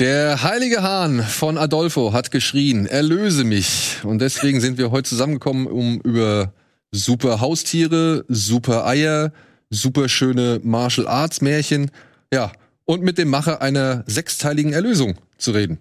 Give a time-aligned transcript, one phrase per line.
[0.00, 4.00] Der heilige Hahn von Adolfo hat geschrien, erlöse mich.
[4.02, 6.52] Und deswegen sind wir heute zusammengekommen, um über
[6.90, 9.32] super Haustiere, super Eier,
[9.70, 11.92] super schöne Martial Arts Märchen,
[12.32, 12.50] ja,
[12.84, 15.78] und mit dem Macher einer sechsteiligen Erlösung zu reden.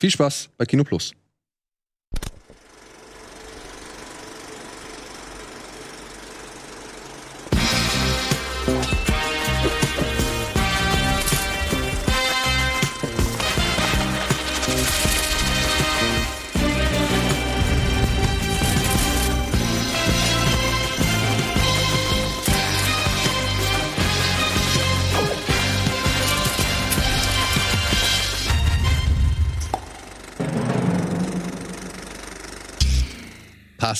[0.00, 1.12] Viel Spaß bei Kino Plus.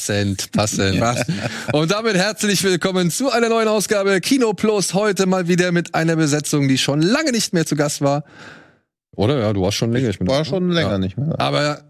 [0.03, 1.01] Passend, passend.
[1.73, 4.95] Und damit herzlich willkommen zu einer neuen Ausgabe Kino Plus.
[4.95, 8.25] Heute mal wieder mit einer Besetzung, die schon lange nicht mehr zu Gast war.
[9.15, 9.39] Oder?
[9.39, 10.09] Ja, du warst schon länger.
[10.09, 10.99] Ich war schon länger ja.
[10.99, 11.39] nicht mehr.
[11.39, 11.85] Aber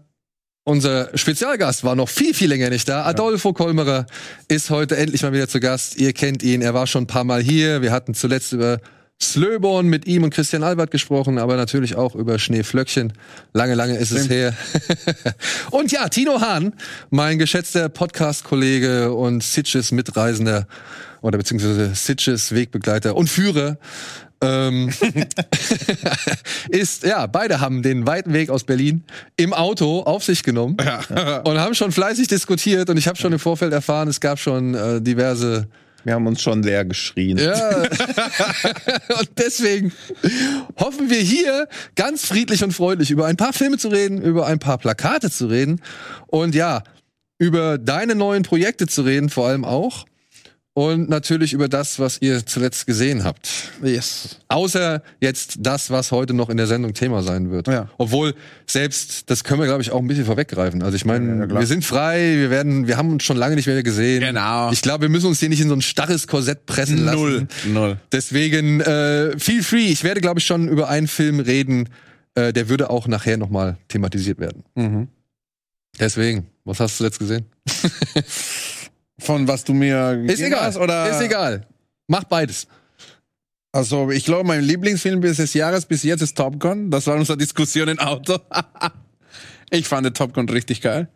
[0.63, 3.03] unser Spezialgast war noch viel, viel länger nicht da.
[3.03, 4.05] Adolfo Kolmerer
[4.47, 5.97] ist heute endlich mal wieder zu Gast.
[5.97, 7.81] Ihr kennt ihn, er war schon ein paar Mal hier.
[7.81, 8.79] Wir hatten zuletzt über
[9.31, 13.13] Slöborn mit ihm und Christian Albert gesprochen, aber natürlich auch über Schneeflöckchen.
[13.53, 14.21] Lange, lange ist Stimmt.
[14.21, 14.53] es her.
[15.71, 16.73] und ja, Tino Hahn,
[17.09, 20.67] mein geschätzter Podcast-Kollege und Sitches Mitreisender
[21.21, 23.77] oder beziehungsweise Sitches Wegbegleiter und Führer,
[24.43, 24.91] ähm,
[26.69, 29.03] ist, ja, beide haben den weiten Weg aus Berlin
[29.37, 31.39] im Auto auf sich genommen ja.
[31.39, 34.75] und haben schon fleißig diskutiert und ich habe schon im Vorfeld erfahren, es gab schon
[34.75, 35.67] äh, diverse
[36.03, 37.37] wir haben uns schon leer geschrien.
[37.37, 37.77] Ja.
[39.19, 39.91] und deswegen
[40.79, 44.59] hoffen wir hier ganz friedlich und freundlich über ein paar Filme zu reden, über ein
[44.59, 45.81] paar Plakate zu reden
[46.27, 46.83] und ja,
[47.37, 50.05] über deine neuen Projekte zu reden, vor allem auch
[50.75, 53.47] und natürlich über das, was ihr zuletzt gesehen habt.
[53.83, 54.39] Yes.
[54.47, 57.67] Außer jetzt das, was heute noch in der Sendung Thema sein wird.
[57.67, 57.89] Ja.
[57.97, 58.33] Obwohl
[58.65, 60.81] selbst das können wir glaube ich auch ein bisschen vorweggreifen.
[60.81, 63.67] Also ich meine, ja, wir sind frei, wir werden wir haben uns schon lange nicht
[63.67, 64.21] mehr gesehen.
[64.21, 64.71] Genau.
[64.71, 67.19] Ich glaube, wir müssen uns hier nicht in so ein starres Korsett pressen lassen.
[67.19, 67.47] Null.
[67.67, 67.97] Null.
[68.11, 69.87] Deswegen äh, feel free.
[69.87, 71.89] Ich werde glaube ich schon über einen Film reden,
[72.33, 74.63] äh, der würde auch nachher noch mal thematisiert werden.
[74.73, 75.07] Mhm.
[75.99, 77.45] Deswegen, was hast du zuletzt gesehen?
[79.19, 81.67] Von was du mir ist egal hast, oder ist egal.
[82.07, 82.67] Mach beides.
[83.71, 86.91] Also ich glaube, mein Lieblingsfilm bis des Jahres bis jetzt ist Top Gun.
[86.91, 88.37] Das war unsere Diskussion im Auto.
[89.71, 91.07] ich fand Top Gun richtig geil.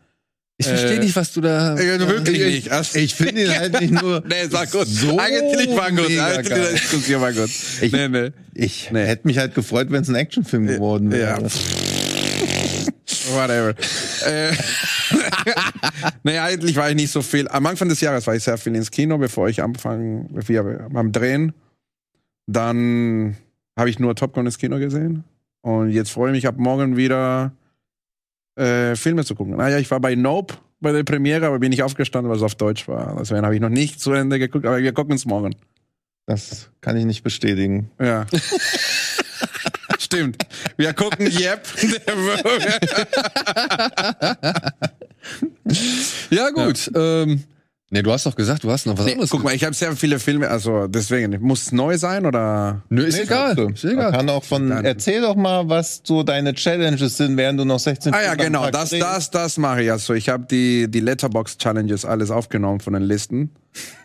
[0.59, 1.75] Ich verstehe äh, nicht, was du da.
[1.75, 2.71] Äh, wirklich nicht.
[2.71, 4.23] Ich, ich finde ihn halt nicht nur.
[4.27, 4.87] nee, sag gut.
[4.87, 6.09] So Eigentlich war gut.
[6.17, 7.51] Eigentlich die Diskussion war gut.
[7.81, 8.31] Ich, nee, nee.
[8.55, 9.05] ich nee.
[9.05, 11.43] hätte mich halt gefreut, wenn es ein Actionfilm geworden wäre.
[11.43, 11.43] Ja.
[13.35, 13.75] Whatever.
[14.25, 14.51] äh,
[16.23, 17.47] nee, eigentlich war ich nicht so viel.
[17.47, 21.11] Am Anfang des Jahres war ich sehr viel ins Kino, bevor ich anfangen, wir beim
[21.11, 21.53] Drehen.
[22.47, 23.37] Dann
[23.77, 25.23] habe ich nur Top Gun ins Kino gesehen.
[25.61, 27.51] Und jetzt freue ich mich ab morgen wieder
[28.55, 29.57] äh, Filme zu gucken.
[29.57, 32.55] Naja, ich war bei Nope bei der Premiere, aber bin nicht aufgestanden, weil es auf
[32.55, 33.15] Deutsch war.
[33.19, 35.55] Deswegen habe ich noch nicht zu Ende geguckt, aber wir gucken es morgen.
[36.25, 37.89] Das kann ich nicht bestätigen.
[37.99, 38.25] Ja.
[39.99, 40.45] Stimmt.
[40.77, 41.67] Wir gucken Yep.
[46.29, 46.91] ja, gut.
[46.93, 47.23] Ja.
[47.23, 47.43] Ähm,
[47.89, 49.29] nee, du hast doch gesagt, du hast noch was nee, anderes.
[49.29, 52.81] Guck mal, ich habe sehr viele Filme, also deswegen, muss es neu sein oder?
[52.89, 53.71] Nö, ist nee, egal.
[53.73, 54.11] Ist egal.
[54.11, 54.85] kann auch von, Dann.
[54.85, 58.69] erzähl doch mal, was so deine Challenges sind, während du noch 16 Ah ja, genau,
[58.69, 59.91] das, das, das mache ich.
[59.91, 63.51] Also ich habe die, die Letterbox Challenges alles aufgenommen von den Listen.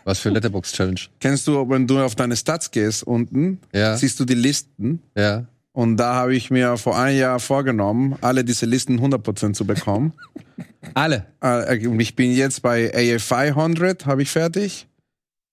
[0.03, 0.99] Was für Letterbox Challenge?
[1.19, 3.97] Kennst du, wenn du auf deine Stats gehst unten, ja.
[3.97, 5.01] siehst du die Listen.
[5.17, 5.45] Ja.
[5.73, 10.13] Und da habe ich mir vor einem Jahr vorgenommen, alle diese Listen 100% zu bekommen.
[10.93, 11.25] alle?
[11.43, 14.87] Äh, ich bin jetzt bei AFI 100, habe ich fertig.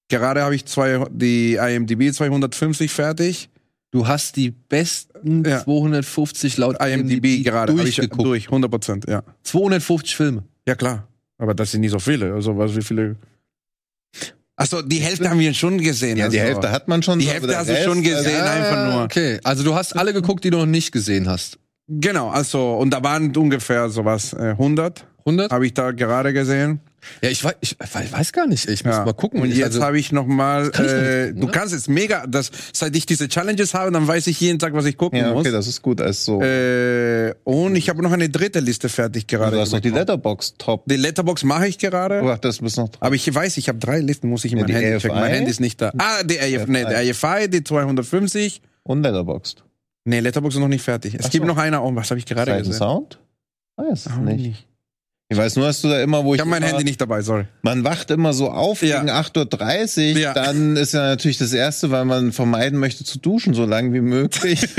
[0.08, 3.48] Gerade habe ich zwei, die IMDb 250 fertig.
[3.92, 5.64] Du hast die besten ja.
[5.64, 8.24] 250 laut IMDb, IMDb gerade durchgeguckt.
[8.24, 9.22] durch, 100%, ja.
[9.44, 10.44] 250 Filme?
[10.68, 11.08] Ja, klar.
[11.38, 12.34] Aber das sind nicht so viele.
[12.34, 13.16] Also, was, wie viele
[14.60, 16.18] Achso, die Hälfte haben wir schon gesehen.
[16.18, 16.36] Ja, also.
[16.36, 17.18] die Hälfte hat man schon.
[17.18, 19.04] Die Hälfte hast du schon gesehen, also, einfach nur.
[19.04, 21.58] Okay, also du hast alle geguckt, die du noch nicht gesehen hast.
[21.88, 25.06] Genau, also, und da waren ungefähr sowas, äh, 100.
[25.24, 25.50] 100?
[25.50, 26.80] Habe ich da gerade gesehen.
[27.22, 28.68] Ja, ich weiß, ich, ich weiß gar nicht.
[28.68, 29.04] Ich muss ja.
[29.04, 29.40] mal gucken.
[29.42, 30.70] Und jetzt also, habe ich noch mal.
[30.70, 32.26] Kann äh, du kannst es mega.
[32.26, 35.26] Das, seit ich diese Challenges habe, dann weiß ich jeden Tag, was ich gucken ja,
[35.26, 35.46] okay, muss.
[35.46, 36.00] Okay, das ist gut.
[36.00, 39.56] Also äh, und ich habe noch eine dritte Liste fertig gerade.
[39.56, 40.84] Du hast noch die Letterbox Top.
[40.86, 42.22] Die Letterbox mache ich gerade.
[42.22, 42.88] Oh, das bist noch.
[42.88, 43.00] Dran.
[43.00, 45.18] Aber ich weiß, ich habe drei Listen, muss ich in ja, mein Handy checken.
[45.18, 45.92] Mein Handy ist nicht da.
[45.98, 49.64] Ah, die AF, nee, der AFI, die 250 und Letterboxd.
[50.04, 51.14] Nee, Letterbox ist noch nicht fertig.
[51.14, 51.52] Es Ach gibt so.
[51.52, 51.82] noch eine.
[51.82, 52.72] Oh, was habe ich gerade gesehen?
[52.72, 53.18] Sound?
[53.76, 54.46] Weiß oh, nicht.
[54.46, 54.69] nicht.
[55.32, 56.38] Ich weiß nur, dass du da immer, wo ich.
[56.38, 57.44] Ich habe mein Handy nicht dabei, sorry.
[57.62, 58.98] Man wacht immer so auf ja.
[58.98, 60.18] gegen 8.30 Uhr.
[60.18, 60.32] Ja.
[60.32, 64.00] Dann ist ja natürlich das Erste, weil man vermeiden möchte zu duschen, so lange wie
[64.00, 64.66] möglich.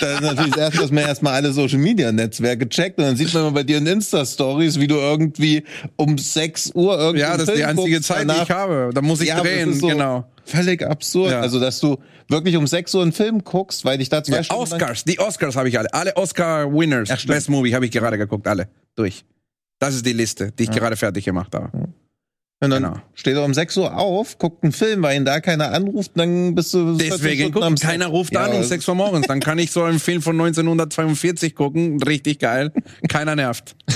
[0.00, 3.16] Da ist natürlich das erste, dass man erstmal alle Social Media Netzwerke checkt und dann
[3.16, 5.62] sieht man bei dir in Insta-Stories, wie du irgendwie
[5.96, 7.20] um 6 Uhr irgendwie.
[7.20, 8.90] Ja, das ist die einzige Zeit, die ich habe.
[8.92, 10.24] Da muss ich Ja, drehen, so genau.
[10.44, 11.32] Völlig absurd.
[11.32, 11.40] Ja.
[11.40, 11.98] Also, dass du
[12.28, 15.18] wirklich um 6 Uhr einen Film guckst, weil dich da zwei Ja, Stunden Oscars, die
[15.18, 15.92] Oscars habe ich alle.
[15.92, 17.26] Alle Oscar-Winners.
[17.26, 18.68] Best Movie habe ich gerade geguckt, alle.
[18.96, 19.24] Durch.
[19.78, 21.70] Das ist die Liste, die ich gerade fertig gemacht habe.
[22.62, 22.96] Und dann Genau.
[23.14, 26.54] steht er um 6 Uhr auf, guckt einen Film, weil ihn da keiner anruft, dann
[26.54, 29.26] bist du 14 Deswegen guckt, keiner ruft Ja, an um das- 6 Uhr morgens.
[29.26, 32.02] Dann kann ich so einen Film von 1942 gucken.
[32.02, 32.70] Richtig geil.
[33.08, 33.74] Keiner nervt.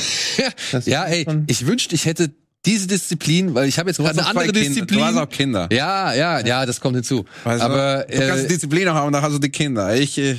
[0.86, 2.30] Ja, ey, ich wünschte, ich hätte
[2.66, 4.60] diese Disziplin, weil ich habe jetzt gerade eine andere Kinder.
[4.60, 4.98] Disziplin.
[4.98, 5.68] Du hast auch Kinder.
[5.72, 7.24] Ja, ja, ja, das kommt hinzu.
[7.44, 7.64] Weißt du?
[7.66, 9.94] Aber du kannst äh, Disziplin auch haben, da hast du die Kinder.
[9.94, 10.36] Ich, äh,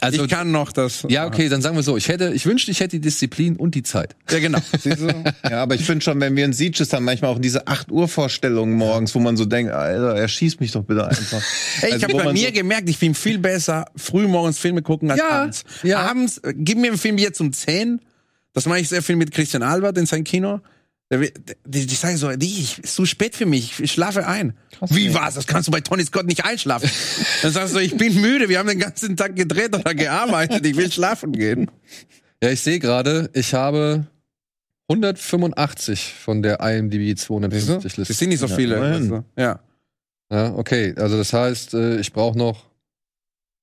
[0.00, 1.06] Also- ich kann noch das.
[1.08, 3.74] ja, okay, dann sagen wir so, ich hätte, ich wünschte, ich hätte die Disziplin und
[3.74, 4.14] die Zeit.
[4.30, 4.58] Ja, genau.
[4.78, 5.08] Siehst du?
[5.50, 8.06] Ja, aber ich finde schon, wenn wir in Sieges haben, manchmal auch diese 8 Uhr
[8.08, 11.42] Vorstellungen morgens, wo man so denkt, Alter, erschieß mich doch bitte einfach.
[11.82, 14.58] Ey, ich Also, habe wo bei mir so- gemerkt, ich bin viel besser früh morgens
[14.58, 15.64] Filme gucken als Ja, abends.
[15.82, 15.98] ja.
[16.00, 18.00] Abends, äh, gib mir einen Film jetzt um 10.
[18.52, 20.60] Das mache ich sehr viel mit Christian Albert in seinem Kino.
[21.12, 24.54] Die, die sagen so, die, ich- ist zu spät für mich, ich schlafe ein.
[24.90, 25.34] Wie war's?
[25.34, 26.90] Das kannst du bei Tony Scott nicht einschlafen.
[27.42, 30.76] Dann sagst du, ich bin müde, wir haben den ganzen Tag gedreht oder gearbeitet, ich
[30.76, 31.70] will schlafen gehen.
[32.42, 34.06] Ja, ich sehe gerade, ich habe
[34.90, 38.12] 185 von der IMDb 250 Das Liste.
[38.14, 38.76] sind nicht so Ja, viele.
[38.76, 39.02] immerhin.
[39.12, 39.60] Also, ja,
[40.30, 42.64] Ja, okay, also das heißt, äh, ich brauche noch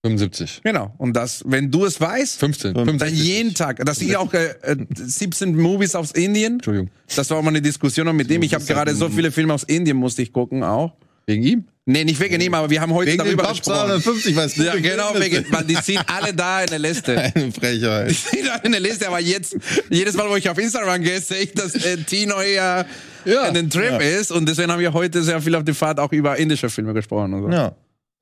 [0.05, 0.61] 75.
[0.63, 0.94] genau.
[0.97, 2.73] Und das, wenn du es weißt, 15.
[2.73, 3.23] Dann dann 65.
[3.25, 3.83] jeden Tag.
[3.85, 6.53] Das sind auch äh, äh, 17 Movies aus Indien.
[6.53, 6.89] Entschuldigung.
[7.15, 8.41] Das war auch mal eine Diskussion noch mit dem.
[8.44, 10.94] Ich habe gerade so viele Filme aus Indien, musste ich gucken auch.
[11.25, 11.63] Wegen ihm?
[11.85, 13.63] Nee, nicht wegen ihm, aber wir haben heute Wegen darüber gesprochen.
[14.01, 17.17] 250, was Ja, genau, wegen, weil die sind alle da in der Liste.
[17.35, 18.09] Eine Frechheit.
[18.09, 19.55] Die sind alle in der Liste, aber jetzt,
[19.89, 22.85] jedes Mal, wo ich auf Instagram gehe, sehe ich, dass äh, Tino hier
[23.25, 23.47] Ja.
[23.47, 26.11] in den Trip ist und deswegen haben wir heute sehr viel auf der Fahrt auch
[26.11, 27.41] über indische Filme gesprochen.
[27.41, 27.50] So.
[27.50, 27.73] Ja.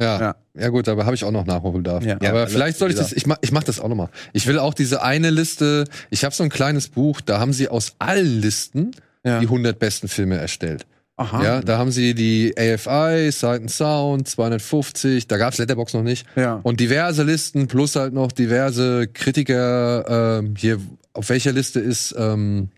[0.01, 0.19] Ja.
[0.19, 0.35] Ja.
[0.59, 2.03] Ja, gut, aber habe ich auch noch Nachholbedarf.
[2.03, 2.15] Ja.
[2.15, 4.09] aber Ja, vielleicht soll ich das, ich mach, ich mach das auch noch mal.
[4.33, 7.69] Ich will auch diese eine Liste, ich habe so ein kleines Buch, da haben sie
[7.69, 8.91] aus allen Listen
[9.25, 9.39] Ja.
[9.39, 10.85] die 100 besten Filme erstellt.
[11.17, 11.43] Aha.
[11.43, 16.25] Ja, da haben sie die AFI, Sight and Sound, 250, da gab's Letterbox noch nicht.
[16.35, 16.59] Ja.
[16.63, 20.39] Und diverse Listen plus halt noch diverse Kritiker.
[20.39, 20.79] Ähm, hier,
[21.13, 22.69] auf welcher Liste ist ähm,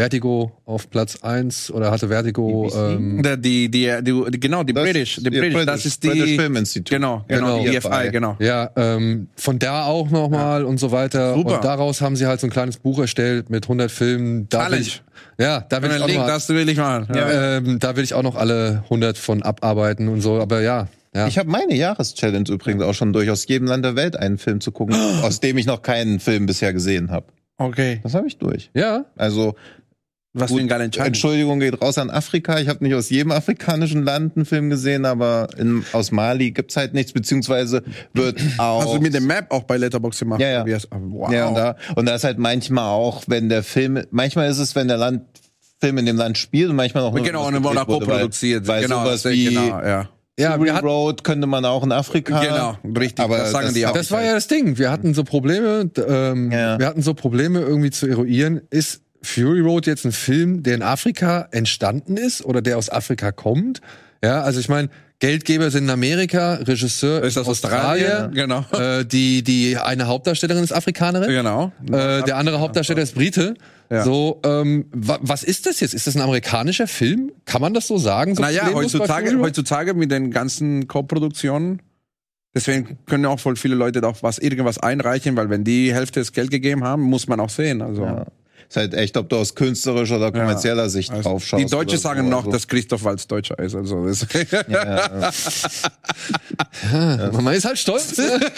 [0.00, 4.84] Vertigo auf Platz 1 oder hatte Vertigo ähm, die, die, die, die, genau, die Das-
[4.84, 6.94] British, die ja, British, das ist die, British Film Institute.
[6.94, 7.70] genau, genau, Genau.
[7.70, 8.36] die EFI, genau.
[8.38, 11.34] Ja, ähm, von da auch nochmal und so weiter.
[11.34, 11.56] Super.
[11.56, 14.48] Und daraus haben sie halt so ein kleines Buch erstellt mit 100 Filmen.
[14.48, 15.02] Da will ich,
[15.38, 17.08] ja, da will ich auch Link, noch, das will ich machen.
[17.14, 17.56] Ja.
[17.58, 20.40] ähm, da will ich auch noch alle 100 von abarbeiten und so.
[20.40, 21.26] Aber ja, ja.
[21.26, 24.60] Ich habe meine Jahreschallenge übrigens auch schon durch, aus jedem Land der Welt einen Film
[24.60, 27.26] zu gucken, aus dem ich noch keinen Film bisher gesehen habe.
[27.58, 28.00] Okay.
[28.02, 28.70] Das habe ich durch.
[28.74, 29.54] ja, Also
[30.32, 31.08] Was für ein geiler Entscheidung.
[31.08, 32.60] Entschuldigung geht raus an Afrika.
[32.60, 36.76] Ich habe nicht aus jedem afrikanischen Land einen Film gesehen, aber in, aus Mali gibt's
[36.76, 37.82] halt nichts, beziehungsweise
[38.14, 38.84] wird auch.
[38.84, 40.40] Hast du mit dem Map auch bei Letterboxd gemacht?
[40.40, 40.76] Ja, ja.
[40.76, 41.32] Es- oh, Wow.
[41.32, 44.76] Ja, und da, und da ist halt manchmal auch, wenn der Film, manchmal ist es,
[44.76, 45.22] wenn der Land,
[45.80, 48.68] Film in dem Land spielt und manchmal auch nur, genau, und wurde co-produziert.
[48.68, 50.08] Weil, genau, sowas das- wie genau, ja.
[50.38, 52.40] ja, Fury wir hatten, Road könnte man auch in Afrika.
[52.40, 53.24] Genau, richtig.
[53.24, 53.92] Aber das sagen das- die auch.
[53.94, 54.78] das war ja das Ding.
[54.78, 56.78] Wir hatten so Probleme, ähm, Ja.
[56.78, 58.60] wir hatten so Probleme irgendwie zu eruieren.
[58.70, 63.32] Ist Fury Road jetzt ein Film, der in Afrika entstanden ist oder der aus Afrika
[63.32, 63.80] kommt?
[64.22, 64.88] Ja, also ich meine,
[65.18, 68.32] Geldgeber sind in Amerika, Regisseur ist das Australien?
[68.32, 68.64] Genau.
[68.72, 71.28] Äh, die, die eine Hauptdarstellerin ist Afrikanerin.
[71.28, 71.72] Genau.
[71.86, 73.54] Äh, der andere Hauptdarsteller ist Brite.
[73.90, 74.02] Ja.
[74.02, 75.92] So, ähm, wa was ist das jetzt?
[75.92, 77.32] Ist das ein amerikanischer Film?
[77.44, 78.34] Kann man das so sagen?
[78.34, 81.82] So Naja, heutzutage, heutzutage mit den ganzen Co-Produktionen,
[82.54, 86.32] deswegen können auch voll viele Leute auch was, irgendwas einreichen, weil wenn die Hälfte des
[86.32, 87.82] Geld gegeben haben, muss man auch sehen.
[87.82, 88.26] Also, Ja.
[88.70, 91.64] Ist halt echt, ob du aus künstlerischer oder kommerzieller Sicht also drauf schaust.
[91.64, 92.28] die Deutsche oder sagen so.
[92.30, 93.74] noch, Also, dass Christoph Waltz Deutscher ist.
[93.74, 94.24] Also, das
[97.32, 98.16] Man ist halt stolz.
[98.16, 98.40] ne?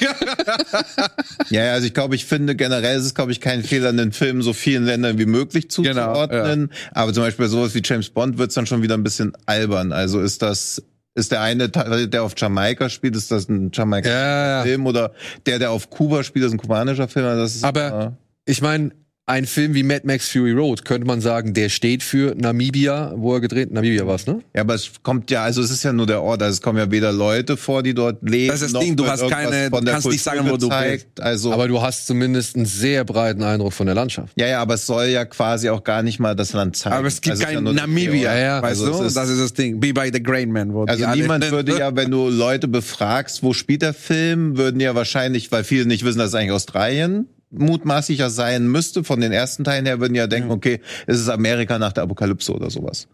[1.50, 4.12] Ja, ja, also ich glaube, ich finde generell ist es, glaube ich, kein Fehler, einen
[4.12, 6.70] Film so vielen Ländern wie möglich zuzuordnen.
[6.92, 9.92] Aber zum Beispiel bei sowas wie James Bond wird's dann schon wieder ein bisschen albern.
[9.92, 10.82] Also ist das,
[11.14, 14.62] ist der eine, Teil, der auf Jamaika spielt, ist das ein jamaikanischer Ja, ja.
[14.62, 15.12] Film oder
[15.46, 17.24] der, der auf Kuba spielt, ist ein kubanischer Film.
[17.26, 18.12] Also Das ist Aber
[18.44, 18.90] ich meine,
[19.26, 23.34] ein Film wie Mad Max Fury Road könnte man sagen, der steht für Namibia, wo
[23.34, 24.40] er gedreht, Namibia war's, ne?
[24.54, 26.78] Ja, aber es kommt ja, also es ist ja nur der Ort, also es kommen
[26.78, 28.48] ja weder Leute vor, die dort leben.
[28.48, 30.38] Das ist das noch Ding, du hast irgendwas keine- von du der kannst nicht Kultur
[30.42, 31.20] sagen, wo du gezeigt.
[31.20, 34.32] Also, Aber du hast zumindest einen sehr breiten Eindruck von der Landschaft.
[34.36, 36.96] ja, ja, aber es soll ja quasi auch gar nicht mal das Land zeigen.
[36.96, 39.00] aber es gibt Also ist ja kein der Namibia, ja, weißt also du?
[39.02, 39.80] es ist- das ist das Ding.
[39.80, 40.74] Wie bei The Grain Man.
[40.74, 44.96] Wo Also niemand würde ja, wenn du Leute befragst, wo spielt der Film, würden ja
[44.96, 49.64] wahrscheinlich, weil viele nicht wissen, dass es eigentlich Australien mutmaßlicher sein müsste, von den ersten
[49.64, 53.08] Teilen her, würden ja denken, okay, es ist Amerika nach der Apokalypse oder sowas.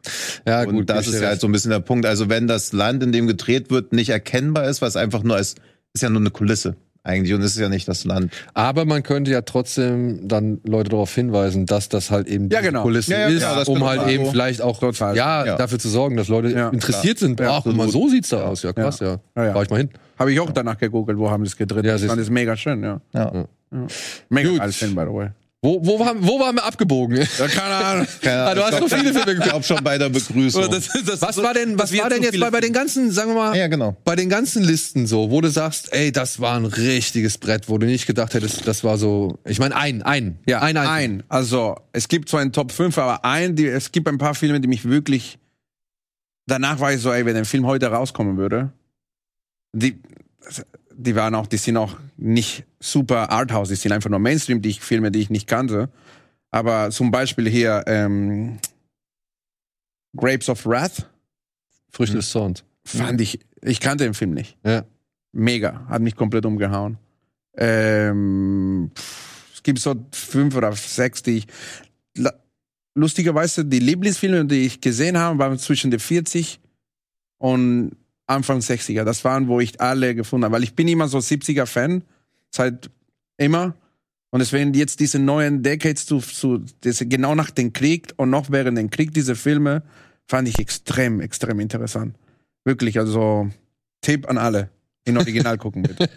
[0.47, 0.90] Ja, Und gut.
[0.90, 2.07] das geb ich ist ja halt so ein bisschen der Punkt.
[2.07, 5.57] Also wenn das Land, in dem gedreht wird, nicht erkennbar ist, was einfach nur als,
[5.92, 6.76] ist ja nur eine Kulisse
[7.09, 8.33] eigentlich und es ist ja nicht das Land.
[8.54, 12.83] Aber man könnte ja trotzdem dann Leute darauf hinweisen, dass das halt eben ja, genau.
[12.83, 16.16] Kulisse ja, ja, ist, genau, um halt eben vielleicht auch ja, ja, dafür zu sorgen,
[16.16, 17.28] dass Leute interessiert klar.
[17.28, 17.40] sind.
[17.40, 18.62] Ach, mal, so sieht's da aus.
[18.62, 19.18] Ja, krass, ja.
[19.37, 19.52] ja.
[19.52, 19.90] Fahr ich mal hin.
[20.18, 21.85] Habe ich auch danach gegoogelt, wo haben sie es gedreht.
[21.85, 23.00] Ja, das ist mega schön, ja.
[23.72, 23.87] Ja.
[24.28, 24.75] Mega Gut.
[24.75, 25.30] Film, by the way.
[25.60, 27.16] Wo, wo, waren, wo waren wir abgebogen?
[27.16, 28.06] Ja, keine Ahnung.
[28.22, 28.48] Keine Ahnung.
[28.48, 29.46] Ah, du hast so viele Filme geguckt.
[29.46, 30.70] Ich glaube schon bei der Begrüßung.
[30.70, 33.34] Das, das, was war denn, was war denn jetzt bei, bei den ganzen, sagen wir
[33.34, 33.96] mal, ja, genau.
[34.04, 37.76] bei den ganzen Listen so, wo du sagst, ey, das war ein richtiges Brett, wo
[37.76, 40.38] du nicht gedacht hättest, das war so, ich meine, ein, ein.
[40.46, 40.87] Ja, ein, ein.
[40.87, 41.22] ein.
[41.28, 44.60] Also, es gibt zwar einen Top 5, aber ein, die, es gibt ein paar Filme,
[44.60, 45.40] die mich wirklich,
[46.46, 48.70] danach war ich so, ey, wenn der Film heute rauskommen würde,
[49.72, 49.98] die,
[50.94, 54.70] die waren auch, die sind auch nicht super Arthouse, die sind einfach nur Mainstream, die
[54.70, 55.90] ich, Filme, die ich nicht kannte.
[56.50, 58.58] Aber zum Beispiel hier ähm,
[60.16, 61.08] Grapes of Wrath.
[61.90, 62.64] Früchte des Zorns.
[62.85, 64.56] Fand ich, ich kannte den Film nicht.
[64.64, 64.85] Ja.
[65.32, 66.99] Mega, hat mich komplett umgehauen.
[67.56, 68.90] Ähm,
[69.52, 71.47] es gibt so fünf oder sechs, die ich.
[72.94, 76.58] Lustigerweise, die Lieblingsfilme, die ich gesehen habe, waren zwischen den 40
[77.38, 77.92] und
[78.26, 79.04] Anfang 60er.
[79.04, 80.54] Das waren, wo ich alle gefunden habe.
[80.54, 82.02] Weil ich bin immer so 70er-Fan.
[82.55, 82.90] Seit
[83.37, 83.75] immer.
[84.31, 88.50] Und deswegen jetzt diese neuen Decades zu, zu diese, genau nach dem Krieg und noch
[88.50, 89.83] während dem Krieg, diese Filme,
[90.26, 92.14] fand ich extrem, extrem interessant.
[92.64, 93.49] Wirklich, also
[94.02, 94.69] Tipp an alle.
[95.05, 96.09] In Original gucken bitte.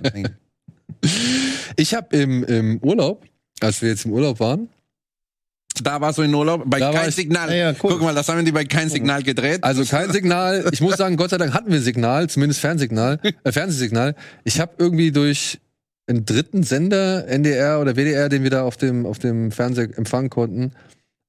[1.77, 3.25] Ich habe im, im Urlaub,
[3.61, 4.69] als wir jetzt im Urlaub waren,
[5.81, 7.49] da warst du in Urlaub bei Da kein ich- Signal.
[7.49, 7.91] Ja, ja, cool.
[7.93, 9.63] Guck mal, das haben die bei kein Signal gedreht.
[9.63, 10.65] Also kein Signal.
[10.73, 14.15] Ich muss sagen, Gott sei Dank hatten wir Signal, zumindest Fernsignal, äh, Fernsehsignal.
[14.43, 15.59] Ich habe irgendwie durch
[16.11, 20.29] einen dritten Sender, NDR oder WDR, den wir da auf dem, auf dem Fernseher empfangen
[20.29, 20.71] konnten,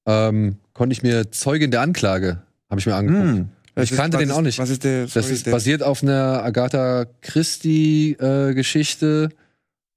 [0.05, 3.47] ähm, konnte ich mir Zeugin der Anklage, habe ich mir angeguckt.
[3.75, 4.59] Was ich ist- kannte was den ist- auch nicht.
[4.59, 5.03] Was ist der?
[5.05, 9.29] Das sorry, ist der- basiert auf einer Agatha Christie-Geschichte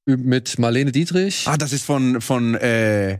[0.06, 1.44] mit Marlene Dietrich.
[1.46, 3.18] Ah, das ist von von äh, äh,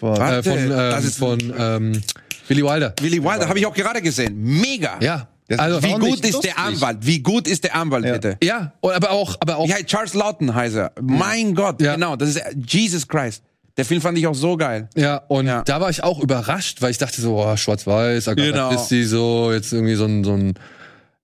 [0.00, 2.00] das ähm, ist- von ähm,
[2.48, 2.94] Billy Wilder.
[3.00, 3.48] Willy Wilder.
[3.48, 4.34] Habe ich auch gerade gesehen.
[4.42, 4.98] Mega.
[5.00, 5.28] Ja.
[5.56, 6.54] Das Also, Wie gut ist lustig.
[6.54, 6.98] der Anwalt?
[7.02, 8.12] Wie gut ist der Anwalt Ja.
[8.12, 8.36] bitte?
[8.42, 10.92] ja, aber auch, aber auch Ja, Charles Lawton heißt er.
[11.00, 11.94] Mein Gott, Ja.
[11.94, 12.16] genau.
[12.16, 13.42] Das ist Jesus Christ.
[13.76, 14.88] Der Film fand ich auch so geil.
[14.96, 15.62] Ja, und Ja.
[15.62, 18.68] da war ich auch überrascht, weil ich dachte so, oh, schwarz-weiß, Agatha Genau.
[18.70, 20.54] Christie, so, jetzt irgendwie so ein, so ein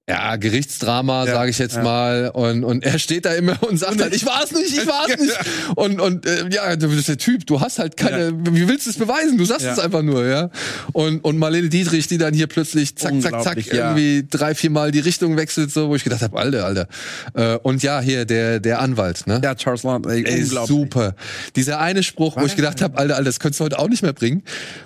[0.08, 1.82] ja, Gerichtsdrama, Ja, sage ich jetzt ja.
[1.82, 2.30] mal.
[2.32, 5.38] Und, und er steht da immer und sagt halt, ich war's nicht, ich war's nicht.
[5.76, 8.90] Und, und äh, ja, du bist der Typ, du hast halt keine, wie willst du
[8.90, 9.36] es beweisen?
[9.36, 9.72] Du sagst Ja.
[9.72, 10.50] es einfach nur, ja.
[10.92, 13.92] Und, und Marlene Dietrich, die dann hier plötzlich zack, zack, zack, ja.
[13.94, 16.88] irgendwie drei, vier Mal die Richtung wechselt, so, wo ich gedacht habe, Alter, Alter.
[17.34, 19.40] Äh, und ja, hier, der, der Anwalt, ne?
[19.44, 20.10] Ja, Charles Lawton.
[20.10, 21.14] Ey, Ey, super.
[21.54, 24.02] Dieser eine Spruch, wo ich gedacht habe, Alter, Alter, das könntest du heute auch nicht
[24.02, 24.42] mehr bringen,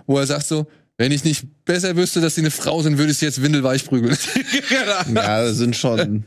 [0.07, 0.67] wo er sagt so,
[0.99, 3.85] wenn ich nicht besser wüsste, dass sie eine Frau sind, würde ich sie jetzt windelweich
[3.87, 4.17] prügeln.
[5.15, 6.25] Ja, das sind schon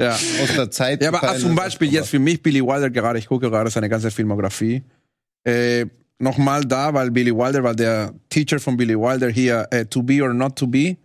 [0.00, 0.12] Ja.
[0.14, 1.02] aus der Zeit.
[1.02, 4.10] Ja, aber zum Beispiel jetzt für mich Billy Wilder gerade, ich gucke gerade seine ganze
[4.10, 4.82] Filmografie.
[5.44, 5.86] Äh,
[6.22, 10.22] Nochmal da, weil Billy Wilder war der Teacher von Billy Wilder hier, äh, To Be
[10.22, 10.96] or Not to Be.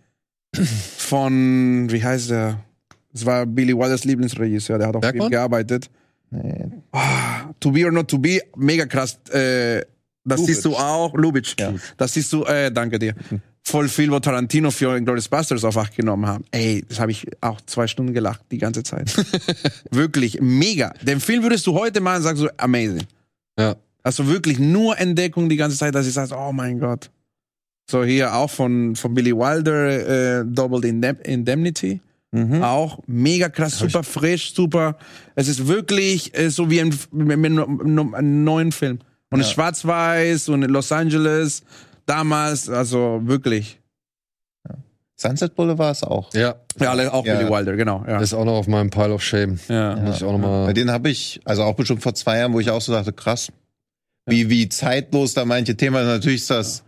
[0.98, 2.60] Von, wie heißt der?
[3.14, 5.30] Es war Billy Wilders Lieblingsregisseur, der hat auch viel Bergmann?
[5.30, 5.90] gearbeitet.
[6.92, 9.18] Ah, to Be or Not to Be, mega krass.
[9.32, 9.82] Äh,
[10.26, 10.54] das Lubitsch.
[10.54, 11.54] siehst du auch, Lubitsch.
[11.58, 11.72] Ja.
[11.96, 13.14] Das siehst du, äh, danke dir.
[13.62, 16.44] Voll viel, wo Tarantino für Glorious Busters auf Acht genommen haben.
[16.50, 19.14] Ey, das habe ich auch zwei Stunden gelacht, die ganze Zeit.
[19.90, 20.92] wirklich, mega.
[21.02, 23.04] Den Film würdest du heute machen, sagst du, amazing.
[23.58, 23.76] ja.
[24.02, 27.10] Also wirklich nur Entdeckung die ganze Zeit, dass ich sage, oh mein Gott.
[27.90, 32.00] So hier auch von, von Billy Wilder, äh, Doubled Indem Indemnity.
[32.30, 32.62] Mhm.
[32.62, 34.96] Auch mega krass, super frisch, super.
[35.34, 39.00] Es ist wirklich äh, so wie ein, mit, mit einem neuen Film.
[39.30, 41.62] Und ist schwarz-weiß und in Los Angeles
[42.06, 43.80] damals, also wirklich.
[45.18, 46.32] Sunset Boulevard ist auch.
[46.34, 47.36] Ja, Ja, alle, auch Ja.
[47.38, 48.04] Billy Wilder, genau.
[48.06, 48.14] Ja.
[48.18, 49.58] das ist auch noch auf meinem Pile of Shame.
[49.68, 49.96] ja.
[49.96, 50.74] Muss ich auch noch Bei mal.
[50.74, 53.50] denen habe ich, also auch bestimmt vor zwei Jahren, wo ich auch so dachte, krass,
[54.26, 56.84] wie, wie zeitlos da manche Themen, natürlich ist das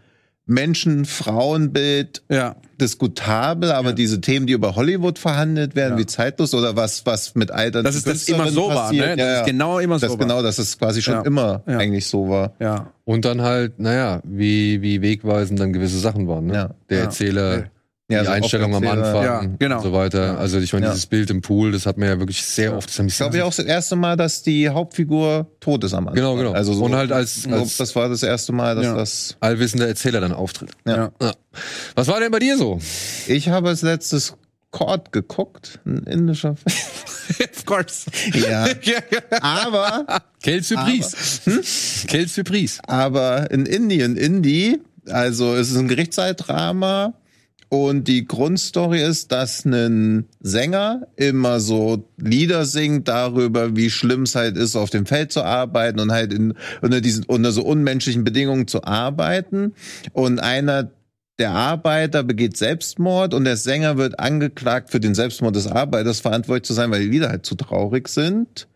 [0.48, 2.56] Menschen, Frauenbild ja.
[2.80, 5.98] diskutabel, aber diese Themen, die über Hollywood verhandelt werden, Ja.
[5.98, 8.98] wie zeitlos oder was, was mit alternden Dass es das immer so war, ne?
[9.02, 9.18] passiert.
[9.18, 9.44] Das Ja, ist ja.
[9.44, 10.26] genau immer das so war.
[10.26, 11.22] genau, dass es quasi schon Ja.
[11.22, 11.78] immer Ja.
[11.78, 12.54] eigentlich so war.
[12.60, 12.92] Ja.
[13.04, 16.46] Und dann halt, naja, wie, wie wegweisend dann gewisse Sachen waren.
[16.46, 16.54] Ne?
[16.54, 16.70] Ja.
[16.90, 17.04] Der Ja.
[17.04, 17.64] Erzähler,
[18.10, 18.86] Ja, die so Einstellung am.
[18.86, 19.76] Anfang Ja, genau.
[19.76, 20.38] und so weiter.
[20.38, 20.92] Also ich meine, Ja.
[20.92, 22.88] dieses Bild im Pool, das hat man ja wirklich sehr oft.
[22.88, 26.14] Das Ich glaube ja auch das erste Mal, dass die Hauptfigur tot ist am Anfang.
[26.14, 26.52] Genau, genau.
[26.52, 28.94] Also so, Und halt als- als- das war das erste Mal, dass Ja.
[28.94, 29.36] das.
[29.40, 30.70] allwissender Erzähler dann auftritt.
[30.86, 31.10] Ja.
[31.20, 31.32] Ja.
[31.96, 32.80] Was war denn bei dir so?
[33.26, 34.34] Ich habe als letztes
[34.70, 36.76] Cord geguckt, ein indischer Film.
[37.58, 38.06] of course.
[38.48, 38.68] Ja.
[39.42, 40.06] aber,
[40.42, 41.14] Quelle Surprise.
[41.44, 41.60] Hm?
[42.06, 42.80] Quelle Surprise.
[42.86, 47.12] aber in Indien, Indie, also es ist ein Gerichtszeitdrama
[47.70, 54.34] Und die Grundstory ist, dass ein Sänger immer so Lieder singt darüber, wie schlimm es
[54.34, 58.24] halt ist, auf dem Feld zu arbeiten und halt in, unter diesen, unter so unmenschlichen
[58.24, 59.74] Bedingungen zu arbeiten.
[60.12, 60.90] Und einer
[61.38, 66.64] der Arbeiter begeht Selbstmord und der Sänger wird angeklagt, für den Selbstmord des Arbeiters verantwortlich
[66.64, 68.66] zu sein, weil die Lieder halt zu traurig sind.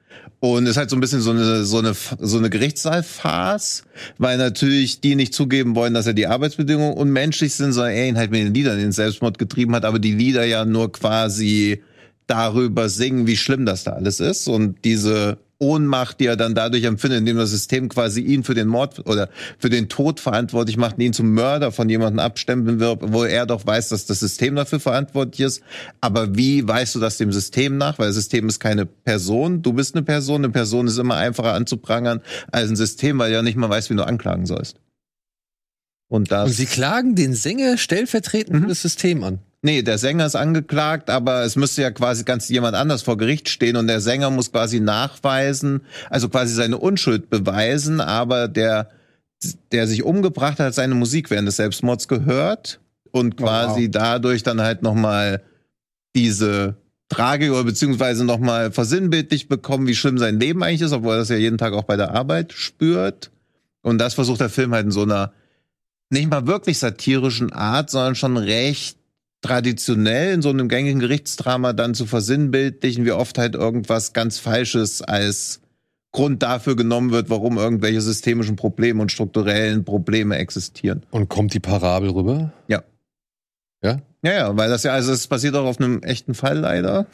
[0.44, 3.84] Und es ist halt so ein bisschen so eine, so eine, so eine Gerichtssaalfarce,
[4.18, 8.16] weil natürlich die nicht zugeben wollen, dass er die Arbeitsbedingungen unmenschlich sind, sondern er ihn
[8.16, 11.80] halt mit den Liedern in den Selbstmord getrieben hat, aber die Lieder ja nur quasi
[12.26, 14.48] darüber singen, wie schlimm das da alles ist.
[14.48, 18.66] Und diese Ohnmacht, die er dann dadurch empfindet, indem das System quasi ihn für den
[18.66, 22.98] Mord oder für den Tod verantwortlich macht und ihn zum Mörder von jemandem abstempeln wird,
[23.12, 25.62] wo er doch weiß, dass das System dafür verantwortlich ist.
[26.00, 28.00] Aber wie weißt du das dem System nach?
[28.00, 31.54] Weil das System ist keine Person, du bist eine Person, eine Person ist immer einfacher
[31.54, 34.80] anzuprangern als ein System, weil ja nicht mal weiß, wie du anklagen sollst.
[36.08, 38.62] Und, das und sie klagen den Sänger stellvertretend mhm.
[38.62, 39.38] für das System an.
[39.64, 43.48] Nee, der Sänger ist angeklagt, aber es müsste ja quasi ganz jemand anders vor Gericht
[43.48, 48.90] stehen und der Sänger muss quasi nachweisen, also quasi seine Unschuld beweisen, aber der,
[49.70, 52.80] der sich umgebracht hat, seine Musik während des Selbstmords gehört
[53.12, 53.90] und quasi wow.
[53.92, 55.42] dadurch dann halt nochmal
[56.16, 56.74] diese
[57.08, 61.28] Tragik oder beziehungsweise nochmal versinnbildlich bekommen, wie schlimm sein Leben eigentlich ist, obwohl er das
[61.28, 63.30] ja jeden Tag auch bei der Arbeit spürt.
[63.82, 65.32] Und das versucht der Film halt in so einer
[66.10, 68.98] nicht mal wirklich satirischen Art, sondern schon recht
[69.42, 75.02] traditionell in so einem gängigen Gerichtsdrama dann zu versinnbildlichen, wie oft halt irgendwas ganz Falsches
[75.02, 75.60] als
[76.12, 81.02] Grund dafür genommen wird, warum irgendwelche systemischen Probleme und strukturellen Probleme existieren.
[81.10, 82.52] Und kommt die Parabel rüber?
[82.68, 82.82] Ja.
[83.82, 83.98] Ja?
[84.22, 87.06] Ja, ja, weil das ja, also es basiert auch auf einem echten Fall leider,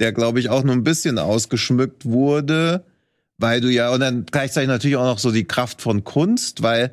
[0.00, 2.84] der glaube ich auch nur ein bisschen ausgeschmückt wurde,
[3.38, 6.92] weil du ja, und dann gleichzeitig natürlich auch noch so die Kraft von Kunst, weil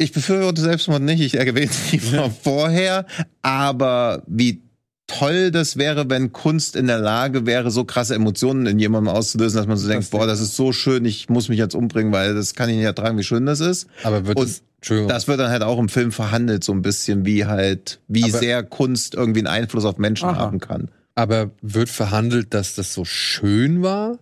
[0.00, 2.30] ich befürworte Selbstmord nicht, ich erwähne es nicht ja.
[2.30, 3.06] vorher,
[3.42, 4.62] aber wie
[5.06, 9.58] toll das wäre, wenn Kunst in der Lage wäre, so krasse Emotionen in jemandem auszulösen,
[9.58, 12.34] dass man so denkt, boah, das ist so schön, ich muss mich jetzt umbringen, weil
[12.34, 13.88] das kann ich nicht ertragen, wie schön das ist.
[14.02, 14.62] Aber wird Und das,
[15.08, 18.38] das wird dann halt auch im Film verhandelt, so ein bisschen, wie halt, wie aber
[18.38, 20.36] sehr Kunst irgendwie einen Einfluss auf Menschen aha.
[20.36, 20.90] haben kann.
[21.14, 24.18] Aber wird verhandelt, dass das so schön war?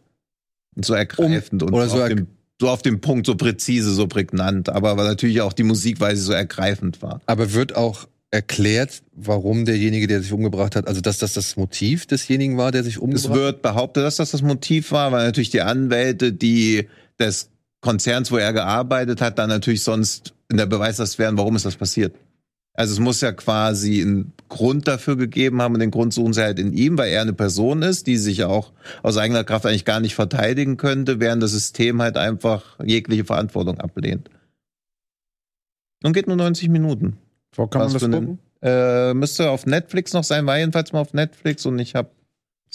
[0.74, 2.16] So ergreifend um, und oder so er
[2.61, 6.33] so auf dem Punkt, so präzise, so prägnant, aber weil natürlich auch die Musikweise so
[6.33, 7.21] ergreifend war.
[7.27, 12.07] Aber wird auch erklärt, warum derjenige, der sich umgebracht hat, also dass das das Motiv
[12.07, 13.37] desjenigen war, der sich umgebracht hat?
[13.37, 18.31] Es wird behauptet, dass das das Motiv war, weil natürlich die Anwälte, die des Konzerns,
[18.31, 22.14] wo er gearbeitet hat, dann natürlich sonst in der Beweislast wären, warum ist das passiert.
[22.79, 26.43] Also es muss ja quasi einen Grund dafür gegeben haben und den Grund suchen sie
[26.43, 29.67] halt in ihm, weil er eine Person ist, die sich ja auch aus eigener Kraft
[29.67, 34.31] eigentlich gar nicht verteidigen könnte, während das System halt einfach jegliche Verantwortung ablehnt.
[36.05, 37.17] Und geht nur 90 Minuten.
[37.57, 38.38] Wo kann man das gucken?
[38.62, 42.11] Äh, müsste auf Netflix noch sein, war jedenfalls mal auf Netflix und ich habe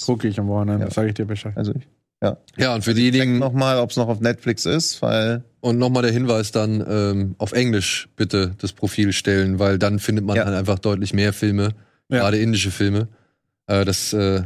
[0.06, 0.92] Gucke ich am Wochenende, ja.
[0.92, 1.54] sage ich dir Bescheid.
[1.56, 1.88] Also ich
[2.24, 2.38] ja.
[2.58, 3.38] Ja, und für diejenigen.
[3.38, 5.44] nochmal, ob es noch auf Netflix ist, weil.
[5.60, 10.26] Und nochmal der Hinweis dann, ähm, auf Englisch bitte das Profil stellen, weil dann findet
[10.26, 10.44] man ja.
[10.46, 11.70] dann einfach deutlich mehr Filme,
[12.10, 12.20] ja.
[12.20, 13.08] gerade indische Filme.
[13.68, 14.44] Äh, das äh,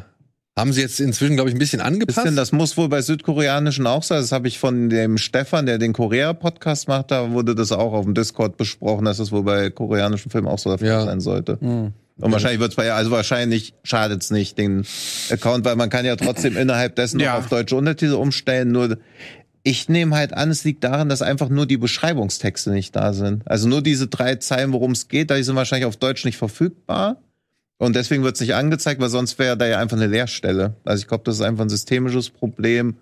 [0.57, 2.17] haben sie jetzt inzwischen, glaube ich, ein bisschen angepasst.
[2.17, 4.21] Bisschen, das muss wohl bei südkoreanischen auch sein.
[4.21, 8.05] Das habe ich von dem Stefan, der den Korea-Podcast macht, da wurde das auch auf
[8.05, 11.05] dem Discord besprochen, dass das wohl bei koreanischen Filmen auch so der Fall ja.
[11.05, 11.57] sein sollte.
[11.61, 11.93] Mhm.
[12.19, 14.85] Und wahrscheinlich wird es bei, also wahrscheinlich schadet es nicht, den
[15.29, 17.37] Account, weil man kann ja trotzdem innerhalb dessen ja.
[17.37, 18.71] auf deutsche Untertitel umstellen.
[18.71, 18.97] Nur
[19.63, 23.43] ich nehme halt an, es liegt daran, dass einfach nur die Beschreibungstexte nicht da sind.
[23.45, 27.21] Also nur diese drei Zeilen, worum es geht, die sind wahrscheinlich auf Deutsch nicht verfügbar.
[27.77, 30.75] Und deswegen wird es nicht angezeigt, weil sonst wäre da ja einfach eine Leerstelle.
[30.83, 32.95] Also ich glaube, das ist einfach ein systemisches Problem,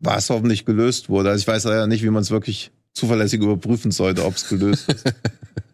[0.00, 1.30] was hoffentlich gelöst wurde.
[1.30, 4.90] Also ich weiß ja nicht, wie man es wirklich zuverlässig überprüfen sollte, ob es gelöst
[4.90, 5.04] ist.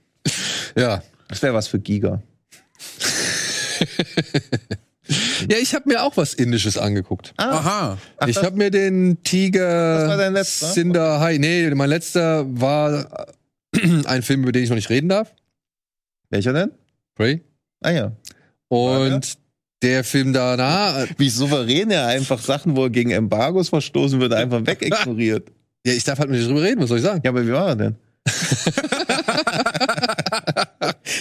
[0.77, 1.03] ja.
[1.29, 2.21] Das wäre was für Giga.
[5.51, 7.35] Ja, ich habe mir auch was Indisches angeguckt.
[7.37, 7.59] Ah.
[7.59, 7.99] Aha.
[8.19, 10.67] Ach, ich habe mir den Tiger Was war dein letzter?
[10.69, 11.39] Cinder High.
[11.39, 13.27] Nee, mein letzter war
[14.05, 15.35] ein Film, über den ich noch nicht reden darf.
[16.31, 16.71] Welcher denn?
[17.15, 17.43] Prey.
[17.81, 18.13] Ah ja.
[18.69, 19.37] Und
[19.83, 21.07] der Film danach.
[21.19, 25.51] Wie souverän er einfach Sachen, wo er gegen Embargos verstoßen wird, einfach wegignoriert.
[25.85, 27.21] Ja, ich darf halt nicht drüber reden, was soll ich sagen?
[27.25, 27.97] Ja, aber wie war er denn?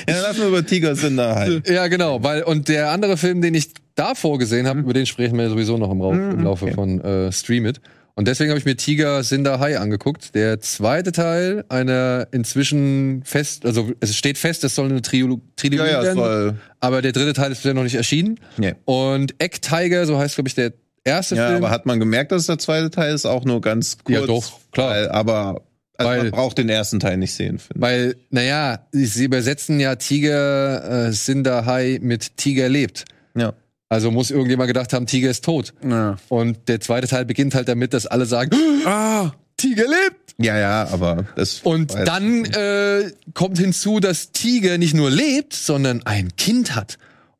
[0.07, 1.69] ja, lass mal über Tiger Cinder halt.
[1.69, 4.85] Ja, genau, weil und der andere Film, den ich davor gesehen habe, mhm.
[4.85, 6.73] über den sprechen wir sowieso noch im, Rauf, mhm, im Laufe okay.
[6.73, 7.81] von äh, Stream It.
[8.13, 10.35] Und deswegen habe ich mir Tiger Cinder High angeguckt.
[10.35, 15.85] Der zweite Teil einer inzwischen fest, also es steht fest, es soll eine Trilogie ja,
[15.85, 16.17] ja, werden.
[16.17, 16.55] Soll.
[16.81, 18.39] Aber der dritte Teil ist bisher noch nicht erschienen.
[18.57, 18.75] Nee.
[18.85, 20.73] Und Egg Tiger, so heißt glaube ich der
[21.03, 21.61] erste ja, Film.
[21.61, 23.25] Ja, aber hat man gemerkt, dass es der zweite Teil ist?
[23.25, 24.19] Auch nur ganz kurz.
[24.19, 24.89] Ja, doch, klar.
[24.91, 25.61] Weil, aber
[26.05, 27.81] Also weil, man braucht den ersten Teil nicht sehen, finde ich.
[27.81, 33.05] Weil, naja, sie übersetzen ja Tiger äh, Sinderhai mit Tiger lebt.
[33.35, 33.53] Ja.
[33.89, 35.73] Also muss irgendjemand gedacht haben, Tiger ist tot.
[35.83, 36.17] Ja.
[36.29, 40.35] Und der zweite Teil beginnt halt damit, dass alle sagen, ah, Tiger lebt.
[40.37, 41.59] Ja, ja, aber das.
[41.59, 46.97] Und dann äh, kommt hinzu, dass Tiger nicht nur lebt, sondern ein Kind hat.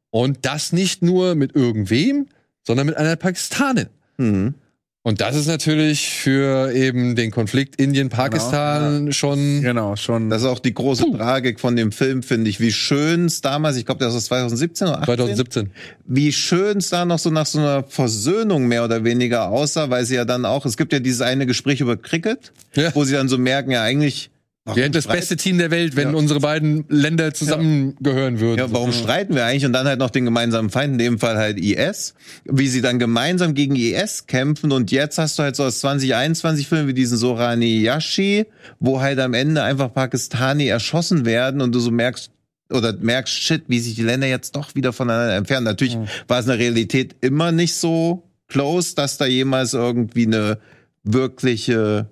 [0.10, 2.28] Und das nicht nur mit irgendwem,
[2.68, 3.88] sondern mit einer Pakistanin.
[4.18, 4.56] Mhm.
[5.04, 9.12] Und das ist natürlich für eben den Konflikt Indien-Pakistan genau, ja.
[9.12, 9.62] schon.
[9.62, 10.30] Genau, schon.
[10.30, 11.18] Das ist auch die große Puh.
[11.18, 12.60] Tragik von dem Film, finde ich.
[12.60, 15.72] Wie schön es damals, ich glaube, das ist 2017 oder 18, 2017.
[16.06, 20.06] Wie schön es da noch so nach so einer Versöhnung mehr oder weniger aussah, weil
[20.06, 22.94] sie ja dann auch, es gibt ja dieses eine Gespräch über Cricket, ja.
[22.94, 24.31] wo sie dann so merken, ja eigentlich
[24.66, 26.16] wir hätten das beste Team der Welt, wenn ja.
[26.16, 28.60] unsere beiden Länder zusammengehören würden.
[28.60, 29.66] Ja, warum streiten wir eigentlich?
[29.66, 32.14] Und dann halt noch den gemeinsamen Feind, in dem Fall halt IS.
[32.46, 34.72] Wie sie dann gemeinsam gegen IS kämpfen.
[34.72, 38.46] Und jetzt hast du halt so aus 2021 Film wie diesen Sorani Yashi,
[38.80, 42.30] wo halt am Ende einfach Pakistani erschossen werden und du so merkst,
[42.72, 45.66] oder merkst, shit, wie sich die Länder jetzt doch wieder voneinander entfernen.
[45.66, 46.06] Natürlich mhm.
[46.28, 50.60] war es in der Realität immer nicht so close, dass da jemals irgendwie eine
[51.04, 52.12] wirkliche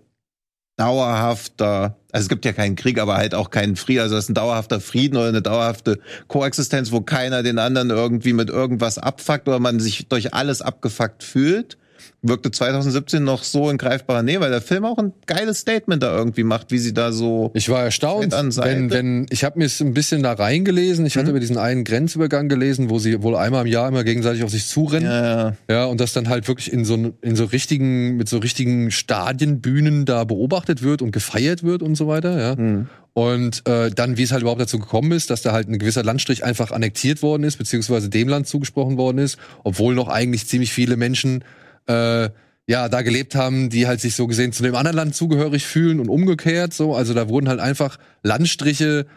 [0.79, 4.29] dauerhafter, also es gibt ja keinen Krieg, aber halt auch keinen Frieden, also das ist
[4.29, 9.47] ein dauerhafter Frieden oder eine dauerhafte Koexistenz, wo keiner den anderen irgendwie mit irgendwas abfuckt
[9.47, 11.77] oder man sich durch alles abgefuckt fühlt
[12.22, 16.15] wirkte 2017 noch so in greifbarer Nähe, weil der Film auch ein geiles Statement da
[16.15, 17.52] irgendwie macht, wie sie da so.
[17.54, 21.06] Ich war erstaunt, wenn, wenn ich habe mir es ein bisschen da reingelesen.
[21.06, 21.19] Ich mhm.
[21.22, 24.52] hatte über diesen einen Grenzübergang gelesen, wo sie wohl einmal im Jahr immer gegenseitig auf
[24.52, 25.10] sich zurennen.
[25.10, 25.56] Ja, ja.
[25.69, 30.06] ja und das dann halt wirklich in so in so richtigen mit so richtigen Stadienbühnen
[30.06, 32.39] da beobachtet wird und gefeiert wird und so weiter.
[32.39, 32.56] Ja.
[32.56, 32.88] Mhm.
[33.13, 36.04] Und äh, dann, wie es halt überhaupt dazu gekommen ist, dass da halt ein gewisser
[36.04, 40.72] Landstrich einfach annektiert worden ist, beziehungsweise dem Land zugesprochen worden ist, obwohl noch eigentlich ziemlich
[40.72, 41.43] viele Menschen
[41.89, 42.30] äh,
[42.67, 45.99] ja, da gelebt haben, die halt sich so gesehen zu dem anderen Land zugehörig fühlen
[45.99, 46.93] und umgekehrt so.
[46.93, 49.08] Also da wurden halt einfach Landstriche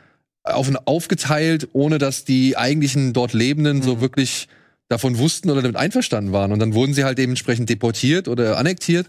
[0.43, 3.83] auf, aufgeteilt, ohne dass die eigentlichen dort Lebenden mhm.
[3.83, 4.49] so wirklich
[4.89, 6.51] davon wussten oder damit einverstanden waren.
[6.51, 9.09] Und dann wurden sie halt dementsprechend deportiert oder annektiert.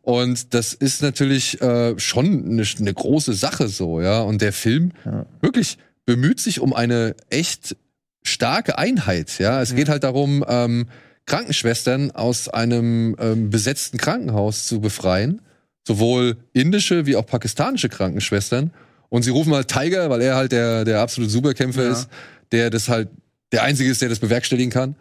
[0.00, 4.20] Und das ist natürlich äh, schon eine, eine große Sache so, ja.
[4.20, 5.26] Und der Film ja.
[5.40, 7.76] wirklich bemüht sich um eine echt
[8.22, 9.60] starke Einheit, ja.
[9.60, 9.76] Es ja.
[9.76, 10.88] geht halt darum, ähm,
[11.26, 15.40] Krankenschwestern aus einem ähm, besetzten Krankenhaus zu befreien.
[15.86, 18.72] Sowohl indische wie auch pakistanische Krankenschwestern.
[19.08, 21.92] Und sie rufen halt Tiger, weil er halt der, der absolute Superkämpfer ja.
[21.92, 22.08] ist,
[22.52, 23.08] der das halt
[23.52, 24.96] der Einzige ist, der das bewerkstelligen kann.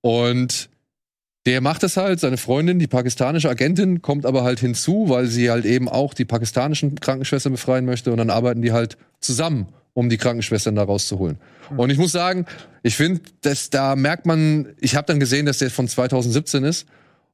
[0.00, 0.68] Und
[1.46, 5.50] der macht das halt, seine Freundin, die pakistanische Agentin, kommt aber halt hinzu, weil sie
[5.50, 10.08] halt eben auch die pakistanischen Krankenschwestern befreien möchte und dann arbeiten die halt zusammen, um
[10.08, 11.38] die Krankenschwestern da rauszuholen.
[11.68, 11.78] Hm.
[11.78, 12.46] Und ich muss sagen,
[12.82, 16.86] ich finde, dass da merkt man, ich habe dann gesehen, dass der von 2017 ist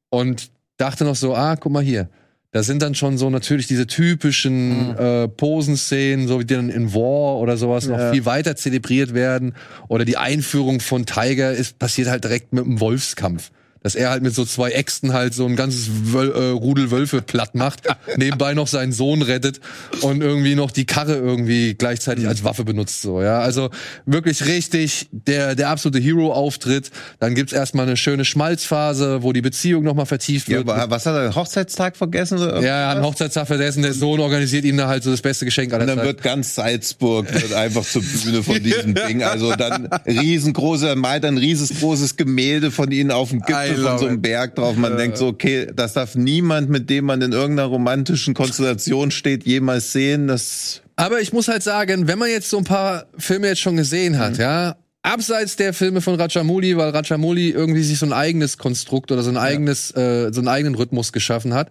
[0.08, 2.08] und dachte noch so, ah, guck mal hier.
[2.52, 4.96] Da sind dann schon so natürlich diese typischen mhm.
[4.98, 7.96] äh, Posenszenen, so wie die dann in War oder sowas ja.
[7.96, 9.54] noch viel weiter zelebriert werden.
[9.86, 14.22] Oder die Einführung von Tiger ist passiert halt direkt mit einem Wolfskampf dass er halt
[14.22, 17.82] mit so zwei Äxten halt so ein ganzes Wöl äh, Rudel Wölfe platt macht,
[18.16, 19.60] nebenbei noch seinen Sohn rettet
[20.02, 23.40] und irgendwie noch die Karre irgendwie gleichzeitig als Waffe benutzt so, ja.
[23.40, 23.70] Also
[24.04, 29.40] wirklich richtig der der absolute Hero Auftritt, dann gibt's erstmal eine schöne Schmalzphase, wo die
[29.40, 30.66] Beziehung nochmal vertieft wird.
[30.66, 32.38] Ja, was hat er Hochzeitstag vergessen?
[32.38, 35.22] Oder ja, er hat einen Hochzeitstag vergessen, der Sohn organisiert ihm da halt so das
[35.22, 36.06] beste Geschenk aller Und dann Zeit.
[36.06, 41.38] wird ganz Salzburg wird einfach zur Bühne von diesem Ding, also dann riesengroße malt ein
[41.38, 44.76] riesengroßes Gemälde von ihnen auf dem Gipfel von so einem Berg drauf.
[44.76, 44.98] Man ja.
[44.98, 49.92] denkt so, okay, das darf niemand, mit dem man in irgendeiner romantischen Konstellation steht, jemals
[49.92, 50.28] sehen.
[50.28, 53.76] Das aber ich muss halt sagen, wenn man jetzt so ein paar Filme jetzt schon
[53.76, 54.40] gesehen hat, mhm.
[54.40, 59.22] ja, abseits der Filme von Rajamouli, weil Rajamouli irgendwie sich so ein eigenes Konstrukt oder
[59.22, 60.26] so ein eigenes, ja.
[60.26, 61.70] äh, so einen eigenen Rhythmus geschaffen hat.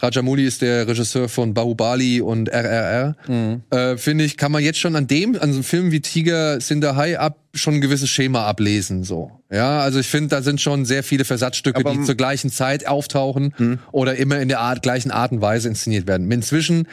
[0.00, 3.16] Rajamouli ist der Regisseur von Bahubali und RRR.
[3.28, 3.62] Mhm.
[3.70, 6.60] Äh, Finde ich, kann man jetzt schon an dem, an so einem Film wie Tiger
[6.60, 9.30] Sindahai ab schon ein gewisses Schema ablesen, so.
[9.50, 12.86] Ja, also ich finde, da sind schon sehr viele Versatzstücke, Aber, die zur gleichen Zeit
[12.86, 13.78] auftauchen mhm.
[13.92, 16.30] oder immer in der Art, gleichen Art und Weise inszeniert werden.
[16.30, 16.86] Inzwischen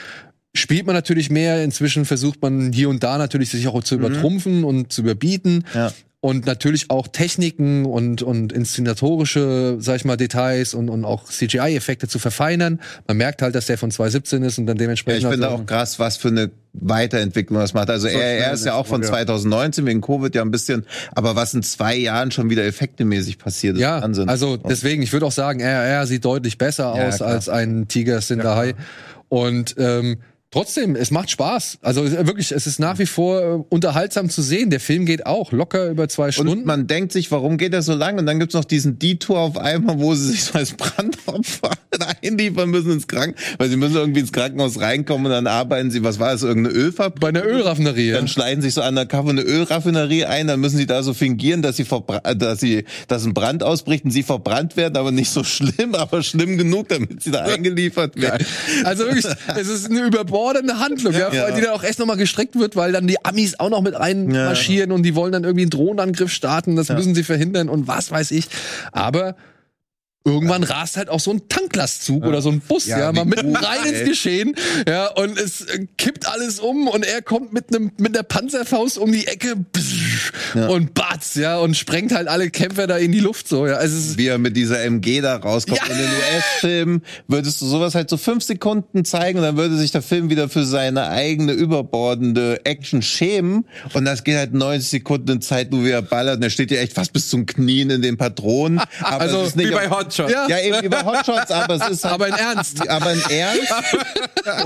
[0.53, 1.63] spielt man natürlich mehr.
[1.63, 4.05] Inzwischen versucht man hier und da natürlich sich auch zu mhm.
[4.05, 4.65] übertrumpfen mhm.
[4.65, 5.65] und zu überbieten.
[5.73, 5.91] Ja.
[6.21, 12.07] Und natürlich auch Techniken und, und inszenatorische, sag ich mal, Details und, und auch CGI-Effekte
[12.07, 12.79] zu verfeinern.
[13.09, 15.23] Man merkt halt, dass der von 2017 ist und dann dementsprechend.
[15.23, 17.89] Ja, ich finde auch krass, was für eine Weiterentwicklung das macht.
[17.89, 21.53] Also er, er ist ja auch von 2019 wegen Covid ja ein bisschen, aber was
[21.55, 24.29] in zwei Jahren schon wieder effektemäßig passiert, ist ja, Wahnsinn.
[24.29, 28.21] Also deswegen, ich würde auch sagen, er sieht deutlich besser aus ja, als ein Tiger
[28.21, 28.69] Sindahai.
[28.69, 28.75] Ja,
[29.27, 30.19] und ähm,
[30.53, 31.79] trotzdem, es macht Spaß.
[31.81, 34.69] Also wirklich, es ist nach wie vor äh, unterhaltsam zu sehen.
[34.69, 36.59] Der Film geht auch locker über zwei Stunden.
[36.59, 38.19] Und man denkt sich, warum geht er so lang?
[38.19, 41.71] Und dann gibt's noch diesen Detour auf einmal, wo sie sich so als Brandopfer
[42.23, 46.03] einliefern müssen ins Krankenhaus, weil sie müssen irgendwie ins Krankenhaus reinkommen und dann arbeiten sie,
[46.03, 47.19] was war es, irgendeine Ölfabrik?
[47.19, 48.11] Bei einer Ölraffinerie.
[48.11, 51.15] Dann schleichen sich so an der Kaffee eine Ölraffinerie ein, dann müssen sie da so
[51.15, 51.85] fingieren, dass sie,
[52.37, 56.21] dass sie, dass ein Brand ausbricht und sie verbrannt werden, aber nicht so schlimm, aber
[56.21, 58.45] schlimm genug, damit sie da eingeliefert werden.
[58.83, 60.01] Also wirklich, es ist eine
[60.43, 61.51] überbordende Handlung, ja, ja.
[61.51, 64.89] die dann auch echt nochmal gestreckt wird, weil dann die Amis auch noch mit reinmarschieren
[64.89, 64.95] ja.
[64.95, 68.31] und die wollen dann irgendwie einen Drohnenangriff starten, das müssen sie verhindern und was weiß
[68.31, 68.47] ich.
[68.91, 69.35] Aber
[70.25, 72.29] Irgendwann rast halt auch so ein Tanklastzug ja.
[72.29, 74.55] oder so ein Bus, ja, ja mal mitten rein ins Geschehen,
[74.87, 78.97] ja, und es äh, kippt alles um und er kommt mit einem mit der Panzerfaust
[78.97, 79.55] um die Ecke
[80.55, 80.67] ja.
[80.67, 83.73] und batz, ja, und sprengt halt alle Kämpfer da in die Luft so, ja.
[83.73, 85.81] Also es Wie er mit dieser MG da rauskommt.
[85.85, 85.91] Ja.
[85.91, 89.91] In den US-Filmen würdest du sowas halt so fünf Sekunden zeigen und dann würde sich
[89.91, 95.31] der Film wieder für seine eigene überbordende Action schämen und das geht halt 90 Sekunden
[95.31, 98.01] in Zeit, wo er ballert und er steht ja echt fast bis zum Knien in
[98.01, 98.79] den Patronen.
[99.01, 100.31] Aber also wie bei Hot Hotshots.
[100.31, 100.47] Ja.
[100.47, 102.89] ja, eben über Hotshots, aber es ist halt, Aber in Ernst.
[102.89, 103.73] Aber in Ernst.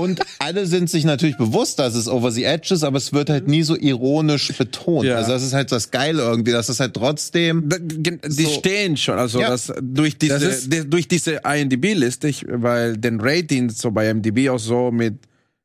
[0.00, 3.30] Und alle sind sich natürlich bewusst, dass es over the edge ist, aber es wird
[3.30, 5.04] halt nie so ironisch betont.
[5.04, 5.16] Ja.
[5.16, 7.68] Also das ist halt das Geile irgendwie, dass es halt trotzdem.
[7.68, 9.50] Die so stehen schon, also ja.
[9.50, 14.90] das, durch diese, das durch diese IMDb-Liste, weil den Rating so bei IMDb auch so
[14.90, 15.18] mit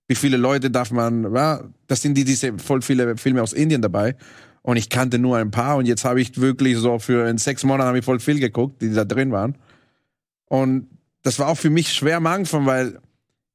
[0.08, 3.82] wie viele Leute darf man, ja, das sind die, diese voll viele Filme aus Indien
[3.82, 4.16] dabei
[4.64, 7.64] und ich kannte nur ein paar und jetzt habe ich wirklich so für in sechs
[7.64, 9.56] Monaten habe ich voll viel geguckt, die da drin waren.
[10.54, 10.88] Und
[11.24, 13.00] das war auch für mich schwer am Anfang, weil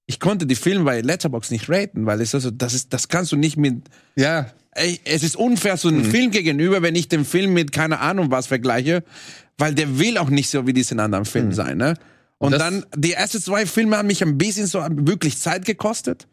[0.07, 3.31] ich konnte die Filme bei Letterbox nicht raten, weil es also, das ist, das kannst
[3.31, 3.85] du nicht mit,
[4.17, 6.11] ja, ey, es ist unfair so einem mhm.
[6.11, 9.05] Film gegenüber, wenn ich den Film mit keine Ahnung was vergleiche,
[9.59, 11.53] weil der will auch nicht so wie diesen anderen Film mhm.
[11.53, 11.95] sein, ne?
[12.39, 16.27] Und, Und dann, die ersten zwei Filme haben mich ein bisschen so wirklich Zeit gekostet.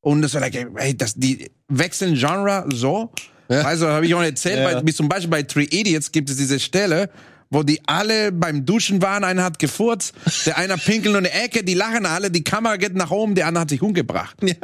[0.00, 3.12] Und das war like, ey, das, die wechseln Genre so.
[3.48, 3.60] Ja.
[3.60, 4.80] Also habe ich auch erzählt, ja.
[4.80, 7.08] bei, zum Beispiel bei Three Idiots gibt es diese Stelle,
[7.50, 10.12] wo die alle beim Duschen waren, einer hat gefurzt,
[10.44, 13.46] der einer pinkelt in der Ecke, die lachen alle, die Kamera geht nach oben, der
[13.46, 14.36] andere hat sich umgebracht.
[14.42, 14.54] Ja.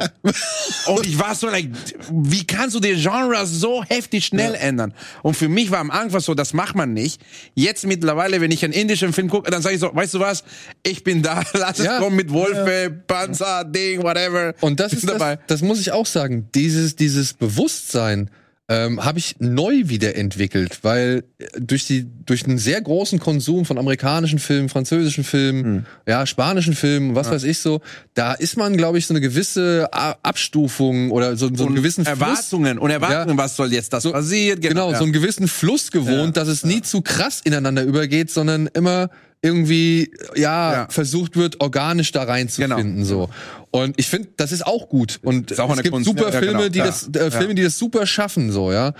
[0.87, 1.69] Und ich war so like,
[2.11, 4.59] wie kannst du die Genre so heftig schnell ja.
[4.59, 4.93] ändern?
[5.23, 7.21] Und für mich war am Anfang so, das macht man nicht.
[7.55, 10.43] Jetzt mittlerweile, wenn ich einen indischen Film gucke, dann sage ich so, weißt du was,
[10.83, 11.99] ich bin da, lass es ja.
[11.99, 14.53] kommen mit Wolfe, Panzer, Ding, whatever.
[14.61, 15.37] Und das ist dabei.
[15.37, 18.29] Das, das muss ich auch sagen, dieses, dieses Bewusstsein,
[18.67, 23.77] ähm, habe ich neu wiederentwickelt, weil äh, durch die durch einen sehr großen Konsum von
[23.77, 25.85] amerikanischen Filmen, französischen Filmen, hm.
[26.07, 27.33] ja spanischen Filmen, was ja.
[27.33, 27.81] weiß ich so,
[28.15, 32.73] da ist man, glaube ich, so eine gewisse Abstufung oder so, so einen gewissen Erwartungen
[32.73, 34.59] Fluss, und Erwartungen, ja, was soll jetzt das so, passieren?
[34.59, 34.97] Genau, genau ja.
[34.97, 39.09] so einen gewissen Fluss gewohnt, dass es nie zu krass ineinander übergeht, sondern immer
[39.45, 43.05] irgendwie ja, ja, versucht wird, organisch da reinzufinden genau.
[43.05, 43.29] so.
[43.71, 45.19] Und ich finde, das ist auch gut.
[45.21, 46.07] Und es gibt Kunst.
[46.07, 46.69] super ja, Filme, genau.
[46.69, 48.93] die das äh, Filme, die das super schaffen so, ja.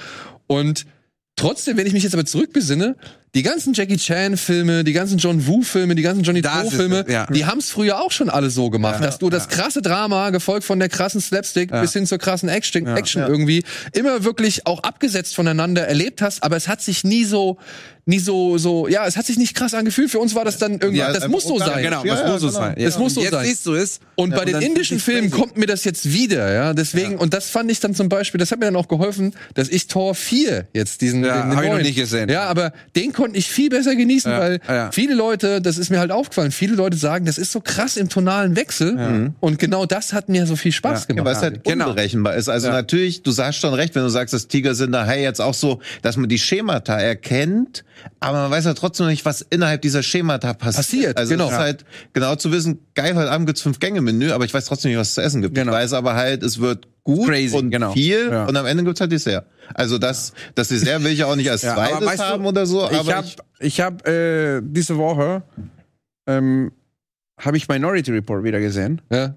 [0.47, 0.85] Und
[1.35, 2.95] trotzdem, wenn ich mich jetzt aber zurückbesinne,
[3.35, 7.05] die ganzen Jackie Chan Filme, die ganzen John Woo Filme, die ganzen Johnny To Filme,
[7.09, 7.25] ja.
[7.25, 10.29] die haben es früher auch schon alle so gemacht, ja, dass du das krasse Drama
[10.29, 14.83] gefolgt von der krassen Slapstick bis hin zur krassen Action, Action irgendwie immer wirklich auch
[14.83, 17.57] abgesetzt voneinander erlebt hast, aber es hat sich nie so
[18.05, 20.11] nie so so ja, es hat sich nicht krass angefühlt.
[20.11, 21.81] Für uns war das dann irgendwie ja, das muss so sein.
[21.81, 22.59] Genau, das muss so genau.
[22.59, 22.75] sein.
[22.77, 23.45] Das muss so jetzt sein.
[23.45, 23.99] Siehst du es.
[24.15, 27.71] Und bei den indischen Filmen kommt mir das jetzt wieder, ja, deswegen und das fand
[27.71, 31.01] ich dann zum Beispiel, das hat mir dann auch geholfen, dass ich Tor 4 jetzt
[31.01, 32.29] diesen ja, den, den hab ich noch nicht gesehen.
[32.29, 34.91] Ja, aber den konnte ich viel besser genießen, ja, weil ja.
[34.91, 38.09] viele Leute, das ist mir halt aufgefallen, viele Leute sagen, das ist so krass im
[38.09, 39.33] tonalen Wechsel ja.
[39.39, 41.19] und genau das hat mir so viel Spaß gemacht.
[41.19, 41.89] Ja, weil es halt genau.
[41.89, 42.49] unberechenbar ist.
[42.49, 45.53] Also natürlich, du sagst schon recht, wenn du sagst, dass Tiger sind daher jetzt auch
[45.53, 47.83] so, dass man die Schemata erkennt,
[48.19, 50.75] aber man weiß ja trotzdem nicht, was innerhalb dieser Schemata passiert.
[50.75, 51.45] Passiert, also genau.
[51.47, 54.53] Es ist halt genau zu wissen, geil, heute Abend gibt's fünf Gänge Menü, aber ich
[54.53, 55.55] weiß trotzdem nicht, was es zu essen gibt.
[55.55, 55.71] Genau.
[55.71, 57.93] Ich weiß aber halt, es wird gut Crazy, und genau.
[57.93, 58.45] viel ja.
[58.45, 59.45] und am Ende gibt's halt Dessert.
[59.73, 62.89] Also das, das Dessert will ich auch nicht als ja, zweites haben du, oder so.
[62.89, 63.27] ich habe
[63.61, 65.43] hab, äh, diese Woche
[66.27, 66.71] ähm,
[67.39, 69.01] habe ich Minority Report wieder gesehen.
[69.11, 69.35] Ja.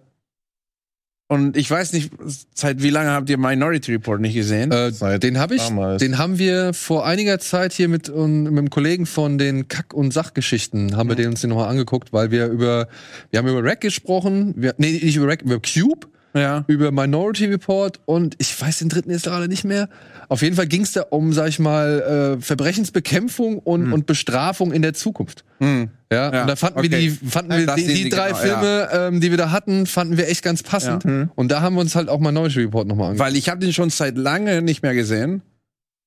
[1.31, 2.11] Und ich weiß nicht,
[2.55, 4.73] seit wie lange habt ihr Minority Report nicht gesehen?
[4.73, 6.01] Äh, den habe ich, damals.
[6.01, 9.93] den haben wir vor einiger Zeit hier mit, um, mit einem Kollegen von den Kack-
[9.93, 11.11] und Sachgeschichten, haben mhm.
[11.11, 12.89] wir den uns den nochmal angeguckt, weil wir über,
[13.31, 16.65] wir haben über Rack gesprochen, wir, nee, nicht über Rack, über Cube ja.
[16.67, 19.89] über Minority Report und ich weiß den dritten jetzt gerade nicht mehr.
[20.29, 23.93] Auf jeden Fall ging es da um, sag ich mal, äh, Verbrechensbekämpfung und, hm.
[23.93, 25.45] und Bestrafung in der Zukunft.
[25.59, 25.91] Hm.
[26.11, 26.91] Ja, ja, und da fanden okay.
[26.91, 29.09] wir die, fanden wir die, die drei genau, Filme, ja.
[29.09, 31.05] ähm, die wir da hatten, fanden wir echt ganz passend.
[31.05, 31.11] Ja.
[31.11, 31.31] Hm.
[31.35, 33.27] Und da haben wir uns halt auch Minority Report nochmal angeguckt.
[33.27, 35.43] Weil ich habe den schon seit lange nicht mehr gesehen.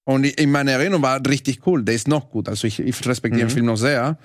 [0.04, 1.84] Und in meiner Erinnerung war richtig cool.
[1.84, 2.50] Der ist noch gut.
[2.50, 3.50] Also ich, ich respektiere mhm.
[3.50, 4.18] den Film noch sehr.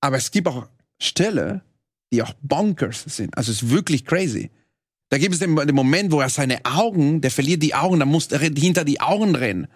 [0.00, 0.66] Aber es gibt auch
[0.98, 1.60] Stelle,
[2.12, 3.36] die auch bonkers sind.
[3.36, 4.50] Also es ist wirklich crazy.
[5.10, 8.06] Da gibt es den, den, Moment, wo er seine Augen, der verliert die Augen, da
[8.06, 9.66] muss er hinter die Augen rennen.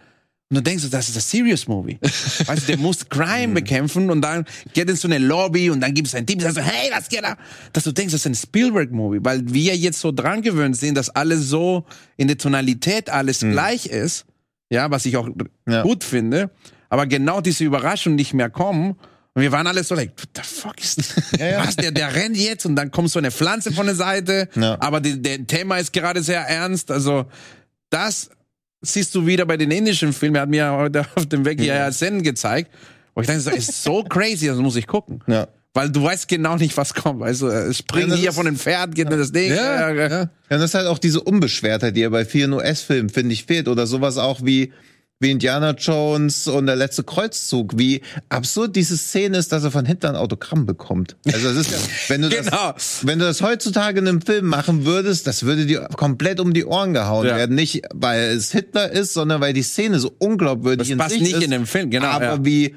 [0.50, 1.98] Und du denkst, das ist ein Serious Movie.
[2.02, 5.94] weißt du, der muss Crime bekämpfen und dann geht in so eine Lobby und dann
[5.94, 7.36] gibt es ein Team, das sagt hey, was geht da?
[7.72, 11.08] Dass du denkst, das ist ein Spielberg-Movie, weil wir jetzt so dran gewöhnt sind, dass
[11.10, 11.84] alles so
[12.16, 13.52] in der Tonalität alles mhm.
[13.52, 14.26] gleich ist.
[14.70, 15.28] Ja, was ich auch
[15.68, 15.82] ja.
[15.82, 16.50] gut finde.
[16.88, 18.96] Aber genau diese Überraschung nicht mehr kommen.
[19.34, 21.14] Und wir waren alle so like, what the fuck ist das?
[21.40, 21.66] Ja, ja.
[21.66, 24.48] Was, der, der rennt jetzt und dann kommt so eine Pflanze von der Seite.
[24.54, 24.76] Ja.
[24.80, 26.90] Aber die, der Thema ist gerade sehr ernst.
[26.90, 27.26] Also,
[27.90, 28.30] das
[28.84, 30.36] siehst du wieder bei den indischen Filmen.
[30.36, 32.70] Er hat mir heute auf dem Weg hierher Zen gezeigt.
[33.14, 35.20] Und ich dachte, das ist so crazy, das muss ich gucken.
[35.26, 35.48] Ja.
[35.72, 37.22] Weil du weißt genau nicht, was kommt.
[37.22, 39.16] Also, es springt ja, hier von dem Pferd, geht ja.
[39.16, 39.50] das Ding.
[39.52, 40.08] Ja, ja.
[40.08, 43.66] ja, das ist halt auch diese Unbeschwertheit, die ja bei vielen US-Filmen, finde ich, fehlt.
[43.66, 44.72] Oder sowas auch wie,
[45.20, 49.86] wie Indiana Jones und der letzte Kreuzzug, wie absurd diese Szene ist, dass er von
[49.86, 51.16] hinten ein Autogramm bekommt.
[51.26, 52.72] Also das ist ja, wenn du genau.
[52.72, 56.52] das, wenn du das heutzutage in einem Film machen würdest, das würde dir komplett um
[56.52, 57.36] die Ohren gehauen ja.
[57.36, 57.54] werden.
[57.54, 61.44] Nicht, weil es Hitler ist, sondern weil die Szene so unglaubwürdig das passt nicht ist,
[61.44, 62.08] in dem Film, genau.
[62.08, 62.44] Aber ja.
[62.44, 62.74] wie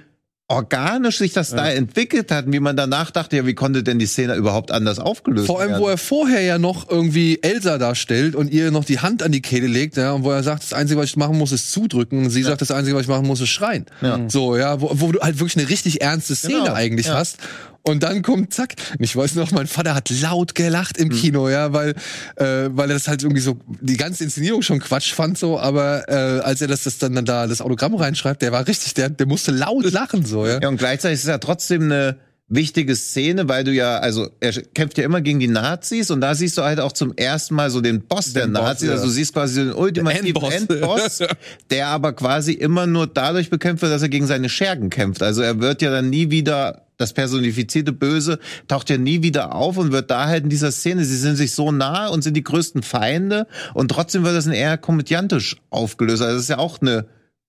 [0.49, 1.57] organisch sich das ja.
[1.57, 4.97] da entwickelt hat wie man danach dachte, ja, wie konnte denn die Szene überhaupt anders
[4.97, 5.47] aufgelöst werden?
[5.47, 5.83] Vor allem, werden?
[5.83, 9.41] wo er vorher ja noch irgendwie Elsa darstellt und ihr noch die Hand an die
[9.41, 12.25] Kehle legt, ja, und wo er sagt, das Einzige, was ich machen muss, ist zudrücken.
[12.25, 12.47] Und sie ja.
[12.47, 13.86] sagt, das Einzige, was ich machen muss, ist schreien.
[14.01, 14.21] Ja.
[14.29, 16.73] So, ja, wo, wo du halt wirklich eine richtig ernste Szene genau.
[16.73, 17.39] eigentlich hast.
[17.88, 18.76] Und dann kommt zack.
[19.00, 21.13] Ich weiß noch, mein Vater hat laut gelacht im mhm.
[21.13, 21.91] Kino, ja, weil
[22.36, 26.10] äh, weil er das halt irgendwie so die ganze Inszenierung schon Quatsch fand so, aber
[26.10, 29.26] äh, als er das, das dann da das Autogramm reinschreibt, der war richtig, der der
[29.26, 30.60] musste laut lachen so, ja.
[30.62, 32.17] Ja und gleichzeitig ist ja trotzdem eine
[32.49, 36.33] wichtige Szene, weil du ja, also er kämpft ja immer gegen die Nazis und da
[36.33, 38.91] siehst du halt auch zum ersten Mal so den Boss den der Nazis, Boss, ja.
[38.93, 41.19] also du siehst quasi den ultimativen Endboss.
[41.19, 41.19] Endboss,
[41.69, 45.21] der aber quasi immer nur dadurch bekämpft wird, dass er gegen seine Schergen kämpft.
[45.23, 49.77] Also er wird ja dann nie wieder das personifizierte Böse taucht ja nie wieder auf
[49.77, 52.43] und wird da halt in dieser Szene, sie sind sich so nah und sind die
[52.43, 56.23] größten Feinde und trotzdem wird das eher komödiantisch aufgelöst.
[56.23, 57.05] Also das ist ja auch eine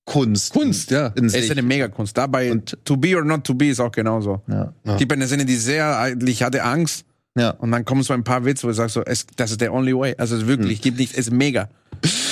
[0.09, 0.53] Kunst.
[0.55, 1.13] Kunst, ja.
[1.15, 2.17] Es ist eine Megakunst.
[2.17, 4.43] Dabei und To Be or Not To Be ist auch genauso.
[4.49, 4.73] Ja.
[4.85, 4.97] ja.
[4.97, 7.05] Gibt eine Szene, die sehr, ich hatte Angst.
[7.37, 7.51] Ja.
[7.51, 9.73] Und dann kommen so ein paar Witze, wo du sagst so, es, das ist der
[9.73, 10.15] only way.
[10.17, 10.83] Also es wirklich, mhm.
[10.83, 11.69] gibt nicht, es ist mega.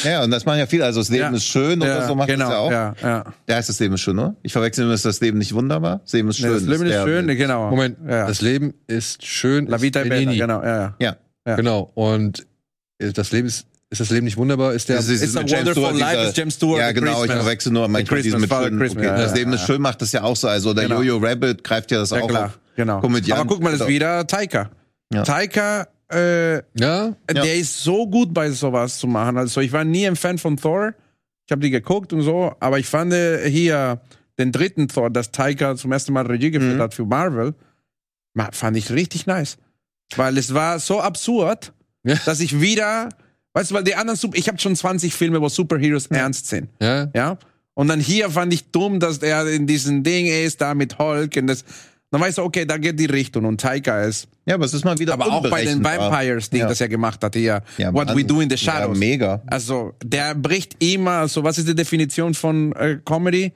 [0.05, 0.85] Ja, und das machen ja viele.
[0.85, 1.37] Also das Leben ja.
[1.37, 2.71] ist schön oder ja, so macht genau, das ja auch.
[2.71, 3.25] Ja, ja.
[3.49, 4.37] ja, heißt das Leben ist schön, oder?
[4.43, 6.01] Ich verwechsel immer, ist das Leben nicht wunderbar?
[6.03, 6.49] Das Leben ist schön.
[6.49, 7.71] Nee, das Leben ist, ist schön, genau.
[7.71, 8.27] Moment, ja.
[8.27, 9.67] das Leben ist schön.
[9.67, 11.17] La Vita Bella, genau, ja, ja.
[11.47, 11.57] Ja.
[11.57, 11.91] Genau.
[11.95, 12.47] Und
[12.99, 14.75] das Leben ist ist das Leben nicht wunderbar?
[14.75, 16.81] Ist der ist, ist, ist a wonderful life dieser, ist James Stewart.
[16.81, 19.81] Ja, genau, ich verwechsel nur manchmal diesen mit schön, okay, ja, Das Leben ist schön
[19.81, 20.49] macht das ja auch so.
[20.49, 21.03] Also der genau.
[21.03, 22.47] Jojo Rabbit greift ja das ja, auch klar.
[22.47, 22.59] auf.
[22.75, 22.99] Genau.
[22.99, 24.71] Aber guck mal, das ist wieder Taika.
[25.13, 25.23] Ja.
[25.23, 27.17] Taika äh, ja?
[27.29, 27.45] Der ja.
[27.45, 29.39] ist so gut bei sowas zu machen.
[29.39, 30.95] Also ich war nie ein Fan von Thor.
[31.47, 34.01] Ich habe die geguckt und so, aber ich fand äh, hier
[34.39, 36.83] den dritten Thor, das Taika zum ersten Mal Regie geführt mhm.
[36.83, 37.55] hat für Marvel,
[38.53, 39.57] fand ich richtig nice.
[40.17, 41.73] Weil es war so absurd,
[42.05, 42.17] ja.
[42.25, 43.09] dass ich wieder,
[43.57, 46.19] weißt du, weil die anderen, ich habe schon 20 Filme, wo Superheroes ja.
[46.19, 46.69] ernst sind.
[46.81, 47.09] Ja.
[47.15, 47.39] ja.
[47.73, 51.37] Und dann hier fand ich dumm, dass er in diesem Ding ist, da mit Hulk
[51.39, 51.65] und das,
[52.11, 54.29] dann weißt du, okay, da geht die Richtung und Taika ist.
[54.45, 56.69] Ja, aber es ist mal wieder Aber auch bei den Vampires-Ding, ja.
[56.69, 57.63] das er gemacht hat, hier.
[57.79, 58.19] Ja, What Mann.
[58.19, 58.95] We Do in the Shadows.
[58.95, 59.43] Ja, mega.
[59.47, 63.53] Also, der bricht immer, also, was ist die Definition von äh, Comedy?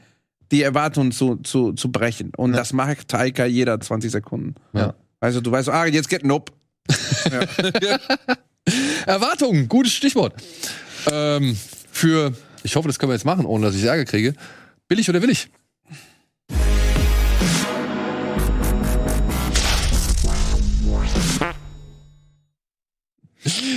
[0.50, 2.32] Die Erwartung zu, zu, zu brechen.
[2.36, 2.56] Und ja.
[2.56, 4.54] das macht Taika jeder 20 Sekunden.
[4.72, 4.94] Ja.
[5.20, 6.52] Also, du weißt, ah, jetzt geht Nope.
[9.06, 10.34] Erwartungen, gutes Stichwort.
[11.10, 11.56] Ähm,
[11.90, 14.34] für, ich hoffe, das können wir jetzt machen, ohne dass ich Ärger kriege.
[14.88, 15.48] Billig oder willig?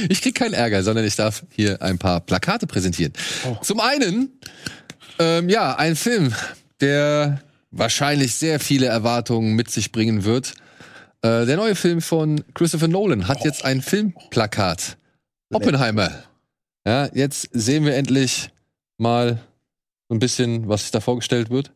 [0.09, 3.13] Ich krieg keinen Ärger, sondern ich darf hier ein paar Plakate präsentieren.
[3.45, 3.57] Oh.
[3.61, 4.29] Zum einen,
[5.19, 6.33] ähm, ja, ein Film,
[6.81, 7.41] der
[7.71, 10.53] wahrscheinlich sehr viele Erwartungen mit sich bringen wird.
[11.23, 13.45] Äh, der neue Film von Christopher Nolan hat oh.
[13.45, 14.97] jetzt ein Filmplakat.
[15.51, 16.11] Oppenheimer.
[16.85, 18.49] Ja, jetzt sehen wir endlich
[18.97, 19.39] mal
[20.09, 21.71] so ein bisschen, was da vorgestellt wird.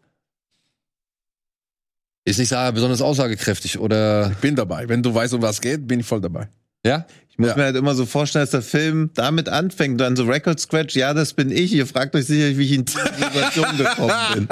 [2.25, 4.31] Ist nicht besonders aussagekräftig oder.
[4.31, 4.89] Ich bin dabei.
[4.89, 6.49] Wenn du weißt, um was geht, bin ich voll dabei.
[6.85, 7.07] Ja?
[7.37, 7.55] Ich muss ja.
[7.55, 11.13] mir halt immer so vorstellen, dass der Film damit anfängt, dann so Record Scratch, ja,
[11.13, 11.71] das bin ich.
[11.71, 14.47] Ihr fragt euch sicherlich, wie ich in diese Situation gekommen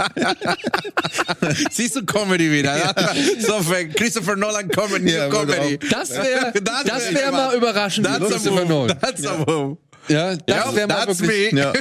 [1.41, 1.55] bin.
[1.71, 2.77] Siehst du Comedy wieder?
[2.77, 2.93] Ja.
[3.39, 3.59] So
[3.95, 5.15] Christopher Nolan Comedy.
[5.15, 5.79] Ja, Comedy.
[5.89, 8.05] Das wäre das, das wär mal überraschend.
[8.05, 8.99] That's Christopher Nolan.
[8.99, 9.77] That's a move.
[10.07, 11.51] Ja, das ja, wäre mal wirklich.
[11.53, 11.73] Ja.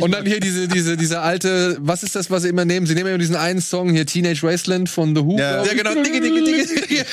[0.00, 2.86] Und dann hier diese, diese, diese alte, was ist das, was sie immer nehmen?
[2.86, 5.38] Sie nehmen immer diesen einen Song hier, Teenage Wasteland von The Who.
[5.38, 5.94] Ja, ja genau.
[5.94, 7.04] Dicke, dicke, dicke.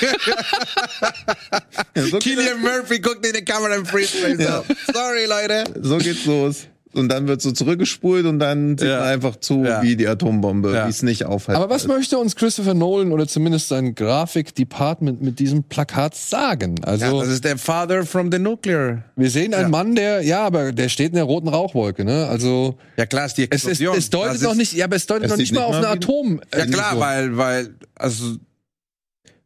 [2.19, 4.63] Killian Murphy guckt in die Kamera im Freestyle.
[4.93, 5.63] Sorry, Leute.
[5.81, 6.67] So geht's los.
[6.93, 8.99] Und dann wird so zurückgespult und dann sieht Ja.
[8.99, 9.81] man einfach zu, Ja.
[9.83, 10.85] wie die Atombombe, Ja.
[10.85, 11.57] wie es nicht aufhält.
[11.57, 16.75] Aber was möchte uns Christopher Nolan oder zumindest sein Grafikdepartment mit diesem Plakat sagen?
[16.79, 19.03] Ja, Also, das ist der Father from the Nuclear.
[19.15, 19.69] wir sehen einen Ja.
[19.69, 22.27] Mann, der, ja, aber der steht in der roten Rauchwolke, ne?
[22.27, 23.97] Also, Ja klar, ist die es, es, Explosion.
[23.97, 25.75] es deutet noch ist- nicht, ja, aber es deutet Es noch nicht mal nicht auf
[25.75, 26.41] eine Atom.
[26.57, 26.99] Ja klar, so.
[26.99, 28.35] weil, weil, also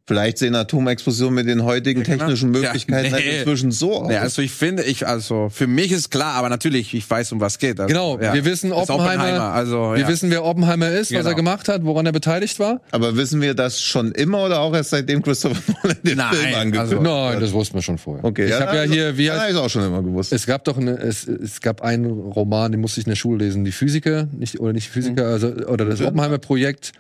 [0.06, 2.18] Vielleicht sehen Atomexplosionen mit den heutigen genau.
[2.18, 3.38] technischen Ja, Möglichkeiten halt nee.
[3.38, 4.12] inzwischen so aus.
[4.12, 7.40] Ja, also ich finde, ich, also für mich ist klar, aber natürlich, ich weiß, um
[7.40, 7.80] was geht.
[7.80, 8.34] Also, Genau, ja.
[8.34, 10.08] wir wissen, ist Oppenheimer, also, wir ja.
[10.10, 11.30] wissen, wer Oppenheimer ist, was Genau.
[11.30, 12.82] er gemacht hat, woran er beteiligt war.
[12.92, 16.54] Aber wissen wir das schon immer oder auch erst seitdem Christopher Nolan den Nein, Film
[16.56, 18.26] angekündigt also- Nein, das wussten wir schon vorher.
[18.26, 20.34] Okay, ich habe ja hier, wie ja, heißt, ich auch schon immer gewusst.
[20.34, 23.46] es gab doch eine, es, es gab einen Roman, den musste ich in der Schule
[23.46, 26.92] lesen, die Physiker, nicht oder nicht Physiker, also oder das Oppenheimer Projekt.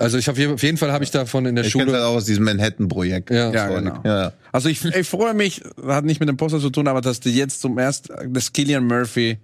[0.00, 1.94] Also ich auf jeden, auf jeden Fall habe ich davon in der Ich kenne das
[1.94, 2.06] Schule.
[2.06, 3.30] auch aus diesem Manhattan-Projekt.
[3.30, 3.52] Ja.
[3.52, 4.00] Ja, genau.
[4.02, 4.32] Ja.
[4.50, 7.34] Also ich, ich freue mich, hat nicht mit dem Poster zu tun, aber dass die
[7.34, 9.38] jetzt zum ersten, das Killian Murphy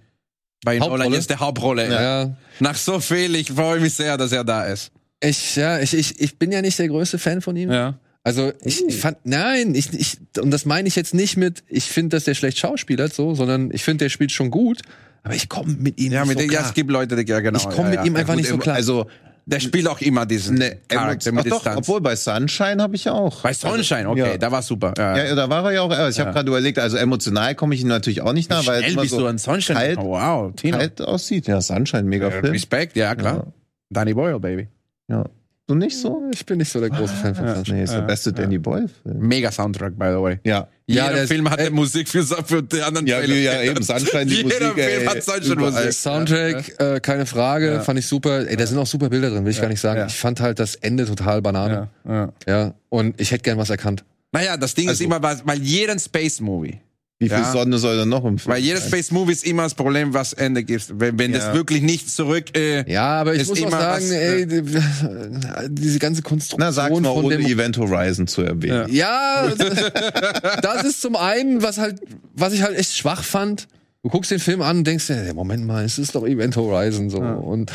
[0.63, 0.79] bei?
[0.79, 1.87] Nolan jetzt der Hauptrolle.
[1.91, 2.35] Ja.
[2.59, 4.91] Nach so viel, ich freue mich sehr, dass er da ist.
[5.19, 7.71] Ich, ja, ich, ich, ich bin ja nicht der größte Fan von ihm.
[7.71, 7.99] Ja.
[8.23, 11.85] Also ich, ich fand, nein, ich, ich, und das meine ich jetzt nicht mit, ich
[11.85, 14.81] finde, dass der schlecht schauspielert, so, sondern ich finde, der spielt schon gut,
[15.23, 16.69] aber ich komme mit ihm Ja, nicht mit so ja, klar.
[16.69, 17.57] es gibt Leute, die, ja, genau.
[17.57, 18.19] ich komme ja, mit ihm ja.
[18.19, 18.75] einfach Gut, nicht so klar.
[18.75, 19.07] Also,
[19.49, 21.77] Der spielt auch immer diesen ne, Charakter Ach mit doch, Distanz.
[21.77, 23.43] obwohl bei Sunshine habe ich ja auch.
[23.43, 24.37] bei Sonnenschein, okay, Ja.
[24.37, 24.93] da war super.
[24.97, 25.17] Ja.
[25.17, 25.89] Ja, da war er ja auch.
[25.89, 28.83] Also ich habe gerade überlegt, also emotional komme ich ihm natürlich auch nicht nah, weil
[28.83, 29.77] bist so du an Sonnenschein.
[29.77, 31.47] kalt, oh, wow, kalt aussieht.
[31.47, 32.51] Ja, Sunshine, mega Film.
[32.51, 33.47] Respekt, ja, klar.
[33.89, 34.67] Danny Boyle, Baby.
[35.07, 35.23] Ja.
[35.67, 36.23] Du nicht so?
[36.33, 37.55] ich bin nicht so der große Fan von Ja.
[37.55, 37.77] Sunshine.
[37.79, 39.19] Nee, ist der beste Danny Boyle-Film.
[39.19, 40.39] Mega Soundtrack, by the way.
[40.45, 40.69] Ja.
[40.85, 43.35] Jeder Ja, der ist- Film hat Musik für, für die anderen Ja, Trailer.
[43.35, 45.71] ja, eben, Sunshine, die Jeder Musik, Film ey, hat Sunshine überall.
[45.85, 45.93] Musik.
[45.93, 47.79] Soundtrack, äh, keine Frage, Ja.
[47.81, 48.47] fand ich super.
[48.47, 49.99] Ey, da sind auch super Bilder drin, will ich gar nicht sagen.
[49.99, 50.05] ja.
[50.07, 51.89] Ich fand halt das Ende total Banane.
[52.07, 52.33] Ja, ja.
[52.47, 52.73] Ja.
[52.87, 54.05] Und ich hätte gern was erkannt.
[54.31, 56.79] Naja, das Ding ist Also- immer, weil, weil jeden Space-Movie,
[57.19, 57.51] Wie viel Ja.
[57.51, 58.89] Sonne soll denn noch im Film weil jedes sein?
[58.89, 60.99] Space-Movie ist immer das Problem, was Ende gibt.
[60.99, 61.39] Wenn, wenn Ja.
[61.39, 64.61] das wirklich nicht zurück, äh, Ja, aber ich muss auch immer sagen, was, ey, die-
[65.69, 68.93] diese ganze Konstruktion Na, sag's mal, ohne Event Horizon zu erwähnen.
[68.93, 69.47] Ja,
[70.61, 71.99] das ist zum einen, was halt,
[72.35, 73.67] was ich halt echt schwach fand.
[74.03, 77.09] Du guckst den Film an und denkst dir, Moment mal, es ist doch Event Horizon
[77.09, 77.17] so.
[77.17, 77.71] Und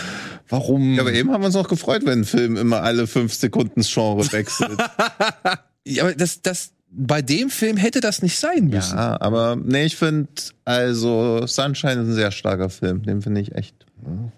[0.48, 0.94] warum?
[0.94, 3.80] Ja, aber eben haben wir uns noch gefreut, wenn ein Film immer alle fünf Sekunden
[3.80, 4.78] das Genre wechselt.
[5.84, 8.96] Ja, aber das, das, bei dem Film hätte das nicht sein müssen.
[8.96, 10.28] ja, aber nee, ich finde,
[10.64, 13.02] also Sunshine ist ein sehr starker Film.
[13.02, 13.74] Den finde ich echt,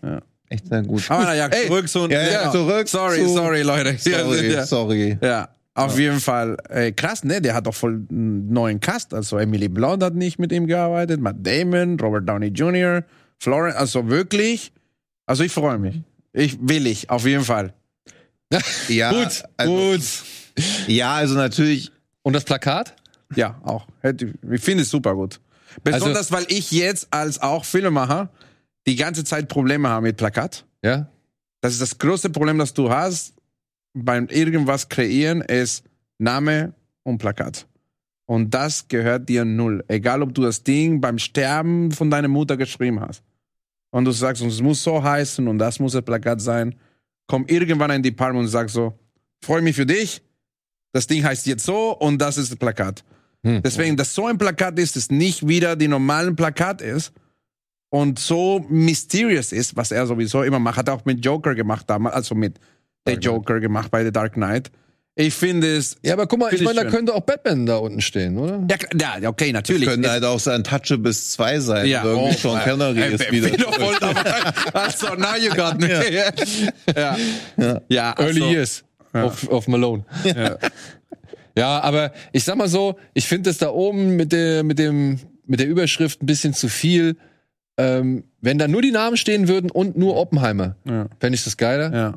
[0.03, 0.21] Ja.
[0.49, 1.05] echt sehr gut.
[1.11, 3.97] aber naja, zurück zu, ja, ja, zurück Sorry, zu- sorry, Leute.
[3.99, 5.19] Sorry, Ja, sorry.
[5.21, 5.49] ja.
[5.77, 7.41] Auf jeden Fall, äh, krass, ne?
[7.43, 9.13] Der hat doch voll einen neuen Cast.
[9.13, 13.03] Also Emily Blunt hat nicht mit ihm gearbeitet, Matt Damon, Robert Downey Jr.,
[13.41, 14.71] Florence, also wirklich.
[15.27, 16.01] Also ich freue mich.
[16.33, 17.73] Ich will ich, auf jeden Fall.
[18.89, 20.01] Ja, Gut, also, gut.
[20.87, 21.91] Ja, also natürlich,
[22.25, 22.97] Und das Plakat?
[23.37, 23.87] Ja, auch.
[24.03, 25.41] Ich finde es super gut.
[25.83, 28.31] Besonders, weil ich jetzt als auch Filmemacher
[28.87, 30.65] die ganze Zeit Probleme habe mit Plakat.
[30.83, 31.09] Ja.
[31.61, 33.35] Das ist das größte Problem, das du hast
[33.95, 35.85] beim irgendwas kreieren, ist
[36.19, 37.67] Name und Plakat.
[38.27, 39.85] Und das gehört dir null.
[39.89, 43.23] Egal, ob du das Ding beim Sterben von deiner Mutter geschrieben hast.
[43.91, 46.75] Und du sagst, es muss so heißen und das muss das Plakat sein.
[47.27, 48.99] Komm irgendwann ein Department und sag so,
[49.43, 50.23] freue mich für dich.
[50.95, 53.03] Das Ding heißt jetzt so und das ist das Plakat.
[53.43, 53.61] Hm.
[53.63, 57.13] Deswegen, dass so ein Plakat ist, das nicht wieder die normalen Plakat ist
[57.91, 61.91] und so mysterious ist, was er sowieso immer macht, hat er auch mit Joker gemacht
[61.91, 62.61] damals, also mit
[63.09, 64.71] der Joker gemacht bei The Dark Knight.
[65.17, 68.01] Ich finde es, Ja, aber guck mal, ich meine, da könnte auch Batman da unten
[68.01, 68.65] stehen, oder?
[68.69, 69.89] ja, ja okay, natürlich.
[69.89, 71.87] könnte Es- halt auch sein Touchables 2 sein.
[71.87, 73.53] Ja, Irgendwie oh, Sean äh, Connery äh, ist wieder.
[73.53, 74.23] wieder voll dabei.
[74.73, 75.89] Also, now you got me.
[76.13, 76.33] Ja.
[77.57, 77.81] Ja.
[77.89, 78.15] ja.
[78.17, 78.85] Early also, Years
[79.15, 80.05] auf, auf Malone.
[80.25, 80.57] Ja.
[81.57, 85.21] Ja, aber ich sag mal so, ich finde es da oben mit der, mit dem,
[85.47, 87.17] mit der Überschrift ein bisschen zu viel.
[87.79, 91.07] Ähm, wenn da nur die Namen stehen würden und nur Oppenheimer, Ja.
[91.21, 91.95] fände ich das geiler.
[91.95, 92.15] Ja.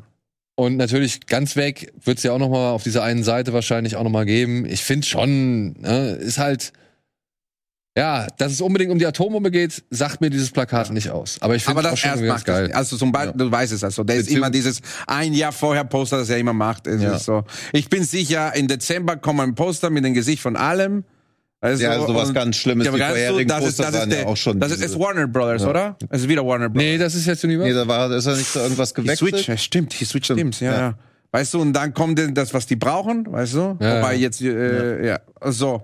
[0.56, 3.94] Und natürlich ganz weg wird es ja auch noch mal auf dieser einen Seite wahrscheinlich
[3.94, 4.66] auch noch mal geben.
[4.66, 6.72] Ich finde schon, ne, ist halt,
[7.98, 11.36] ja, dass es unbedingt um die Atombombe geht, sagt mir dieses Plakat nicht aus.
[11.40, 12.70] Aber ich finde es auch das schon ganz geil.
[12.72, 16.18] Also zum Beispiel, du weißt es also, der ist immer dieses ein Jahr vorher Poster,
[16.18, 16.86] das er immer macht.
[16.86, 17.16] Ja.
[17.16, 17.44] ist so.
[17.72, 21.04] Ich bin sicher, im Dezember kommt ein Poster mit dem Gesicht von allem.
[21.60, 22.86] Also, Ja, sowas ganz Schlimmes.
[22.86, 24.60] Ja, Die vorherigen das ist, Poster das ist, der, ja auch schon.
[24.60, 25.96] das ist, ist Warner Brothers, oder?
[26.08, 26.84] Es ist wieder Warner Brothers.
[26.84, 27.84] Nee, das ist jetzt Nee, Universal.
[27.84, 29.30] da war, ist er nicht so irgendwas Die gewechselt?
[29.34, 30.78] Switch, ja, stimmt, die Switch Stimmt, stimmt, ja, ja.
[30.78, 30.94] ja.
[31.32, 33.58] Weißt du, und dann kommt das, was die brauchen, weißt du?
[33.80, 34.20] Ja, Wobei ja.
[34.20, 35.82] jetzt, äh, ja, so.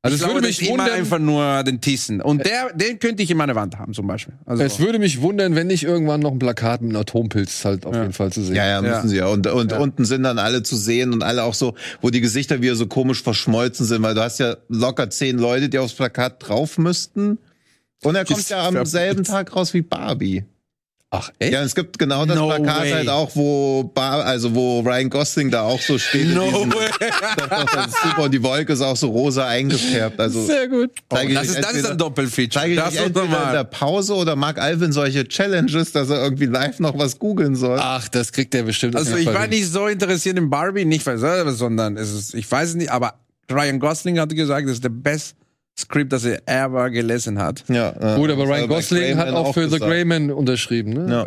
[0.00, 2.20] Also ich es würde glaube, mich das ist immer wundern- einfach nur den Thyssen.
[2.22, 4.34] Und der, den könnte ich in meiner Wand haben, zum Beispiel.
[4.46, 7.84] Also, Es würde mich wundern, wenn nicht irgendwann noch ein Plakat mit einem Atompilz halt
[7.84, 8.02] auf Ja.
[8.02, 8.54] jeden Fall zu sehen.
[8.54, 9.08] Ja, ja, müssen Ja.
[9.08, 9.26] sie ja.
[9.26, 12.62] Und, und unten sind dann alle zu sehen und alle auch so, wo die Gesichter
[12.62, 16.36] wieder so komisch verschmolzen sind, weil du hast ja locker zehn Leute, die aufs Plakat
[16.48, 17.38] drauf müssten.
[18.04, 20.44] Und er kommt ja am selben Tag raus wie Barbie.
[21.10, 21.54] Ach, echt?
[21.54, 22.92] Ja, es gibt genau das no Plakat way.
[22.92, 26.34] halt auch, wo Bar, also wo Ryan Gosling da auch so steht.
[26.34, 26.88] No diesem, way.
[27.00, 30.20] Das, das ist super und die Wolke ist auch so rosa eingefärbt.
[30.20, 30.90] Also Sehr gut.
[31.08, 32.60] Oh, das, ist, das ist ein Doppelfeature.
[32.60, 36.22] Zeige ich das ist entweder in der Pause oder mag Alvin solche Challenges, dass er
[36.22, 37.78] irgendwie live noch was googeln soll.
[37.80, 38.94] Ach, das kriegt er bestimmt.
[38.94, 42.50] Also ich war nicht so interessiert in Barbie, nicht weil selber, sondern es ist, ich
[42.50, 43.14] weiß es nicht, aber
[43.50, 45.37] Ryan Gosling hat gesagt, das ist der best
[45.78, 47.64] Script, das er ever gelesen hat.
[47.68, 49.82] Ja, äh, Gut, aber Ryan Gosling hat auch, auch für gesagt.
[49.82, 51.10] The Greyman unterschrieben, ne?
[51.10, 51.26] Ja.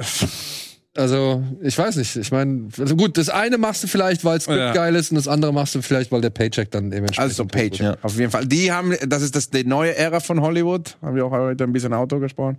[0.97, 2.17] Also, ich weiß nicht.
[2.17, 4.73] Ich meine, also gut, das eine machst du vielleicht, weil es ja.
[4.73, 7.29] geil ist, und das andere machst du vielleicht, weil der Paycheck dann dementsprechend.
[7.31, 7.97] Also Paycheck, ja.
[8.01, 8.45] auf jeden Fall.
[8.45, 10.97] Die haben, das ist das die neue Ära von Hollywood.
[11.01, 12.57] Haben wir auch heute ein bisschen Auto gesprochen.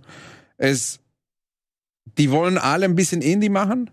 [0.57, 0.99] Es,
[2.17, 3.91] die wollen alle ein bisschen Indie machen.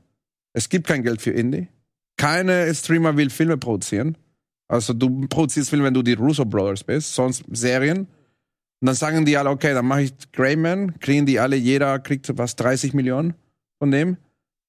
[0.54, 1.68] Es gibt kein Geld für Indie.
[2.16, 4.16] Keine Streamer will Filme produzieren.
[4.70, 7.98] Also du produzierst Filme, wenn du die Russo Brothers bist, sonst Serien.
[7.98, 12.30] Und dann sagen die alle, okay, dann mache ich Greyman, kriegen die alle, jeder kriegt
[12.38, 13.34] was 30 Millionen
[13.78, 14.10] von dem.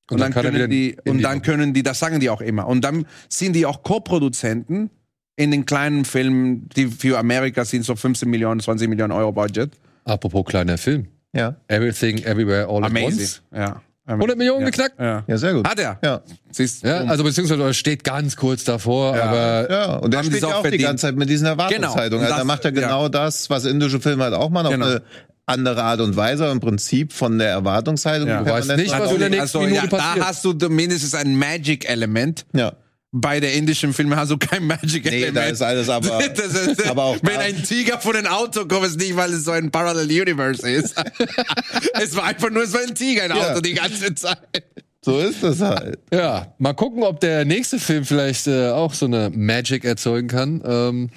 [0.10, 2.68] Und, und dann, dann können die, und dann können die, das sagen die auch immer.
[2.68, 4.90] Und dann sind die auch Co-Produzenten
[5.36, 9.72] in den kleinen Filmen, die für Amerika sind so 15 Millionen, 20 Millionen Euro Budget.
[10.04, 11.08] Apropos kleiner Film.
[11.34, 11.56] Ja.
[11.68, 13.06] Everything, Everywhere, All Amazing.
[13.06, 13.42] at Once.
[13.54, 13.82] Ja.
[14.16, 14.70] 100 Millionen ja.
[14.70, 15.00] geknackt?
[15.00, 15.24] Ja.
[15.28, 15.68] ja, sehr gut.
[15.68, 16.00] Hat er.
[16.04, 16.22] Ja.
[16.52, 19.24] Siehst, ja, also beziehungsweise steht ganz kurz davor, ja.
[19.24, 20.74] aber ja, und der spielt ja auch verdient.
[20.74, 22.26] die ganze Zeit mit diesen Erwartungshaltungen.
[22.26, 22.36] Genau.
[22.36, 23.10] Also er macht ja genau ja.
[23.10, 24.86] das, was indische Filme halt auch machen, auf genau.
[24.88, 25.02] eine
[25.46, 28.28] andere Art und Weise, im Prinzip von der Erwartungshaltung.
[28.28, 28.44] Ja.
[28.44, 30.18] Du weißt nicht, was in der nächsten also, Minute passiert.
[30.18, 32.46] Da hast du mindestens ein Magic-Element.
[32.54, 32.74] Ja
[33.12, 35.34] bei der indischen Filme hast du kein Magic Element.
[35.34, 38.66] Nee, da ist alles aber, das ist, aber auch Wenn ein Tiger von einem Auto
[38.66, 40.96] kommt, ist nicht, weil es so ein Parallel Universe ist.
[42.02, 43.62] es war einfach nur, es war ein Tiger ein Auto ja.
[43.62, 44.64] die ganze Zeit.
[45.04, 46.00] So ist das halt.
[46.14, 50.62] Ja, mal gucken, ob der nächste Film vielleicht äh, auch so eine Magic erzeugen kann.
[50.66, 51.10] Ähm.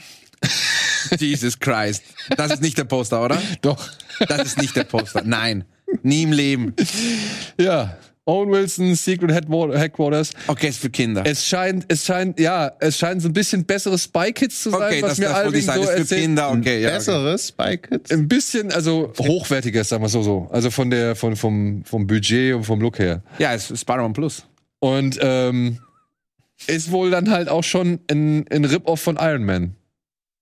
[1.18, 2.02] Jesus Christ.
[2.36, 3.40] Das ist nicht der Poster, oder?
[3.60, 3.90] Doch.
[4.26, 5.22] Das ist nicht der Poster.
[5.24, 5.64] Nein.
[6.02, 6.74] Nie im Leben.
[7.58, 10.32] Ja, Owen Wilson, Secret Headquarters.
[10.46, 11.24] Okay, ist für Kinder.
[11.26, 14.82] Es scheint, es scheint, ja, es scheint so ein bisschen bessere Spy Kids zu sein,
[14.82, 16.22] okay, was das, mir das Alvin so ist erzählt.
[16.22, 17.76] Kinder, okay, ja, Besseres okay.
[17.76, 18.10] Spy Kids?
[18.10, 20.48] Ein bisschen, also hochwertiges, sagen wir so so.
[20.50, 23.22] Also von der, von, vom, vom Budget und vom Look her.
[23.38, 24.46] Ja, es ist Spider-Man Plus.
[24.78, 25.78] Und, ähm,
[26.66, 29.76] ist wohl dann halt auch schon ein, ein Rip-Off von Iron Man.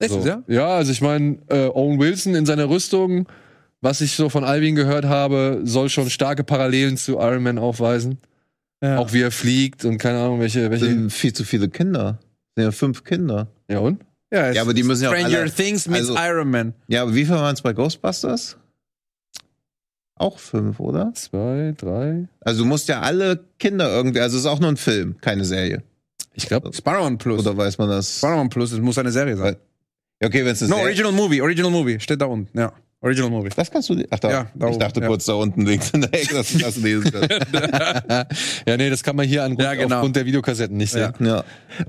[0.01, 0.21] So.
[0.21, 0.43] Ja?
[0.47, 3.27] ja, also ich meine, äh, Owen Wilson in seiner Rüstung
[3.83, 8.19] was ich so von Alvin gehört habe, soll schon starke Parallelen zu Iron Man aufweisen.
[8.83, 8.99] Ja.
[8.99, 10.71] Auch wie er fliegt und keine Ahnung, welche.
[10.71, 12.19] welche sind viel zu viele Kinder.
[12.57, 13.49] Sind ja fünf Kinder.
[13.69, 14.03] Ja, und?
[14.33, 15.15] Ja, ja aber die müssen ja auch.
[15.15, 16.75] Stranger alle, Things mit also, Iron Man.
[16.89, 18.57] Ja, aber wie viel waren es bei Ghostbusters?
[20.17, 21.13] Auch fünf, oder?
[21.15, 22.29] Zwei, drei.
[22.41, 25.45] Also du musst ja alle Kinder irgendwie, also es ist auch nur ein Film, keine
[25.45, 25.83] Serie.
[26.35, 26.73] Ich glaube.
[26.73, 27.41] Spider-Man Plus.
[27.41, 28.19] Oder weiß man das?
[28.19, 29.57] Spider-Man Plus, es muss eine Serie sein.
[30.21, 32.73] Ja, okay, wenn es eine No, Serie Original Movie, Original Movie, steht da unten, ja.
[33.03, 33.51] Original Movie.
[33.55, 34.03] Das kannst du.
[34.11, 34.31] Ach, da.
[34.31, 35.09] Ja, da ich dachte ja.
[35.09, 37.31] kurz da unten links in der Ecke, dass du das lesen kannst.
[38.67, 39.97] ja, nee, das kann man hier an, ja, genau.
[39.97, 41.13] aufgrund der Videokassetten nicht sehen.
[41.19, 41.45] Ja.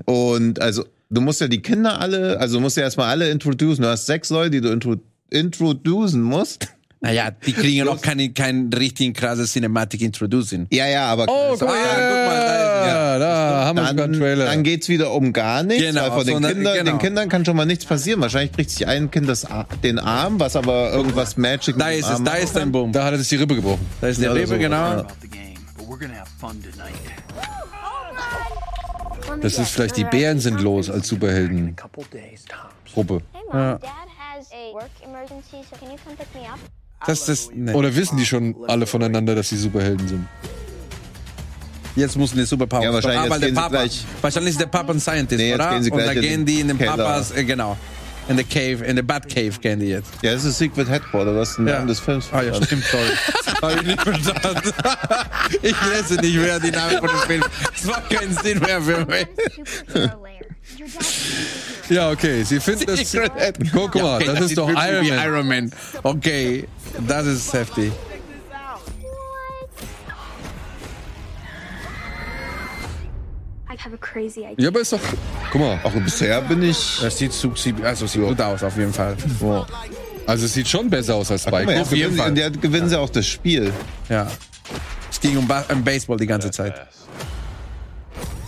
[0.06, 3.82] Und also, du musst ja die Kinder alle, also du musst ja erstmal alle introducen.
[3.82, 4.96] Du hast sechs Leute, die du intro
[5.30, 6.68] introducen musst.
[7.04, 10.66] Naja, die kriegen ja noch keinen kein richtigen krasses Cinematic Introducing.
[10.70, 11.26] Ja, ja, aber.
[11.28, 14.46] Oh, guck mal, ja, guck mal, da, ja, da haben wir sogar einen Trailer.
[14.46, 16.90] Dann geht's wieder um gar nichts, genau, weil von den, Kindern, genau.
[16.92, 18.22] den Kindern kann schon mal nichts passieren.
[18.22, 19.46] Wahrscheinlich bricht sich ein Kind das,
[19.82, 22.90] den Arm, was aber irgendwas Magic Da ist es, da ist dein Boom.
[22.90, 23.84] Da hat er sich die Rippe gebrochen.
[24.00, 24.74] Da ist die ja, Rippe, so, genau.
[24.74, 25.06] Ja.
[29.42, 31.76] Das ist vielleicht die Bären sind los als Superhelden.
[32.94, 33.20] Gruppe.
[33.52, 33.78] Ja.
[37.06, 37.72] Das ist nee.
[37.72, 40.26] Oder wissen die schon alle voneinander, dass sie Superhelden sind?
[41.96, 42.82] Jetzt müssen die Superpower.
[42.82, 43.84] Ja, wahrscheinlich, ah, der Papa,
[44.20, 45.70] wahrscheinlich ist der Papa ein Scientist, nee, oder?
[45.70, 46.96] Gehen sie Und da gehen die in den Keller.
[46.96, 47.76] Papas, äh, genau.
[48.26, 50.10] In der Cave, in der Bat Cave gehen die jetzt.
[50.22, 51.74] Ja, das ist Secret Headquarter, das ist ein ja.
[51.74, 52.28] Name des Films.
[52.32, 53.04] Ah ja, stimmt, sorry.
[53.62, 54.72] Hab ich nicht verstanden.
[55.62, 57.44] ich lese nicht mehr die Namen von dem Film.
[57.76, 59.26] Es macht keinen Sinn mehr für mich.
[61.90, 62.42] Ja, okay.
[62.44, 63.14] Sie finden das.
[63.72, 65.26] Guck mal, okay, das, das ist doch Iron Man.
[65.26, 65.72] Iron Man.
[66.02, 66.66] Okay,
[67.06, 67.92] das ist heftig.
[74.56, 75.00] Ja, aber ist doch.
[75.50, 75.78] Guck mal.
[75.82, 76.98] Auch bisher bin ich.
[77.00, 79.16] Das sieht, sieht also sieht gut aus, auf jeden Fall.
[79.40, 79.64] Oh.
[80.26, 81.72] Also es sieht schon besser aus als Spike.
[81.76, 82.30] Ach, auf jeden Fall.
[82.30, 83.72] Und der gewinnen sie auch das Spiel.
[84.08, 84.30] Ja.
[85.10, 86.86] Es ging um, ba um Baseball die ganze Zeit.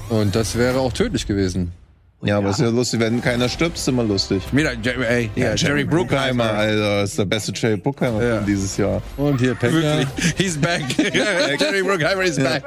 [0.08, 1.72] Und das wäre auch tödlich gewesen.
[2.22, 4.42] Ja, aber es ist ja lustig, wenn keiner stirbt, ist immer lustig.
[4.52, 8.40] Mira, ey, ja, Jerry Bruckheimer, Alter, ist der beste Jerry Bruckheimer ja.
[8.40, 9.02] dieses Jahr.
[9.16, 9.74] Und hier Pekka.
[9.74, 10.82] Wirklich, he's back.
[10.96, 12.64] Jerry Bruckheimer is back.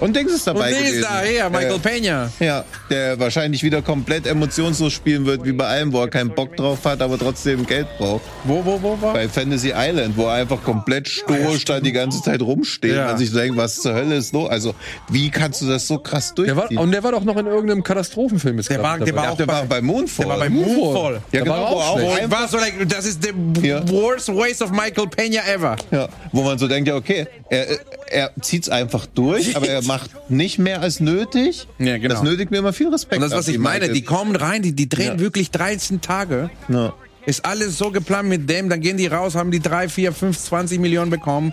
[0.00, 2.28] Und Dings ist dabei Und Dings ist da, her, Michael Peña.
[2.40, 6.56] Ja, der wahrscheinlich wieder komplett emotionslos spielen wird, wie bei allem, wo er keinen Bock
[6.56, 8.22] drauf hat, aber trotzdem Geld braucht.
[8.44, 9.12] Wo, wo, wo, wo?
[9.12, 13.12] Bei Fantasy Island, wo er einfach komplett stoisch da die ganze Zeit rumsteht Ja.
[13.12, 14.50] und sich so denkt, was zur Hölle ist los?
[14.50, 14.74] Also,
[15.08, 16.78] wie kannst du das so krass Der war, durchziehen?
[16.78, 19.46] und der war doch noch in irgendeinem Katastrophenfilm jetzt Der war- der war Ja, der
[19.46, 20.26] war bei Moonfall.
[20.26, 21.14] Der war bei Moonfall.
[21.32, 23.32] Ja, Da genau, war wo auch auch war so like, das ist the
[23.66, 23.88] Ja.
[23.88, 25.76] worst waste of Michael Peña ever.
[25.90, 27.66] Ja, wo man so denkt, ja, okay, er,
[28.10, 31.66] er zieht's einfach durch, aber er macht nicht mehr als nötig.
[31.78, 32.14] Ja, genau.
[32.14, 33.16] Das nötigt mir immer viel Respekt.
[33.16, 35.20] Und das, ist, was ich meine, die kommen rein, die, die drehen Ja.
[35.20, 36.50] wirklich 13 Tage.
[36.68, 36.92] Ja.
[37.26, 40.38] Ist alles so geplant mit dem, dann gehen die raus, haben die 3, 4, 5,
[40.38, 41.52] 20 Millionen bekommen.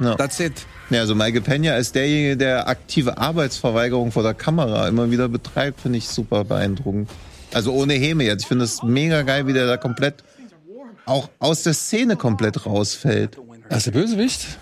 [0.00, 0.14] Ja.
[0.16, 0.52] That's it.
[0.90, 5.80] Ja, also Michael Peña ist derjenige, der aktive Arbeitsverweigerung vor der Kamera immer wieder betreibt,
[5.80, 7.08] finde ich super beeindruckend.
[7.54, 8.42] Also ohne Häme jetzt.
[8.42, 10.22] Ich finde es mega geil, wie der da komplett
[11.06, 13.38] auch aus der Szene komplett rausfällt.
[13.68, 14.58] Das ist der Bösewicht?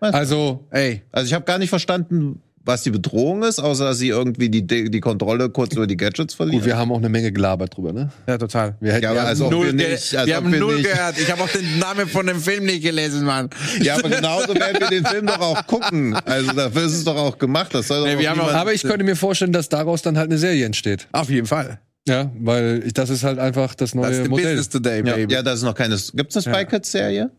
[0.00, 4.08] Also, Ey, Also ich habe gar nicht verstanden, was die Bedrohung ist, außer dass sie
[4.08, 6.58] irgendwie die, die Kontrolle kurz über die Gadgets verlieren.
[6.58, 8.10] gut, wir haben auch eine Menge gelabert drüber, ne?
[8.26, 8.76] ja, total.
[8.80, 11.18] Wir hätten Ja, ob null wir nicht, als wir ob haben wir null nicht, gehört.
[11.18, 13.48] Ich habe auch den Namen von dem Film nicht gelesen, Mann.
[13.80, 16.14] Ja, aber genauso werden wir den Film doch auch gucken.
[16.26, 17.72] Also dafür ist es doch auch gemacht.
[17.72, 19.70] Das soll doch Nee, auch wir haben auch- niemand- aber ich könnte mir vorstellen, dass
[19.70, 21.08] daraus dann halt eine Serie entsteht.
[21.12, 21.80] Auf jeden Fall.
[22.06, 24.44] Ja, weil ich, das ist halt einfach das That's neue the Modell.
[24.46, 25.32] business today, ja, baby.
[25.34, 25.96] ja, das ist noch keine.
[26.14, 27.30] Gibt es eine Spy Kids Serie?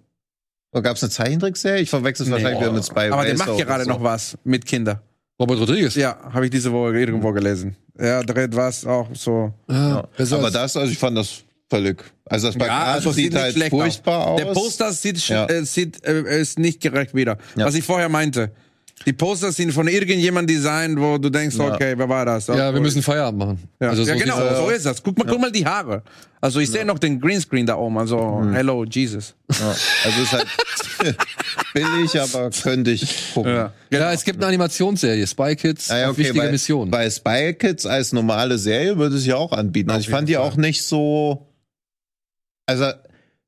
[0.72, 1.82] Oder gab es eine Zeichentrickserie?
[1.82, 3.90] Ich verwechsel es wahrscheinlich wieder mit Spy Aber der macht gerade so.
[3.90, 5.00] noch was mit Kindern.
[5.40, 5.96] Robert Rodriguez.
[5.96, 7.76] Ja, habe ich diese Woche irgendwo gelesen.
[7.98, 9.54] Er dreht was auch so.
[9.70, 12.04] Ja, besser Aber das, also ich fand das völlig.
[12.26, 14.42] Also das Plakat also sieht, nicht halt furchtbar aus.
[14.42, 15.46] Der Poster sieht, Ja.
[15.48, 17.38] äh, sieht äh, ist nicht gerecht wieder.
[17.56, 17.66] Ja.
[17.66, 18.52] Was ich vorher meinte.
[19.06, 21.74] Die Poster sind von irgendjemand designt, wo du denkst, Ja.
[21.74, 22.48] okay, wer war das?
[22.48, 23.70] ja, wir müssen Feierabend machen.
[23.80, 24.58] Ja, Also ja so genau, sieht's aus.
[24.58, 25.02] so ist das.
[25.04, 26.04] Guck mal, guck mal die Haare.
[26.42, 27.98] Also ich sehe noch den Greenscreen da oben.
[27.98, 29.36] Also hello Jesus.
[29.60, 29.76] ja.
[30.06, 30.48] Also ist halt
[31.74, 33.54] billig, aber könnte ich gucken.
[33.54, 33.74] Ja.
[33.90, 36.92] Ja, es gibt eine Animationsserie, Spy Kids, Ah, ja, okay, wichtige bei, Mission.
[36.92, 39.90] Bei Spy Kids als normale Serie würde es ja auch anbieten.
[39.90, 41.48] Also ich fand die auch nicht so.
[42.66, 42.92] Also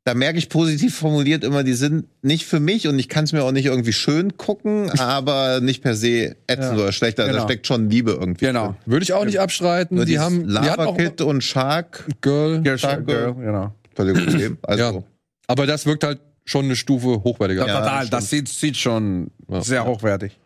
[0.04, 3.34] da merke ich positiv formuliert immer, die sind nicht für mich und ich kann es
[3.34, 6.84] mir auch nicht irgendwie schön gucken, aber nicht per se ätzend Ja.
[6.84, 7.20] oder schlecht.
[7.20, 7.44] Da Genau.
[7.44, 8.46] steckt schon Liebe irgendwie.
[8.46, 8.68] Genau.
[8.68, 8.76] drin.
[8.88, 9.96] Würde ich auch nicht abstreiten.
[9.98, 12.06] Nur die haben, Lava Kid und Shark.
[12.22, 12.62] Girl.
[12.62, 13.46] Girl, Shark Girl, Girl.
[13.46, 13.76] genau.
[13.96, 14.52] Völlig okay.
[14.64, 15.04] Also, Ja.
[15.48, 17.68] Aber das wirkt halt schon eine Stufe hochwertiger.
[17.68, 19.62] Ja, Total, das das sieht, sieht schon Ja.
[19.62, 20.38] sehr hochwertig.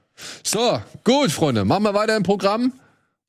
[0.43, 2.73] So, gut, Freunde, machen wir weiter im Programm.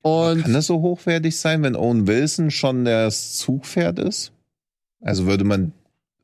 [0.03, 4.33] Und Kann das so hochwertig sein, wenn Owen Wilson schon das Zugpferd ist?
[5.01, 5.73] Also würde man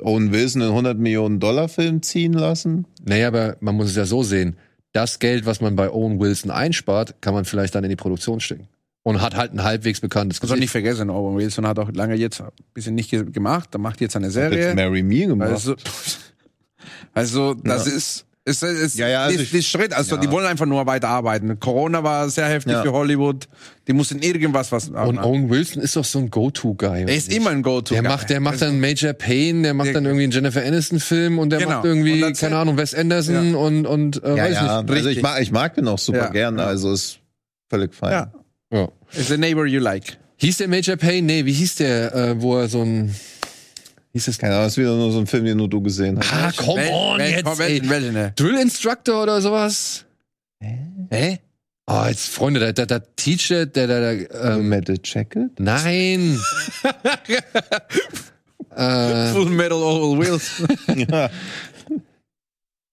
[0.04, 2.86] Owen Wilson einen 100 Millionen Dollar Film ziehen lassen?
[3.04, 4.56] naja, aber man muss es ja so sehen.
[4.92, 8.40] Das Geld, was man bei Owen Wilson einspart, kann man vielleicht dann in die Produktion
[8.40, 8.68] stecken.
[9.04, 10.72] Und hat halt ein halbwegs bekanntes Also nicht Gesicht.
[10.72, 13.70] vergessen, Owen Wilson hat auch lange jetzt ein bisschen nicht ge- gemacht.
[13.74, 14.58] Er macht jetzt eine Hat Serie.
[14.66, 15.50] jetzt Marry Me gemacht.
[15.50, 15.74] Also,
[17.14, 17.92] also das Ja.
[17.94, 19.92] ist, ist, ist Ja, ja, also die, ich- die Schritt.
[19.92, 20.20] Also ja.
[20.20, 21.60] die wollen einfach nur weiterarbeiten.
[21.60, 22.82] Corona war sehr heftig Ja.
[22.82, 23.46] für Hollywood.
[23.86, 24.88] Die mussten irgendwas was.
[24.88, 27.02] Und Owen Wilson ist doch so ein Go-To-Guy.
[27.02, 27.94] er ist immer ein Go-To.
[27.94, 31.38] Der macht, der macht dann Major Payne, der macht Der- dann irgendwie einen Jennifer Aniston-Film
[31.38, 31.70] und der Genau.
[31.76, 34.82] macht irgendwie, Und das- keine Ahnung, Wes Anderson und, und äh, ja, weiß ja.
[34.82, 34.90] nicht.
[34.96, 36.28] Also ich mag, ich mag den auch super Ja.
[36.30, 36.58] gern.
[36.58, 37.18] Also ist
[37.70, 38.10] völlig fein.
[38.12, 38.32] Ja.
[38.72, 38.88] Ja.
[39.12, 40.18] Is the neighbor you like.
[40.38, 41.22] Hieß der Major Payne?
[41.26, 43.14] Nee, wie hieß der, äh, wo er so ein.
[44.12, 44.38] Hieß das?
[44.38, 46.32] Keine Ahnung, das ist wieder nur so ein Film, den nur du gesehen hast.
[46.32, 47.58] Ah, come on, Wel- jetzt.
[47.58, 47.88] wel- Ey.
[47.88, 48.32] welchen, ne?
[48.36, 50.04] Drill Instructor oder sowas?
[51.10, 51.38] Hä?
[51.86, 55.58] Oh, jetzt, Freunde, da, da, da Teacher, der, der, der ähm, Metal Jacket?
[55.58, 56.38] nein.
[58.76, 60.68] äh, Full Metal Owen Wilson.
[61.10, 61.30] Ja.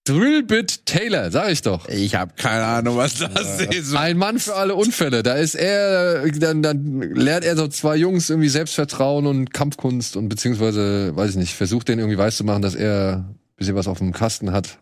[0.04, 1.88] Drillbit Taylor, sag ich doch.
[1.88, 3.94] ich habe keine Ahnung, was das ist.
[3.94, 5.22] Ein Mann für alle Unfälle.
[5.22, 10.28] Da ist er, dann, dann lernt er so zwei Jungs irgendwie Selbstvertrauen und Kampfkunst und
[10.28, 14.12] beziehungsweise, weiß ich nicht, versucht denen irgendwie weiszumachen, dass er ein bisschen was auf dem
[14.12, 14.78] Kasten hat.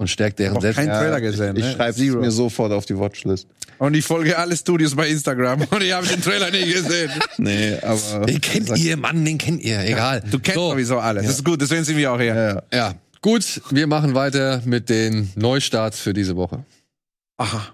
[0.00, 0.78] Und stärkt deren Selbst.
[0.78, 1.56] Trailer gesehen.
[1.56, 1.72] Ich ne?
[1.72, 3.48] schreibe es mir sofort auf die Watchlist.
[3.78, 7.10] Und ich folge alle Studios bei Instagram und ich habe den Trailer nie gesehen.
[7.38, 8.26] Nee, aber.
[8.26, 10.22] Den kennt ihr, Mann, den kennt ihr, egal.
[10.30, 11.24] Du kennst So, sowieso alles.
[11.24, 12.62] Das ist gut, deswegen sind wir auch hier.
[12.72, 12.94] Ja, ja.
[13.20, 16.64] Gut, wir machen weiter mit den Neustarts für diese Woche.
[17.36, 17.72] Aha.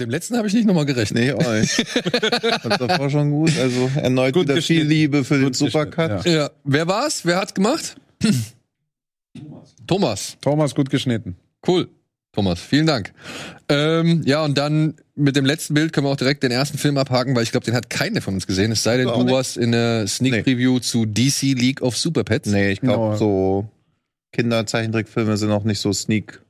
[0.00, 1.24] Mit dem letzten habe ich nicht nochmal gerechnet.
[1.24, 1.78] Nee, nicht.
[2.64, 3.52] das war schon gut.
[3.58, 6.24] Also erneut gut wieder viel Liebe für gut den Supercut.
[6.24, 6.32] Ja.
[6.32, 6.50] ja.
[6.64, 7.26] Wer war's?
[7.26, 7.96] Wer hat's gemacht?
[9.86, 10.38] Thomas.
[10.40, 11.36] Thomas gut geschnitten.
[11.66, 11.88] Cool.
[12.32, 13.12] Thomas, vielen Dank.
[13.68, 16.96] Ähm, ja, und dann mit dem letzten Bild können wir auch direkt den ersten Film
[16.96, 18.72] abhaken, weil ich glaube, den hat keiner von uns gesehen.
[18.72, 20.80] Es sei denn, du warst in der Sneak Preview nee.
[20.80, 22.48] zu DC League of Super Pets.
[22.48, 23.16] Nee, ich glaube, no.
[23.16, 23.68] so
[24.32, 26.40] Kinderzeichentrickfilme sind auch nicht so Sneak.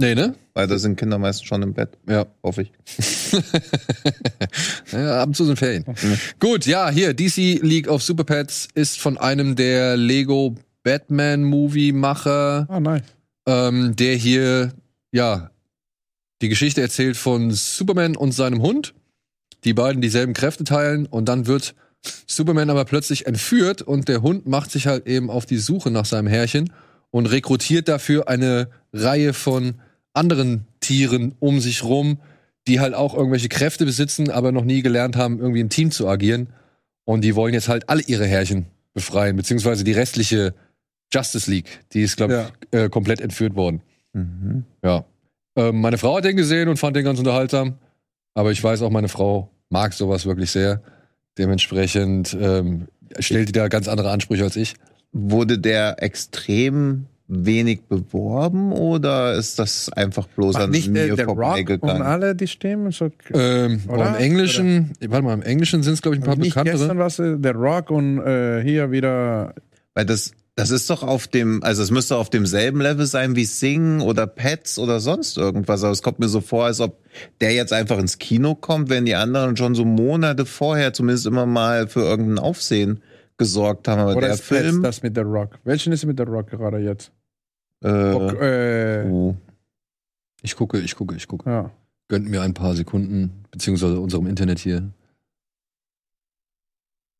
[0.00, 0.34] Nee, ne?
[0.54, 1.90] Weil da sind Kinder meistens schon im Bett.
[2.08, 2.24] Ja.
[2.42, 2.72] Hoffe ich.
[4.92, 5.84] ja, ab und zu sind Ferien.
[5.86, 6.18] Mhm.
[6.38, 12.66] Gut, ja, hier, DC League of Super Pets ist von einem der Lego Batman-Movie-Macher.
[12.70, 13.02] Ah, nice.
[13.44, 14.72] Ähm, der hier,
[15.12, 15.50] ja,
[16.40, 18.94] die Geschichte erzählt von Superman und seinem Hund,
[19.64, 21.74] die beiden dieselben Kräfte teilen und dann wird
[22.26, 26.06] Superman aber plötzlich entführt und der Hund macht sich halt eben auf die Suche nach
[26.06, 26.72] seinem Herrchen
[27.10, 29.74] und rekrutiert dafür eine Reihe von
[30.12, 32.18] anderen Tieren um sich rum,
[32.66, 36.08] die halt auch irgendwelche Kräfte besitzen, aber noch nie gelernt haben, irgendwie im Team zu
[36.08, 36.48] agieren.
[37.04, 40.54] Und die wollen jetzt halt alle ihre Herrchen befreien, beziehungsweise die restliche
[41.12, 41.80] Justice League.
[41.92, 42.84] Die ist, glaube ich, ja.
[42.84, 43.82] äh, komplett entführt worden.
[44.12, 44.64] Mhm.
[44.84, 45.04] Ja.
[45.56, 47.78] Ähm, meine Frau hat den gesehen und fand den ganz unterhaltsam.
[48.34, 50.82] Aber ich weiß auch, meine Frau mag sowas wirklich sehr.
[51.38, 52.88] Dementsprechend ähm,
[53.18, 54.74] stellt die da ganz andere Ansprüche als ich.
[55.12, 61.24] Wurde der extrem wenig beworben oder ist das einfach bloß Macht an nicht mir der
[61.24, 61.96] vorbeigegangen?
[61.96, 64.08] Und alle die Stimmen so, ähm, oder?
[64.08, 65.12] Im Englischen, oder?
[65.12, 66.76] warte mal, im Englischen sind es glaube ich ein paar nicht bekanntere.
[66.76, 69.54] Gestern was der Rock und äh, hier wieder.
[69.94, 73.46] Weil das das ist doch auf dem, also es müsste auf demselben Level sein wie
[73.46, 75.82] Sing oder Pets oder sonst irgendwas.
[75.82, 76.98] Aber es kommt mir so vor, als ob
[77.40, 81.46] der jetzt einfach ins Kino kommt, wenn die anderen schon so Monate vorher zumindest immer
[81.46, 83.00] mal für irgendein Aufsehen
[83.38, 84.00] gesorgt haben.
[84.00, 84.82] Aber oder der ist Film.
[84.82, 85.58] Pets das mit der Rock?
[85.64, 87.10] Welchen ist mit der Rock gerade jetzt?
[87.82, 89.36] Äh, Rock, äh, oh.
[90.42, 91.48] Ich gucke, ich gucke, ich gucke.
[91.48, 91.70] Ja.
[92.08, 94.90] Gönnt mir ein paar Sekunden, beziehungsweise unserem Internet hier.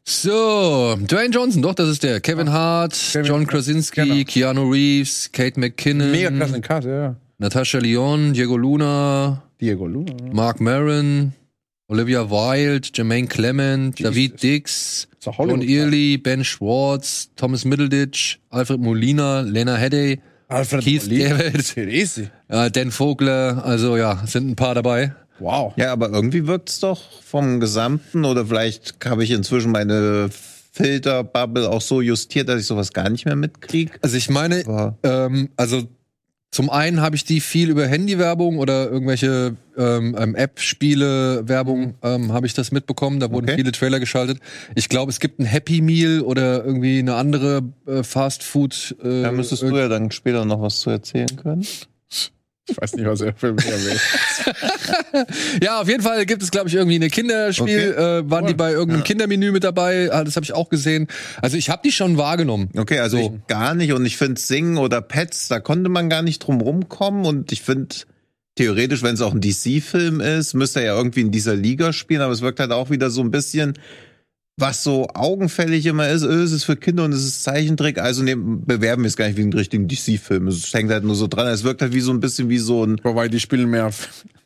[0.04, 2.20] So, Dwayne Johnson, doch, das ist der.
[2.20, 4.24] Kevin Hart, Kevin John Krasinski, genau.
[4.24, 6.10] Keanu Reeves, Kate McKinnon.
[6.10, 7.16] Mega klasse Cast, ja.
[7.38, 9.42] Natasha Lyon, Diego Luna.
[9.60, 10.12] Diego Luna.
[10.32, 11.32] Mark Maron,
[11.88, 14.10] Olivia Wilde, Jermaine Clement, Jesus.
[14.10, 20.20] David Dix, John Early, Ben Schwartz, Thomas Middleditch, Alfred Molina, Lena Headey,
[20.50, 25.14] Alfred Keith David, äh, Dan Vogler, also ja, sind ein paar dabei.
[25.38, 25.72] Wow.
[25.76, 30.28] Ja, aber irgendwie wirkt es doch vom Gesamten oder vielleicht habe ich inzwischen meine
[30.72, 33.92] Filterbubble auch so justiert, dass ich sowas gar nicht mehr mitkriege.
[34.02, 35.84] Also ich meine, ähm, also
[36.50, 41.94] zum einen habe ich die viel über Handywerbung oder irgendwelche ähm, ähm, App-Spiele-Werbung mhm.
[42.02, 43.20] ähm, habe ich das mitbekommen.
[43.20, 43.56] Da wurden okay.
[43.56, 44.40] viele Trailer geschaltet.
[44.74, 48.96] Ich glaube, es gibt ein Happy Meal oder irgendwie eine andere äh, Fast Food.
[49.00, 51.64] Äh, da müsstest du ja dann später noch was zu erzählen können.
[52.70, 54.00] Ich weiß nicht, was er für mich erwähnt.
[55.62, 57.92] ja, auf jeden Fall gibt es, glaube ich, irgendwie eine Kinderspiel.
[57.92, 58.18] Okay.
[58.18, 58.48] Äh, waren cool.
[58.48, 59.04] die bei irgendeinem ja.
[59.04, 60.12] Kindermenü mit dabei?
[60.12, 61.08] Ah, das habe ich auch gesehen.
[61.42, 62.70] Also ich habe die schon wahrgenommen.
[62.76, 63.38] Okay, also so.
[63.48, 63.92] gar nicht.
[63.92, 67.24] Und ich finde Singen oder Pets, da konnte man gar nicht drum rumkommen.
[67.24, 67.94] Und ich finde
[68.56, 72.20] theoretisch, wenn es auch ein DC-Film ist, müsste er ja irgendwie in dieser Liga spielen.
[72.20, 73.74] Aber es wirkt halt auch wieder so ein bisschen
[74.60, 78.22] was so augenfällig immer ist, öh, es ist für Kinder und es ist Zeichentrick, also
[78.22, 80.48] nehmen, bewerben wir es gar nicht wie einen richtigen DC-Film.
[80.48, 81.48] Es hängt halt nur so dran.
[81.48, 83.00] Es wirkt halt wie so ein bisschen wie so ein.
[83.02, 83.90] Wobei die spielen mehr.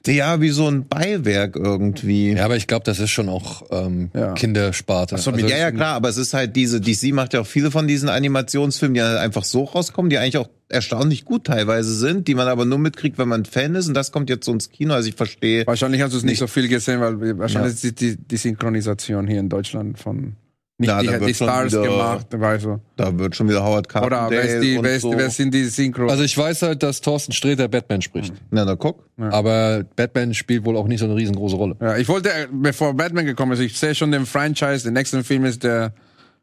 [0.06, 2.32] Ja, wie so ein Beiwerk irgendwie.
[2.32, 4.32] Ja, aber ich glaube, das ist schon auch ähm, ja.
[4.34, 5.16] Kindersparte.
[5.18, 7.70] So, also, ja, ja, klar, aber es ist halt diese, DC macht ja auch viele
[7.70, 12.28] von diesen Animationsfilmen, die halt einfach so rauskommen, die eigentlich auch erstaunlich gut teilweise sind,
[12.28, 14.70] die man aber nur mitkriegt, wenn man Fan ist und das kommt jetzt so ins
[14.70, 15.66] Kino, also ich verstehe.
[15.66, 17.88] Wahrscheinlich hast du es nicht, nicht so viel gesehen, weil wahrscheinlich ja.
[17.88, 20.36] ist die, die Synchronisation hier in Deutschland von
[20.76, 22.80] nicht ja, die, da wird die Stars wieder, gemacht, weißt du.
[22.96, 25.16] Da wird schon wieder Howard Carpendale Oder wer, ist die, wer, ist, so.
[25.16, 26.08] wer sind die Synchro?
[26.08, 28.34] Also ich weiß halt, dass Thorsten Sträter Batman spricht.
[28.50, 29.08] Na, da guck.
[29.16, 29.30] Ja.
[29.30, 31.76] Aber Batman spielt wohl auch nicht so eine riesengroße Rolle.
[31.80, 35.44] Ja, ich wollte, bevor Batman gekommen ist, ich sehe schon den Franchise, der nächste Film
[35.44, 35.94] ist der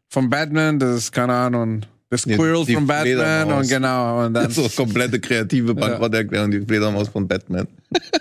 [0.07, 4.25] von Batman, das ist, keine Ahnung, The Squirrel von Batman und genau.
[4.25, 7.67] Und dann so komplette kreative Bankrotterklärung, die Fledermaus von Batman.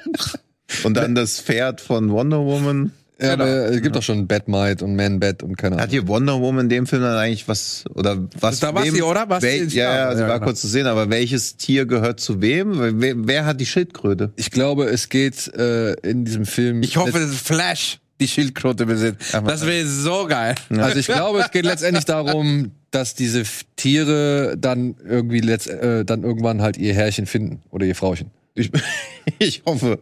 [0.85, 2.93] und dann das Pferd von Wonder Woman.
[3.21, 3.45] Ja, genau.
[3.45, 5.83] aber es gibt doch schon Batmite und Man-Bat und keine Ahnung.
[5.83, 8.61] Hat hier Wonder Woman in dem Film dann eigentlich was, oder was?
[8.61, 9.29] Da war sie, oder?
[9.29, 10.47] Was wel, ja, ja, sie ja, war genau.
[10.47, 13.01] kurz zu sehen, aber welches Tier gehört zu wem?
[13.01, 14.33] Wer, wer hat die Schildkröte?
[14.37, 16.83] Ich glaube, es geht äh, in diesem Film.
[16.83, 19.35] Ich hoffe, es ist Flash die Schildkröte besitzt.
[19.35, 20.55] Das wäre so geil.
[20.77, 23.45] Also ich glaube, es geht letztendlich darum, dass diese
[23.77, 28.31] Tiere dann irgendwie letzt, äh, dann irgendwann halt ihr Herrchen finden oder ihr Frauchen.
[28.55, 28.71] Ich,
[29.39, 29.99] ich hoffe.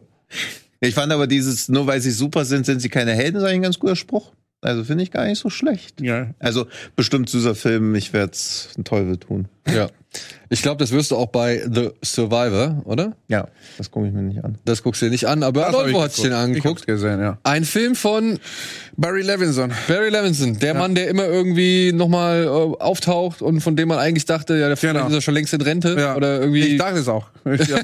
[0.81, 3.57] Ich fand aber dieses, nur weil sie super sind, sind sie keine Helden, ist eigentlich
[3.57, 4.33] ein ganz guter Spruch.
[4.61, 6.01] Also finde ich gar nicht so schlecht.
[6.01, 6.35] Ja.
[6.39, 6.67] Also
[6.97, 9.49] bestimmt dieser Film, ich werde es einen Teufel tun.
[9.75, 9.89] Ja.
[10.51, 13.13] Ich glaube, das wirst du auch bei The Survivor, oder?
[13.29, 14.57] Ja, das gucke ich mir nicht an.
[14.65, 16.87] Das guckst du dir nicht an, aber Adolfo hat sich den angeguckt.
[16.87, 17.37] gesehen, ja.
[17.43, 18.39] Ein Film von
[18.97, 19.71] Barry Levinson.
[19.87, 24.25] Barry Levinson, der Mann, der immer irgendwie nochmal äh, auftaucht und von dem man eigentlich
[24.25, 25.07] dachte, ja, der Genau.
[25.09, 26.17] ist ja schon längst in Rente Ja.
[26.17, 26.61] oder irgendwie.
[26.67, 27.27] Ich dachte es auch.
[27.45, 27.79] ja.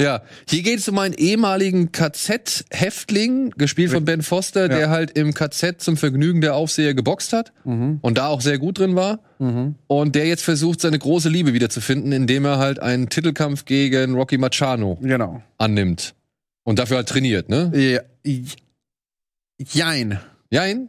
[0.00, 5.34] Ja, hier geht es um einen ehemaligen KZ-Häftling, gespielt von Ben Foster, der halt im
[5.34, 9.20] KZ zum Vergnügen der Aufseher geboxt hat und da auch sehr gut drin war.
[9.86, 14.36] Und der jetzt versucht, seine große Liebe wiederzufinden, indem er halt einen Titelkampf gegen Rocky
[14.36, 15.42] Machano Genau.
[15.56, 16.14] annimmt.
[16.64, 17.72] Und dafür halt trainiert, ne?
[17.74, 18.00] Ja.
[19.58, 20.20] Jein.
[20.50, 20.88] Jein?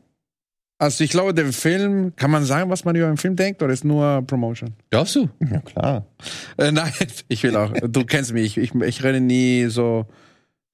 [0.78, 3.72] Also ich glaube, der Film, kann man sagen, was man über den Film denkt, oder
[3.72, 4.74] ist nur Promotion?
[4.90, 5.30] Darfst du?
[5.50, 6.06] Ja, klar.
[6.58, 6.92] Äh, nein,
[7.28, 7.72] ich will auch.
[7.88, 8.58] Du kennst mich.
[8.58, 10.08] Ich, ich, ich rede nie so,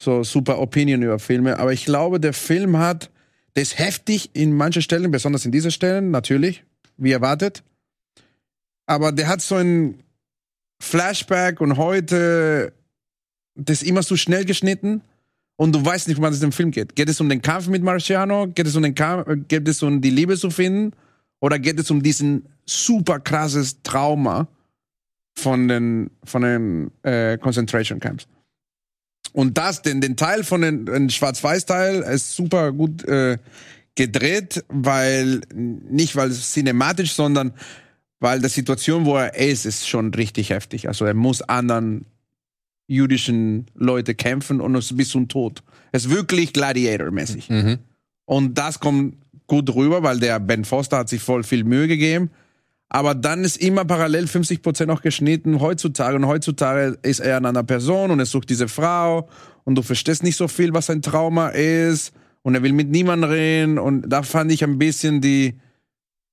[0.01, 1.59] so super Opinion über Filme.
[1.59, 3.09] Aber ich glaube, der Film hat,
[3.55, 6.63] der ist heftig in manchen Stellen, besonders in diesen Stellen, natürlich,
[6.97, 7.63] wie erwartet.
[8.85, 10.03] Aber der hat so ein
[10.81, 12.73] Flashback und heute,
[13.55, 15.01] das immer so schnell geschnitten.
[15.55, 16.95] Und du weißt nicht, um was es im Film geht.
[16.95, 18.47] Geht es um den Kampf mit Marciano?
[18.47, 20.93] Geht es um den Kampf, geht es um die Liebe zu finden?
[21.39, 24.47] Oder geht es um diesen super krasses Trauma?
[25.37, 28.27] von den von den äh, Concentration Camps.
[29.33, 33.37] Und das, den, den Teil von den, den Schwarz-Weiß-Teil ist super gut äh,
[33.97, 37.53] gedreht, weil nicht weil es cinematisch, sondern
[38.19, 40.87] weil die Situation, wo er ist, ist schon richtig heftig.
[40.87, 42.05] Also er muss anderen
[42.87, 45.61] jüdischen Leute kämpfen und es bis zum Tod.
[45.91, 47.49] Es ist wirklich Gladiator-mäßig.
[47.49, 47.79] Mhm.
[48.25, 52.31] Und das kommt gut rüber, weil der Ben Foster hat sich voll viel Mühe gegeben.
[52.89, 56.15] Aber dann ist immer parallel 50% noch geschnitten heutzutage.
[56.15, 59.27] Und heutzutage ist er an einer Person und er sucht diese Frau.
[59.65, 62.13] Und du verstehst nicht so viel, was sein Trauma ist.
[62.47, 63.77] Und er will mit niemandem reden.
[63.77, 65.59] Und da fand ich ein bisschen die.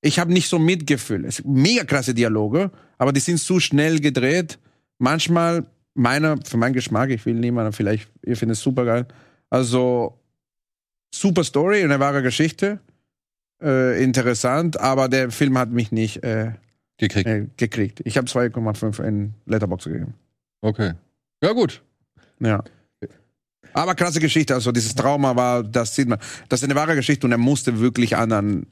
[0.00, 1.24] Ich habe nicht so Mitgefühl.
[1.24, 4.60] Es mega krasse Dialoge, aber die sind zu schnell gedreht.
[4.98, 9.08] Manchmal, meiner, für meinen Geschmack, ich will niemanden, vielleicht, ihr findet es super geil.
[9.50, 10.16] Also,
[11.12, 12.78] super Story, eine wahre Geschichte.
[13.60, 16.52] Äh, interessant, aber der Film hat mich nicht äh,
[16.96, 17.26] Gekriegt.
[17.26, 18.02] äh, gekriegt.
[18.04, 20.14] Ich habe 2,5 in Letterbox gegeben.
[20.60, 20.92] Okay.
[21.42, 21.82] Ja, gut.
[22.38, 22.62] Ja.
[23.74, 26.18] Aber krasse Geschichte, also dieses Trauma war, das sieht man,
[26.48, 28.66] das ist eine wahre Geschichte und er musste wirklich anderen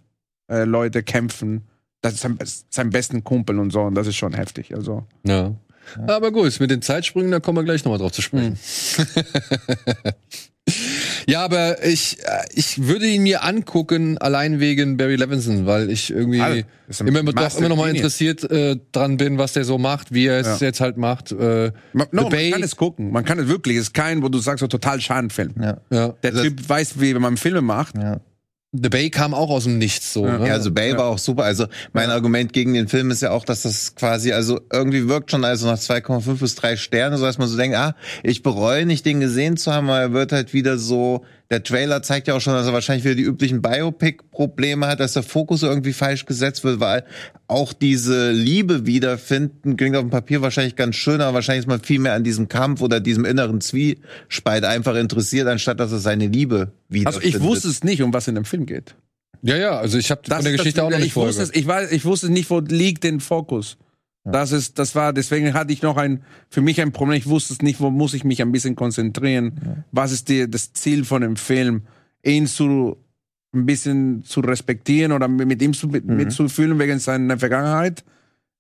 [0.49, 1.63] äh, Leute kämpfen.
[2.01, 2.39] Das ist sein,
[2.71, 4.75] sein besten Kumpel und so und das ist schon heftig.
[4.75, 5.55] Also Ja.
[6.07, 8.57] Aber gut, mit den Zeitsprüngen, da kommen wir gleich nochmal drauf zu sprechen.
[11.27, 16.11] ja, aber ich, äh, ich würde ihn mir angucken, allein wegen Barry Levinson, weil ich
[16.11, 16.65] irgendwie.
[16.89, 20.13] Das ein immer, doch immer noch mal interessiert äh, dran bin, was der so macht,
[20.13, 20.67] wie er es Ja.
[20.67, 21.33] jetzt halt macht.
[21.33, 23.77] Äh, man, no, man kann es gucken, man kann es wirklich.
[23.77, 25.55] Es ist kein, wo du sagst, so total Schadenfilm.
[25.61, 25.79] Ja.
[25.91, 26.09] ja.
[26.23, 27.97] Der Also- Typ weiß, wie man Filme macht.
[27.97, 28.21] ja.
[28.75, 30.25] The Bay kam auch aus dem Nichts so.
[30.25, 30.49] Ne?
[30.49, 31.45] Ja, also Bay war auch super.
[31.45, 35.31] Also mein Argument gegen den Film ist ja auch, dass das quasi, also irgendwie wirkt
[35.31, 38.87] schon also nach 2,5 bis 3 Sterne, so dass man so denkt, ah, ich bereue
[38.87, 42.35] nicht, den gesehen zu haben, weil er wird halt wieder so, der Trailer zeigt ja
[42.35, 46.25] auch schon, dass er wahrscheinlich wieder die üblichen Biopic-Probleme hat, dass der Fokus irgendwie falsch
[46.25, 47.05] gesetzt wird, weil
[47.47, 51.81] auch diese Liebe wiederfinden klingt auf dem Papier wahrscheinlich ganz schön, aber wahrscheinlich ist man
[51.81, 56.27] viel mehr an diesem Kampf oder diesem inneren Zwiespalt einfach interessiert, anstatt dass er seine
[56.27, 57.35] Liebe Also wiederfindet.
[57.35, 58.95] ich wusste es nicht, um was in dem Film geht.
[59.43, 61.43] ja, ja, also ich habe von der ist das Geschichte auch noch nicht ich wusste,
[61.43, 63.77] es, ich, weiß, ich wusste nicht, wo liegt den Fokus.
[64.25, 67.19] Das ist, das war, deswegen hatte ich noch ein, für mich ein Problem.
[67.19, 69.85] Ich wusste es nicht, wo muss ich mich ein bisschen konzentrieren.
[69.91, 71.83] Was ist die, das Ziel von dem Film?
[72.23, 72.97] Ihn zu,
[73.53, 78.05] ein bisschen zu respektieren oder mit ihm zu, mit, mitzufühlen wegen seiner Vergangenheit,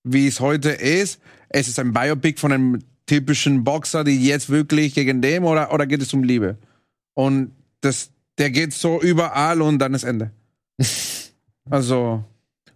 [0.03, 1.21] wie es heute ist.
[1.49, 5.87] Es ist ein Biopic von einem typischen Boxer, die jetzt wirklich gegen dem oder, oder
[5.87, 6.57] geht es um Liebe?
[7.15, 7.53] Und
[7.83, 10.33] das, der geht so überall und dann ist Ende.
[11.71, 12.25] Also,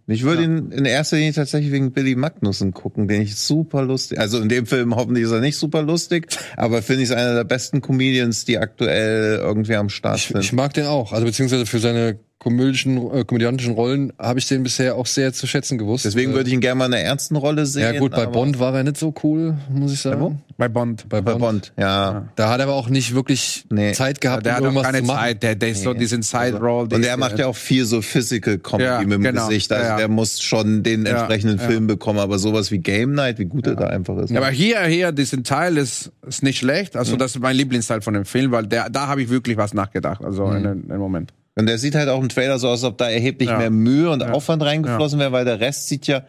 [0.09, 4.17] Ich würde ihn in erster Linie tatsächlich wegen Billy Magnussen gucken, den ich super lustig.
[4.19, 7.35] Also in dem Film hoffentlich ist er nicht super lustig, aber finde ich ist einer
[7.35, 10.39] der besten Comedians, die aktuell irgendwie am Start Ich, sind.
[10.39, 11.11] ich mag den auch.
[11.11, 15.47] Also beziehungsweise für seine komödischen, äh, komödiantischen Rollen habe ich den bisher auch sehr zu
[15.47, 16.05] schätzen gewusst.
[16.05, 17.81] Deswegen würde ich ihn gerne mal in einer ernsten Rolle sehen.
[17.93, 20.41] Ja gut, bei Bond war er nicht so cool, muss ich sagen.
[20.57, 21.09] bei Bond.
[21.09, 21.41] Bei Bei Bond.
[21.41, 22.27] Bond, ja.
[22.35, 23.91] Da hat er aber auch nicht wirklich Nee.
[23.93, 25.19] Zeit gehabt, Der um hat auch irgendwas keine zu machen.
[25.19, 25.99] Zeit, der, der ist so Nee.
[25.99, 26.87] diesen Side-Roll.
[26.93, 29.47] Und er macht ja auch viel so Physical Comedy Ja, mit dem genau.
[29.47, 29.71] Gesicht.
[29.71, 29.97] Also Ja, ja.
[29.97, 31.65] der muss schon den Ja, entsprechenden ja.
[31.67, 34.35] Film bekommen, aber sowas wie Game Night, wie gut er da einfach ist.
[34.35, 36.95] Aber hier, hier, diesen Teil ist, ist nicht schlecht.
[36.95, 39.73] Also, das ist mein Lieblingsteil von dem Film, weil der, da habe ich wirklich was
[39.73, 40.23] nachgedacht.
[40.23, 41.33] Also, in einem einem Moment.
[41.57, 43.57] Und der sieht halt auch im Trailer so aus, als ob da erheblich Ja.
[43.57, 46.23] mehr Mühe und Aufwand reingeflossen wäre, weil der Rest sieht ja,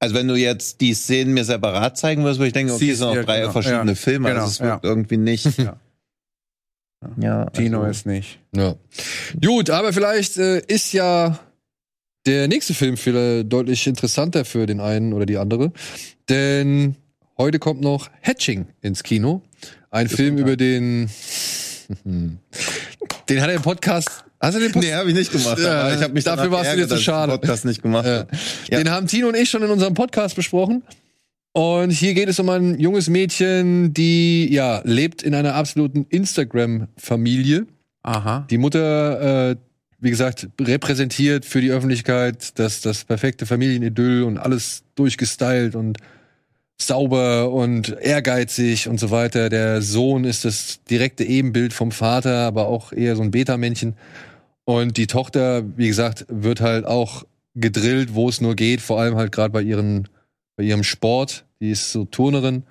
[0.00, 2.98] also wenn du jetzt die Szenen mir separat zeigen würdest, würde ich denken, okay, es
[2.98, 3.52] sind auch ja, drei genau.
[3.52, 4.90] verschiedene Ja, Filme, genau, also es wirkt ja.
[4.90, 5.58] irgendwie nicht.
[5.58, 5.76] Ja.
[7.18, 8.38] Ja, Tino also, ist nicht.
[8.56, 8.74] Ja.
[9.44, 11.38] Gut, aber vielleicht äh, ist ja
[12.26, 15.72] Der nächste Film vielleicht deutlich interessanter für den einen oder die andere,
[16.30, 16.96] denn
[17.36, 19.42] heute kommt noch Hatching ins Kino.
[19.90, 21.10] Ein Film über den.
[22.04, 24.23] den hat er im Podcast.
[24.44, 24.92] Hast du den Podcast?
[24.92, 25.58] Nee, habe ich nicht gemacht.
[25.58, 27.32] Ja, ich hab mich dafür warst du dir zu schade.
[27.32, 28.06] Podcast nicht gemacht.
[28.06, 28.26] Ja.
[28.70, 28.78] Ja.
[28.78, 30.82] Den haben Tino und ich schon in unserem Podcast besprochen.
[31.52, 37.66] Und hier geht es um ein junges Mädchen, die ja lebt in einer absoluten Instagram-Familie.
[38.02, 38.46] Aha.
[38.50, 39.56] Die Mutter, äh,
[40.00, 45.98] wie gesagt, repräsentiert für die Öffentlichkeit das, das perfekte Familienidyll und alles durchgestylt und
[46.78, 49.48] sauber und ehrgeizig und so weiter.
[49.48, 53.94] Der Sohn ist das direkte Ebenbild vom Vater, aber auch eher so ein Beta-Männchen.
[54.64, 59.16] Und die Tochter, wie gesagt, wird halt auch gedrillt, wo es nur geht, vor allem
[59.16, 60.08] halt gerade bei ihren,
[60.56, 61.44] bei ihrem Sport.
[61.60, 62.64] Die ist so Turnerin.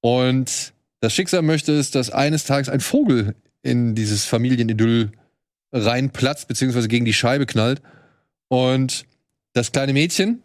[0.00, 5.12] Und das Schicksal möchte es, dass eines Tages ein Vogel in dieses Familienidyll
[5.72, 7.82] reinplatzt, beziehungsweise gegen die Scheibe knallt.
[8.48, 9.06] Und
[9.52, 10.42] das kleine Mädchen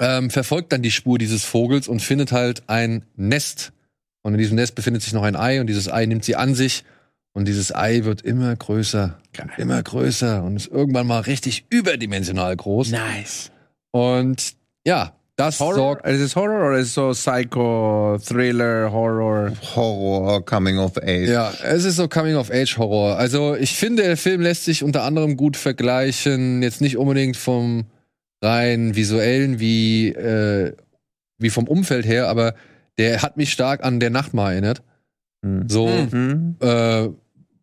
[0.00, 3.72] ähm, verfolgt dann die Spur dieses Vogels und findet halt ein Nest.
[4.22, 6.54] Und in diesem Nest befindet sich noch ein Ei und dieses Ei nimmt sie an
[6.54, 6.84] sich
[7.34, 9.50] und dieses Ei wird immer größer, Geil.
[9.58, 12.92] immer größer und ist irgendwann mal richtig überdimensional groß.
[12.92, 13.50] Nice.
[13.90, 14.54] Und
[14.86, 15.74] ja, das Horror?
[15.74, 16.06] sorgt.
[16.06, 19.50] Ist es Horror oder ist es so Psycho, Thriller, Horror?
[19.74, 21.28] Horror, Coming of Age.
[21.28, 23.16] Ja, es ist so Coming of Age Horror.
[23.16, 27.86] Also ich finde, der Film lässt sich unter anderem gut vergleichen, jetzt nicht unbedingt vom
[28.42, 30.72] rein visuellen wie, äh,
[31.38, 32.54] wie vom Umfeld her, aber
[32.98, 34.82] der hat mich stark an der Nachtmar erinnert.
[35.42, 35.68] Mhm.
[35.68, 36.56] So, mhm.
[36.60, 37.08] äh,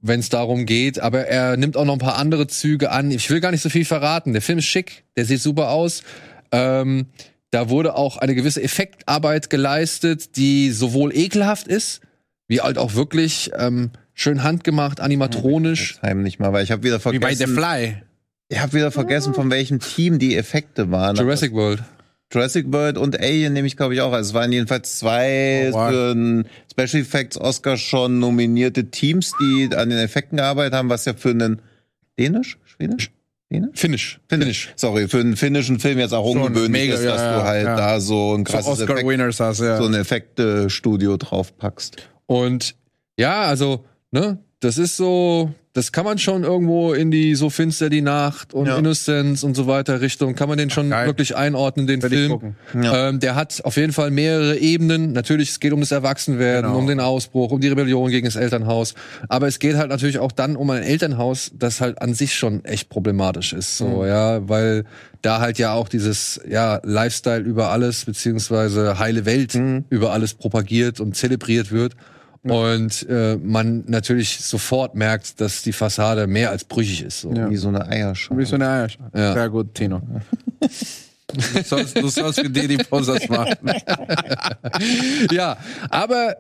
[0.01, 3.11] wenn es darum geht, aber er nimmt auch noch ein paar andere Züge an.
[3.11, 4.33] Ich will gar nicht so viel verraten.
[4.33, 6.03] Der Film ist schick, der sieht super aus.
[6.51, 7.07] Ähm,
[7.51, 12.01] da wurde auch eine gewisse Effektarbeit geleistet, die sowohl ekelhaft ist,
[12.47, 15.99] wie halt auch wirklich ähm, schön handgemacht, animatronisch.
[16.01, 17.21] Heimlich mal, weil ich habe wieder vergessen.
[17.21, 18.01] Wie bei The Fly.
[18.49, 21.15] Ich habe wieder vergessen, von welchem Team die Effekte waren.
[21.15, 21.83] Jurassic World.
[22.31, 24.13] Jurassic World und Alien nehme ich, glaube ich, auch.
[24.13, 25.89] Also es waren jedenfalls zwei oh, wow.
[25.89, 31.05] für einen Special Effects Oscar schon nominierte Teams, die an den Effekten gearbeitet haben, was
[31.05, 31.61] ja für einen
[32.17, 32.57] Dänisch?
[32.65, 33.11] Schwedisch?
[33.51, 33.71] Dänisch?
[33.73, 34.19] Finnisch.
[34.29, 34.73] Finnisch.
[34.75, 37.65] Sorry, für einen finnischen Film jetzt auch schon ungewöhnlich mega, ist, dass ja, du halt
[37.65, 37.75] ja.
[37.75, 39.77] da so ein krasses so Oscar Winners hast, ja.
[39.77, 41.97] so ein Effekte-Studio draufpackst.
[42.27, 42.75] Und
[43.17, 47.89] ja, also, ne, das ist so, das kann man schon irgendwo in die so finster
[47.89, 48.77] die Nacht und ja.
[48.77, 52.55] Innocence und so weiter Richtung, kann man den schon Ach, wirklich einordnen, den Will Film.
[52.79, 53.09] Ja.
[53.09, 55.13] Ähm, der hat auf jeden Fall mehrere Ebenen.
[55.13, 56.77] Natürlich, es geht um das Erwachsenwerden, genau.
[56.77, 58.93] um den Ausbruch, um die Rebellion gegen das Elternhaus.
[59.29, 62.63] Aber es geht halt natürlich auch dann um ein Elternhaus, das halt an sich schon
[62.63, 63.79] echt problematisch ist.
[63.79, 64.07] So, mhm.
[64.07, 64.83] ja, weil
[65.23, 69.85] da halt ja auch dieses ja Lifestyle über alles beziehungsweise heile Welt mhm.
[69.89, 71.95] über alles propagiert und zelebriert wird.
[72.43, 77.21] Und äh, man natürlich sofort merkt, dass die Fassade mehr als brüchig ist.
[77.21, 77.31] So.
[77.33, 77.49] Ja.
[77.49, 78.39] Wie so eine Eierschale.
[78.39, 79.11] Wie so eine Eierschale.
[79.15, 79.33] Ja.
[79.33, 80.01] Sehr gut, Tino.
[80.59, 83.55] Du sollst, du sollst für dir die Posers machen.
[85.31, 85.57] ja,
[85.89, 86.35] aber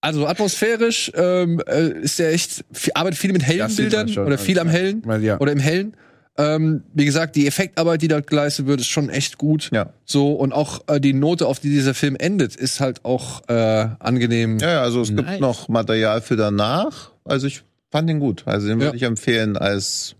[0.00, 4.68] also atmosphärisch ähm, äh, ist der echt, arbeitet viel mit hellen Bildern oder viel am
[4.68, 5.38] hellen ja.
[5.40, 5.96] oder im hellen.
[6.36, 9.70] Ähm, wie gesagt, die Effektarbeit, die dort geleistet wird, ist schon echt gut.
[9.72, 9.90] Ja.
[10.04, 13.88] So, und auch äh, die Note, auf die dieser Film endet, ist halt auch äh,
[14.00, 14.58] angenehm.
[14.58, 15.26] Ja, also es nice.
[15.26, 17.12] gibt noch Material für danach.
[17.24, 18.42] Also ich fand den gut.
[18.46, 18.86] Also den ja.
[18.86, 20.16] würde ich empfehlen als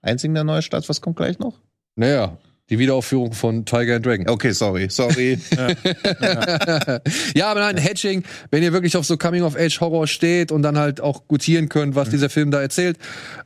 [0.00, 0.88] einzigen der Neustarts.
[0.88, 1.54] Was kommt gleich noch?
[1.96, 2.38] Naja,
[2.70, 4.28] die Wiederaufführung von Tiger and Dragon.
[4.28, 5.38] Okay, sorry, sorry.
[5.56, 5.68] ja.
[6.20, 7.00] Ja.
[7.34, 11.26] ja, aber nein, Hedging, wenn ihr wirklich auf so Coming-of-Age-Horror steht und dann halt auch
[11.28, 12.12] gutieren könnt, was mhm.
[12.12, 12.98] dieser Film da erzählt,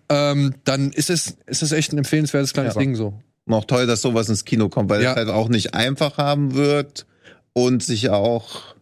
[0.09, 2.81] ähm, dann ist es, ist es echt ein empfehlenswertes kleines ja.
[2.81, 3.15] Ding so.
[3.47, 7.07] Noch toll, dass sowas ins Kino kommt, weil es halt auch nicht einfach haben wird
[7.53, 8.75] und sich auch,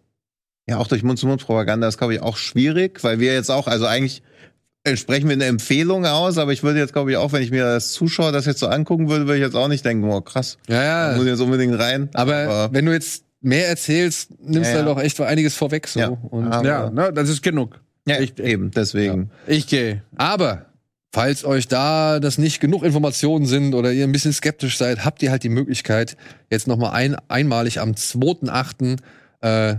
[0.69, 4.23] ja, auch durch Mund-zu-Mund-Propaganda ist, glaube ich, auch schwierig, weil wir jetzt auch, also eigentlich
[4.85, 7.65] entsprechen wir eine Empfehlung aus, aber ich würde jetzt, glaube ich, auch, wenn ich mir
[7.65, 10.59] das Zuschauer das jetzt so angucken würde, würde ich jetzt auch nicht denken, oh krass,
[10.69, 11.17] ja, ja.
[11.17, 12.09] muss ich jetzt unbedingt rein.
[12.15, 15.87] Aber, aber wenn du jetzt mehr erzählst, nimmst du ja, halt auch echt einiges vorweg
[15.87, 16.01] so.
[16.01, 17.81] Ja, und, ja ne, das ist genug.
[18.07, 19.31] Ja, ich, eben, deswegen.
[19.47, 19.55] Ja.
[19.55, 20.03] Ich gehe.
[20.17, 20.67] Aber
[21.13, 25.23] falls euch da das nicht genug Informationen sind oder ihr ein bisschen skeptisch seid, habt
[25.23, 26.17] ihr halt die Möglichkeit,
[26.51, 28.99] jetzt nochmal ein, einmalig am 2.8.
[29.43, 29.77] Äh,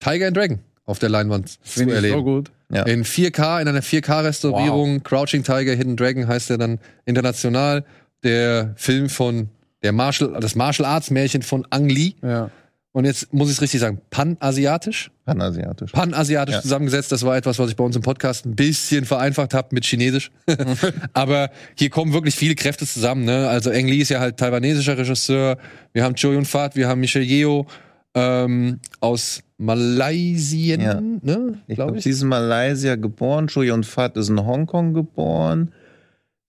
[0.00, 2.18] Tiger and Dragon auf der Leinwand Find zu erleben.
[2.18, 2.50] So gut.
[2.70, 2.82] Ja.
[2.82, 4.96] In 4K, in einer 4K-Restaurierung.
[4.96, 5.02] Wow.
[5.04, 7.84] Crouching Tiger, Hidden Dragon heißt er dann international.
[8.22, 9.48] Der Film von
[9.82, 12.14] der Martial, das Martial Arts Märchen von Ang Lee.
[12.22, 12.50] Ja.
[12.92, 15.10] Und jetzt muss ich es richtig sagen, panasiatisch?
[15.24, 15.90] Panasiatisch.
[15.90, 16.62] Panasiatisch ja.
[16.62, 17.10] zusammengesetzt.
[17.10, 20.30] Das war etwas, was ich bei uns im Podcast ein bisschen vereinfacht habe mit Chinesisch.
[21.12, 23.24] Aber hier kommen wirklich viele Kräfte zusammen.
[23.24, 23.48] Ne?
[23.48, 25.58] Also Ang Lee ist ja halt taiwanesischer Regisseur.
[25.92, 27.66] Wir haben Cho Yun Fat, wir haben Michel Yeo
[28.14, 31.00] ähm, aus Malaysien, ja.
[31.00, 31.58] ne?
[31.66, 33.46] Ich glaube, glaub, sie ist in Malaysia geboren.
[33.46, 35.72] Cho Yun Fat ist in Hongkong geboren.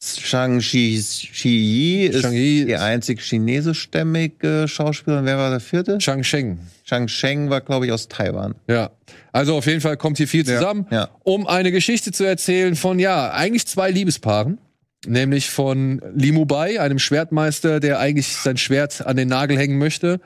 [0.04, 1.02] Shang Shi
[1.44, 5.26] Yi ist die einzig chinesischstämmige Schauspielerin.
[5.26, 6.00] Wer war der vierte?
[6.00, 6.60] Shang Sheng.
[6.84, 8.56] Shang Sheng war, glaube ich, aus Taiwan.
[8.68, 8.92] Ja.
[9.32, 11.10] Also auf jeden Fall kommt hier viel zusammen, Ja.
[11.24, 14.60] um eine Geschichte zu erzählen von, ja, eigentlich zwei Liebespaaren.
[15.08, 20.20] Nämlich von Limu Bai, einem Schwertmeister, der eigentlich sein Schwert an den Nagel hängen möchte.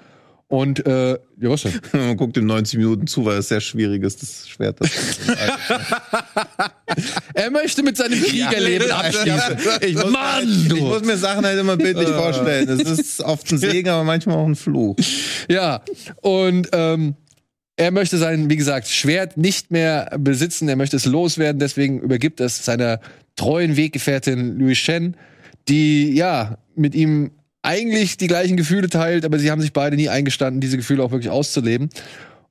[0.49, 1.79] Und, äh, ja, was denn?
[1.93, 4.81] Man guckt ihm 90 Minuten zu, weil es sehr schwierig ist, das Schwert.
[4.81, 4.89] Das
[7.35, 9.57] Er möchte mit seinem Kriegerleben abschließen.
[9.81, 10.75] ich muss, Mann, du.
[10.75, 12.67] ich muss mir Sachen halt immer bildlich vorstellen.
[12.67, 14.95] Es ist oft ein Segen, aber manchmal auch ein Fluch.
[15.47, 15.83] Ja,
[16.21, 17.13] und ähm,
[17.75, 22.41] er möchte sein, wie gesagt, Schwert nicht mehr besitzen, er möchte es loswerden, deswegen übergibt
[22.41, 22.99] es seiner
[23.35, 25.15] treuen Weggefährtin Louis Shen,
[25.67, 27.31] die ja mit ihm
[27.61, 31.11] eigentlich die gleichen Gefühle teilt, aber sie haben sich beide nie eingestanden, diese Gefühle auch
[31.11, 31.89] wirklich auszuleben.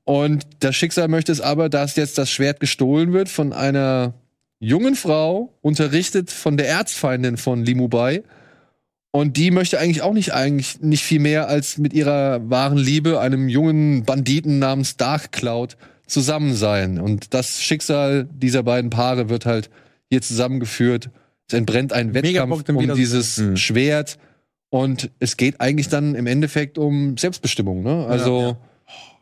[0.03, 4.13] Und das Schicksal möchte es aber, dass jetzt das Schwert gestohlen wird von einer
[4.59, 8.23] jungen Frau, unterrichtet von der Erzfeindin von Limubai.
[9.11, 13.19] Und die möchte eigentlich auch nicht eigentlich nicht viel mehr als mit ihrer wahren Liebe,
[13.19, 16.99] einem jungen Banditen namens Dark Cloud, zusammen sein.
[16.99, 19.69] Und das Schicksal dieser beiden Paare wird halt
[20.09, 21.09] hier zusammengeführt.
[21.47, 23.57] Es entbrennt ein Wettkampf um dieses Mhm.
[23.57, 24.17] Schwert.
[24.69, 27.83] Und es geht eigentlich dann im Endeffekt um Selbstbestimmung.
[27.83, 28.05] Ne?
[28.07, 28.57] Also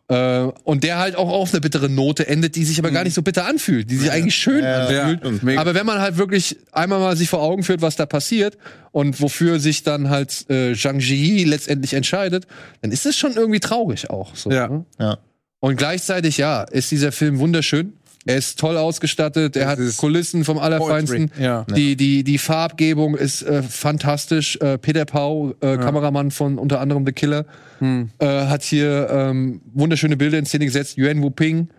[0.10, 3.14] Äh, und der halt auch auf eine bittere Note endet, die sich aber gar nicht
[3.14, 5.43] so bitter anfühlt, die sich eigentlich schön anfühlt.
[5.43, 5.60] Ja.
[5.60, 8.58] Aber wenn man halt wirklich einmal mal sich vor Augen führt, was da passiert
[8.93, 12.48] und wofür sich dann halt äh, Zhang Ji letztendlich entscheidet,
[12.82, 14.34] dann ist es schon irgendwie traurig auch.
[14.34, 14.70] So, Ja.
[14.70, 14.86] ne?
[14.98, 15.18] Ja.
[15.60, 17.91] Und gleichzeitig, ja, ist dieser Film wunderschön.
[18.26, 21.32] Er ist toll ausgestattet, er hat Kulissen vom Allerfeinsten.
[21.39, 21.63] Ja.
[21.63, 24.57] Die, die, die Farbgebung ist äh, fantastisch.
[24.57, 27.45] Äh, Peter Pau, äh, Kameramann von unter anderem The Killer,
[27.80, 28.09] Hm.
[28.20, 30.97] äh, hat hier ähm, wunderschöne Bilder in Szene gesetzt.
[30.97, 31.70] Yuan Wuping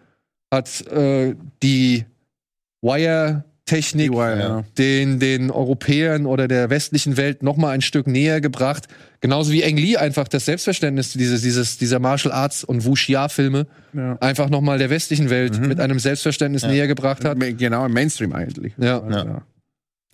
[0.50, 2.04] hat äh, die
[2.82, 3.47] Wire-Technik
[4.10, 4.64] Die Wire, ja.
[4.78, 8.88] den, den Europäern oder der westlichen Welt noch mal ein Stück näher gebracht.
[9.20, 14.16] Genauso wie Eng Lee einfach das Selbstverständnis dieses, dieses, dieser Martial Arts und Wuxia-Filme Ja.
[14.20, 17.38] einfach noch mal der westlichen Welt mit einem Selbstverständnis näher gebracht hat.
[17.38, 18.72] Genau, im Mainstream eigentlich.
[18.78, 19.02] Ja.
[19.10, 19.42] ja.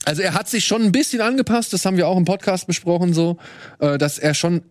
[0.04, 3.14] Also er hat sich schon ein bisschen angepasst, das haben wir auch im Podcast besprochen,
[3.14, 3.38] so,
[3.78, 4.62] äh, dass er schon,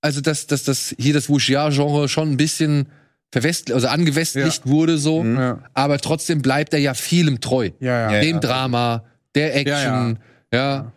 [0.00, 2.86] also dass, dass, dass hier das Wuxia-Genre schon ein bisschen
[3.32, 5.58] verwest, also angewestlicht wurde, so, Ja.
[5.74, 7.70] aber trotzdem bleibt er ja vielem treu.
[7.80, 8.12] Ja, ja.
[8.12, 8.40] Ja, Dem ja.
[8.40, 9.04] Drama,
[9.34, 10.18] der Action,
[10.52, 10.92] ja.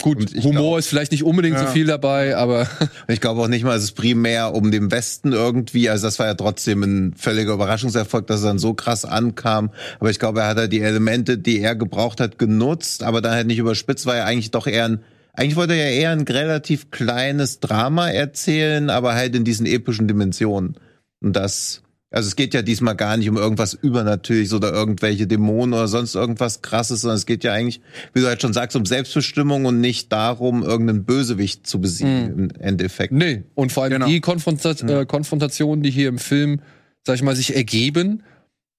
[0.00, 1.70] Gut, Humor glaub- ist vielleicht nicht unbedingt so Ja.
[1.70, 2.68] viel dabei, aber
[3.08, 5.90] Ich glaube auch nicht mal, es ist primär um den Westen irgendwie.
[5.90, 9.70] Also das war ja trotzdem ein völliger Überraschungserfolg, dass es dann so krass ankam.
[9.98, 13.32] Aber ich glaube, er hat halt die Elemente, die er gebraucht hat, genutzt, aber dann
[13.32, 15.00] halt nicht überspitzt, weil er eigentlich doch eher ein
[15.36, 20.06] eigentlich wollte er ja eher ein relativ kleines Drama erzählen, aber halt in diesen epischen
[20.06, 20.76] Dimensionen.
[21.24, 25.72] Und das, also es geht ja diesmal gar nicht um irgendwas Übernatürliches oder irgendwelche Dämonen
[25.72, 27.80] oder sonst irgendwas krasses, sondern es geht ja eigentlich,
[28.12, 32.50] wie du halt schon sagst, um Selbstbestimmung und nicht darum, irgendeinen Bösewicht zu besiegen im
[32.60, 33.12] Endeffekt.
[33.12, 33.42] nee.
[33.54, 34.06] Und vor allem Genau.
[34.06, 36.60] die Konfronta äh, Konfrontationen, die hier im Film,
[37.06, 38.22] sag ich mal, sich ergeben,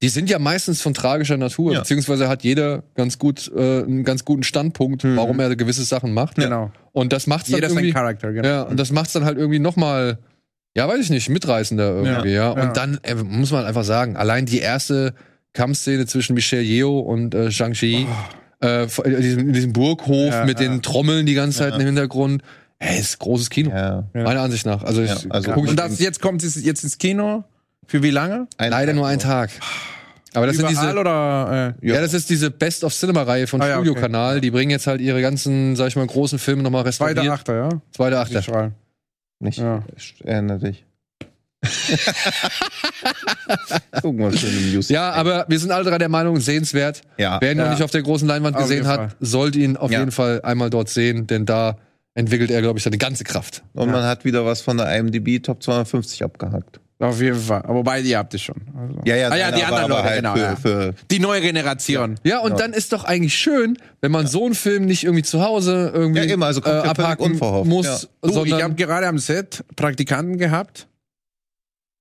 [0.02, 1.80] die sind ja meistens von tragischer Natur, Ja.
[1.80, 6.36] beziehungsweise hat jeder ganz gut, äh, einen ganz guten Standpunkt, warum er gewisse Sachen macht.
[6.36, 6.72] Genau.
[6.91, 8.48] Und das macht's dann Jeder sein irgendwie, Charakter, genau.
[8.48, 10.20] ja, und das macht's dann halt irgendwie noch mal,
[10.78, 12.54] ja, weiß ich nicht, mitreißender irgendwie, ja.
[12.56, 12.62] Ja.
[12.64, 15.14] Und dann äh, muss man einfach sagen, allein die erste
[15.54, 18.06] Kampfszene zwischen Michelle Yeoh und äh, Zhang Shi,
[18.60, 20.68] äh, vor- in diesem, in diesem Burghof Ja, mit ja.
[20.68, 22.42] den Trommeln die ganze Zeit im Hintergrund,
[22.80, 23.70] ey, ist großes Kino.
[23.72, 24.04] Ja.
[24.14, 24.84] Meiner Ansicht nach.
[24.84, 27.43] Also, ich, Ja, also- guck ich Und das jetzt kommt es jetzt ins Kino?
[27.88, 28.47] Für wie lange?
[28.58, 29.52] Ein leider nur einen Tag.
[30.34, 31.76] Aber das sind diese, oder?
[31.82, 32.02] Äh, ja.
[32.02, 33.86] das ist diese Best of Cinema Reihe von Ah, ja, okay.
[33.86, 34.42] Studio Kanal.
[34.42, 37.20] Die bringen jetzt halt ihre ganzen, sag ich mal, großen Filme nochmal restauriert.
[37.20, 37.70] zweiter Achter, ja?
[37.96, 38.72] Zweiter Achter.
[39.46, 39.59] Nicht.
[39.59, 39.84] Ja.
[40.24, 40.86] Erinnere dich.
[44.01, 44.89] Gucken wir schon im News.
[44.89, 47.01] Ja, aber wir sind alle drei der Meinung, sehenswert.
[47.17, 47.39] Ja.
[47.42, 47.72] Wer ihn noch Ja.
[47.72, 50.00] nicht auf der großen Leinwand Auf gesehen hat, sollte ihn auf Ja.
[50.00, 51.78] jeden Fall einmal dort sehen, denn da
[52.13, 53.63] entwickelt er, glaube ich, seine ganze Kraft.
[53.74, 56.80] Und man hat wieder was von der IMDb Top 250 abgehackt.
[56.97, 57.62] Auf jeden Fall.
[57.63, 58.55] Aber Wobei, ihr habt es schon.
[58.78, 59.01] Also.
[59.04, 60.55] Ja, ja, Ah, ja, die anderen Leute, halt genau, für, ja.
[60.55, 62.16] für Die neue Generation.
[62.24, 62.58] Ja, und Ja.
[62.58, 66.22] dann ist doch eigentlich schön, wenn man so einen Film nicht irgendwie zu Hause irgendwie
[66.26, 68.30] Ja, immer, also äh, ja abhaken muss, ja.
[68.32, 70.88] Du, ich habe gerade am Set Praktikanten gehabt,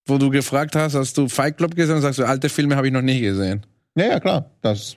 [0.07, 2.87] wo du gefragt hast, hast du Fight Club gesehen und sagst du, alte Filme habe
[2.87, 3.67] ich noch nie gesehen.
[3.97, 4.49] Ja, ja, klar.
[4.63, 4.97] Das.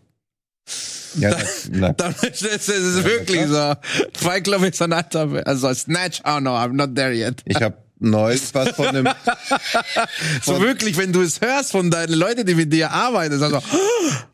[1.17, 1.35] Ja,
[1.71, 3.73] na, Dann ist es ist wirklich so.
[4.13, 7.41] Fight Club ist ein alter, also Snatch, oh no, I'm not there yet.
[7.45, 9.07] ich habe neulich was von einem.
[10.43, 13.55] So wirklich, wenn du es hörst von deinen Leuten, die mit dir arbeiten, sagst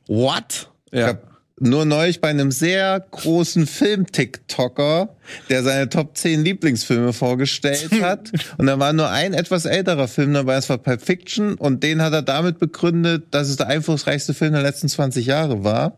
[0.08, 0.70] du, what?
[0.92, 5.16] Ich hab nur neulich bei einem sehr großen Film-TikToker,
[5.50, 8.32] der seine Top 10 Lieblingsfilme vorgestellt hat.
[8.58, 11.56] und da war nur ein etwas älterer Film dabei, das war Pulp Fiction.
[11.56, 15.64] Und den hat er damit begründet, dass es der einflussreichste Film der letzten 20 Jahre
[15.64, 15.98] war.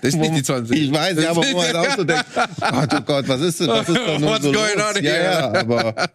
[0.00, 0.78] Das ist nicht die 20.
[0.78, 3.60] Ich weiß, ja, aber wo man halt auch so denkt, Gott, oh Gott, was ist
[3.60, 3.68] das?
[3.68, 4.96] Was ist da nur What's so going los?
[4.96, 5.24] on ja, here?
[5.24, 6.10] ja, aber,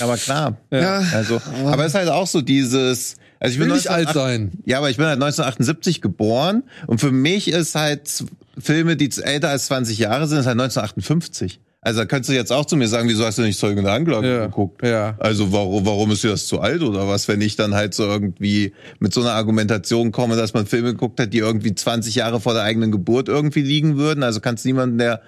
[0.00, 0.56] aber klar.
[0.70, 1.02] Ja.
[1.12, 4.14] Also, aber es ist halt auch so dieses, also ich Will bin nicht alt 1908
[4.14, 4.62] sein.
[4.64, 8.24] Ja, aber ich bin halt 1978 geboren und für mich ist halt
[8.58, 11.60] Filme, die älter als 20 Jahre sind, ist halt 1958.
[11.82, 13.92] Also da könntest du jetzt auch zu mir sagen, wieso hast du nicht Zeugen der
[13.92, 14.46] Anklage Ja.
[14.46, 14.84] geguckt?
[14.84, 15.14] Ja.
[15.20, 18.04] Also warum, warum ist dir das zu alt oder was, wenn ich dann halt so
[18.04, 22.40] irgendwie mit so einer Argumentation komme, dass man Filme geguckt hat, die irgendwie 20 Jahre
[22.40, 24.24] vor der eigenen Geburt irgendwie liegen würden?
[24.24, 25.20] Also kannst du niemanden, der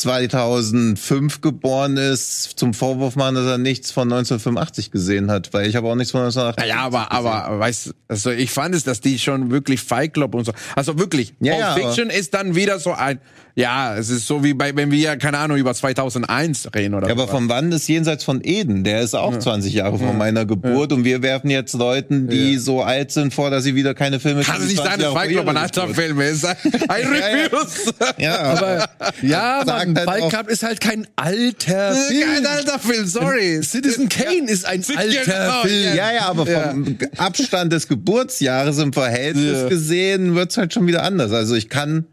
[0.00, 5.76] 2005 geboren ist, zum Vorwurf machen, dass er nichts von 1985 gesehen hat, weil ich
[5.76, 9.18] habe auch nichts von 1988 Naja, aber, aber, weißt also ich fand es, dass die
[9.18, 10.52] schon wirklich Fight Club und so.
[10.74, 13.20] Also wirklich, Ja, Pulp ja, Fiction ist dann wieder so ein,
[13.54, 17.12] ja, es ist so wie bei, wenn wir, keine Ahnung, über 2001 reden oder Ja,
[17.14, 18.84] aber vom Wann ist jenseits von Eden.
[18.84, 22.82] Der ist auch 20 Jahre vor meiner Geburt und wir werfen jetzt Leuten, die so
[22.82, 25.30] alt sind, vor, dass sie wieder keine Filme Kann es nicht 20 sein, dass Fight
[25.30, 26.44] Club ein alter Film ist?
[26.44, 26.56] Ein
[26.88, 27.08] ja.
[27.08, 27.94] Refuse.
[28.18, 28.88] Ja, aber
[29.22, 32.34] Ja, Sagt Halt Fight Club ist halt kein alter Film.
[32.34, 33.62] Kein alter Film, sorry.
[33.62, 35.96] Citizen Kane ist ein alter Film.
[35.96, 39.68] ja, ja, aber vom Abstand des Geburtsjahres im Verhältnis Ja.
[39.68, 41.32] gesehen wird's halt schon wieder anders.
[41.32, 42.06] Also ich kann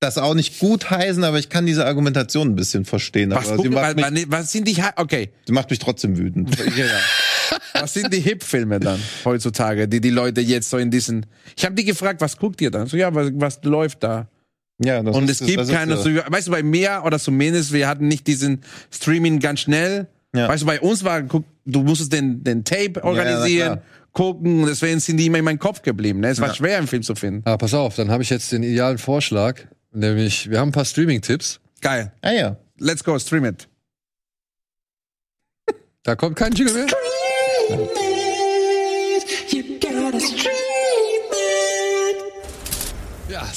[0.00, 3.30] das auch nicht gut heißen, aber ich kann diese Argumentation ein bisschen verstehen.
[3.30, 6.56] Was, aber sie macht, was, mich, was sind die, okay, sie macht mich trotzdem wütend.
[7.74, 11.26] was sind die Hip-Filme dann heutzutage, die die Leute jetzt so in diesen,
[11.56, 12.86] ich habe die gefragt, was guckt ihr dann?
[12.86, 14.28] So, ja, was, was läuft da?
[14.84, 17.72] Ja, das Und ist- es gibt das keine, so, weißt du, bei mir oder zumindest,
[17.72, 20.06] wir hatten nicht diesen Streaming ganz schnell.
[20.34, 20.48] Ja.
[20.48, 23.82] Weißt du, bei uns war, guck, du musstest den, den Tape organisieren, klar.
[24.12, 26.20] gucken, und deswegen sind die immer in meinem Kopf geblieben.
[26.20, 26.28] Ne?
[26.28, 26.54] Es war Ja.
[26.54, 27.40] schwer, einen Film zu finden.
[27.46, 29.62] Ah, pass auf, dann habe ich jetzt den idealen Vorschlag.
[29.92, 31.58] Nämlich, wir haben ein paar Streaming-Tipps.
[31.80, 32.12] Geil.
[32.20, 32.56] Ah ja.
[32.78, 33.66] Let's go, stream it.
[36.02, 36.86] Da kommt kein Jingle mehr.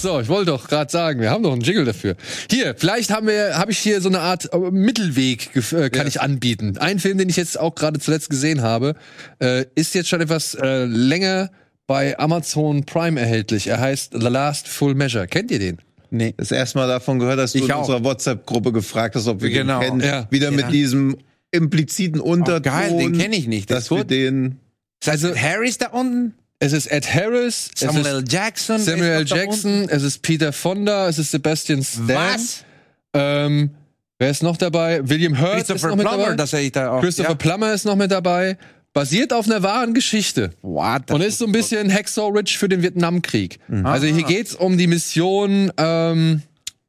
[0.01, 2.15] So, ich wollte doch gerade sagen, wir haben doch einen Jingle dafür.
[2.49, 6.21] Hier, vielleicht haben wir, habe ich hier so eine Art äh, Mittelweg, äh, kann ich
[6.21, 6.77] anbieten.
[6.77, 8.95] Ein Film, den ich jetzt auch gerade zuletzt gesehen habe,
[9.39, 11.49] äh, ist jetzt schon etwas äh, länger
[11.87, 13.67] bei Amazon Prime erhältlich.
[13.67, 15.27] Er heißt The Last Full Measure.
[15.27, 15.77] Kennt ihr den?
[16.11, 16.33] Nee.
[16.37, 17.79] Das erste Mal davon gehört, dass du Ich in auch.
[17.81, 20.01] unserer WhatsApp-Gruppe gefragt hast, ob wir Genau, den kennen.
[20.01, 20.27] ja.
[20.31, 20.71] Wieder mit Ja.
[20.71, 21.17] diesem
[21.51, 22.71] impliziten Unterton.
[22.73, 23.69] Oh, geil, den kenne ich nicht.
[23.71, 24.57] Das Dass wir den
[25.05, 28.79] Also, Harris da unten, Es ist Ed Harris, Samuel es Jackson.
[28.79, 32.07] Samuel Jackson, es ist Peter Fonda, es ist Sebastian Stan.
[32.09, 32.65] Was?
[33.13, 33.71] Ähm,
[34.17, 35.07] wer ist noch dabei?
[35.07, 36.35] William Hurt ist Christopher noch mit Plummer, dabei.
[36.35, 37.01] das sehe ich da auch.
[37.01, 37.35] Christopher ja.
[37.35, 38.57] Plummer ist noch mit dabei.
[38.91, 40.49] Basiert auf einer wahren Geschichte.
[40.61, 41.11] What?
[41.11, 43.59] Und ist so ein bisschen Hacksaw Ridge für den Vietnamkrieg.
[43.83, 44.27] Also hier Ah.
[44.27, 46.41] geht's um die Mission, ähm,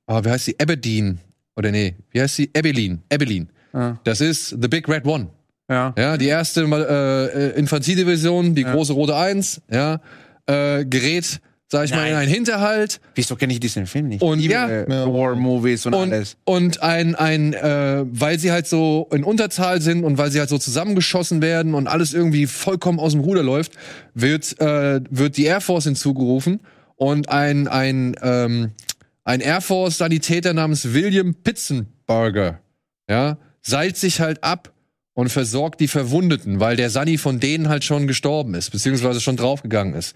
[0.09, 0.57] oh, wie heißt sie?
[0.59, 1.21] Aberdeen.
[1.57, 2.51] Oder nee, wie heißt sie?
[2.57, 2.99] Abilene.
[3.13, 3.47] Abilene.
[3.73, 3.95] Ah.
[4.03, 5.29] Das ist The Big Red One.
[5.71, 5.95] Ja.
[5.97, 10.01] Ja, die erste äh, äh, Infanteriedivision, die große rote Eins, ja,
[10.47, 12.23] äh, gerät, sag ich mal, in Nein.
[12.23, 13.01] einen Hinterhalt.
[13.15, 14.21] Wieso kenne ich diesen Film nicht?
[14.21, 14.69] Und ja.
[14.69, 15.07] äh, Ja.
[15.07, 16.37] War-Movies und, Und, alles.
[16.45, 20.49] und ein, ein äh, weil sie halt so in Unterzahl sind und weil sie halt
[20.49, 23.73] so zusammengeschossen werden und alles irgendwie vollkommen aus dem Ruder läuft,
[24.13, 26.59] wird, äh, wird die Air Force hinzugerufen
[26.97, 28.73] und ein, ein, ähm,
[29.23, 32.59] ein Air Force-Sanitäter namens William Pitzenberger,
[33.09, 34.73] ja, seilt sich halt ab
[35.15, 39.37] und versorgt die Verwundeten, weil der Sunny von denen halt schon gestorben ist, beziehungsweise schon
[39.37, 40.15] draufgegangen ist.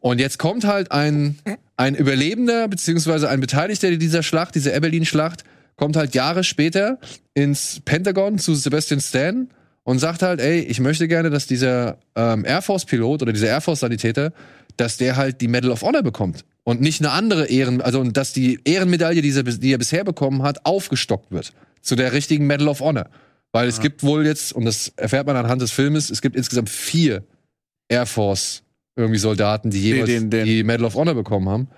[0.00, 1.38] Und jetzt kommt halt ein,
[1.76, 5.44] ein Überlebender, beziehungsweise ein Beteiligter dieser Schlacht, dieser Abilene-Schlacht,
[5.76, 6.98] kommt halt Jahre später
[7.32, 9.48] ins Pentagon zu Sebastian Stan
[9.82, 13.60] und sagt halt, ey, ich möchte gerne, dass dieser ähm, Air Force-Pilot oder dieser Air
[13.60, 14.32] Force-Sanitäter,
[14.76, 16.44] dass der halt die Medal of Honor bekommt.
[16.64, 20.42] Und nicht eine andere Ehren, also dass die Ehrenmedaille, die er, die er bisher bekommen
[20.42, 21.52] hat, aufgestockt wird.
[21.82, 23.08] Zu der richtigen Medal of Honor.
[23.54, 26.68] Weil es gibt wohl jetzt, und das erfährt man anhand des Filmes, es gibt insgesamt
[26.68, 27.22] vier
[27.88, 28.64] Air Force
[28.96, 31.68] irgendwie Soldaten, die jeweils den- den- die Medal of Honor bekommen haben.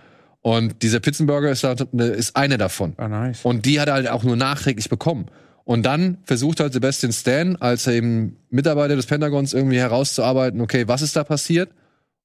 [0.41, 2.95] Und dieser Pitzenberger ist, da, ist einer davon.
[2.97, 3.41] Ah, nice.
[3.45, 5.27] Und die hat er halt auch nur nachträglich bekommen.
[5.65, 10.87] Und dann versucht halt Sebastian Stan, als er eben Mitarbeiter des Pentagons irgendwie herauszuarbeiten, okay,
[10.89, 11.71] was ist da passiert?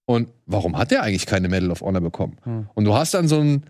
[0.05, 2.37] Und warum hat er eigentlich keine Medal of Honor bekommen?
[2.43, 2.67] Hm.
[2.73, 3.63] Und du hast dann so ein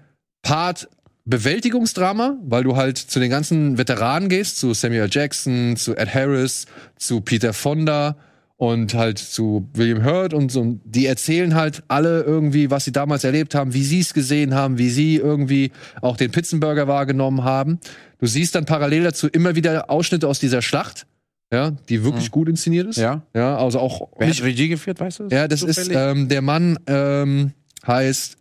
[0.44, 0.90] Part
[1.26, 6.66] Bewältigungsdrama, weil du halt zu den ganzen Veteranen gehst, zu Samuel Jackson, zu Ed Harris,
[6.98, 8.18] zu Peter Fonda
[8.58, 10.80] und halt zu William Hurt und so.
[10.86, 14.78] Die erzählen halt alle irgendwie, was sie damals erlebt haben, wie sie es gesehen haben,
[14.78, 15.72] wie sie irgendwie
[16.02, 17.80] auch den Pitzenburger wahrgenommen haben.
[18.20, 21.08] Du siehst dann parallel dazu immer wieder Ausschnitte aus dieser Schlacht,
[21.52, 22.98] ja, die wirklich gut inszeniert ist.
[22.98, 23.24] Ja.
[23.34, 25.28] Ja, also auch Wer nicht hat Regie geführt, weißt du?
[25.32, 25.98] ja, das ist, Zufällig?
[25.98, 27.54] ähm, der Mann ähm,
[27.88, 28.38] heißt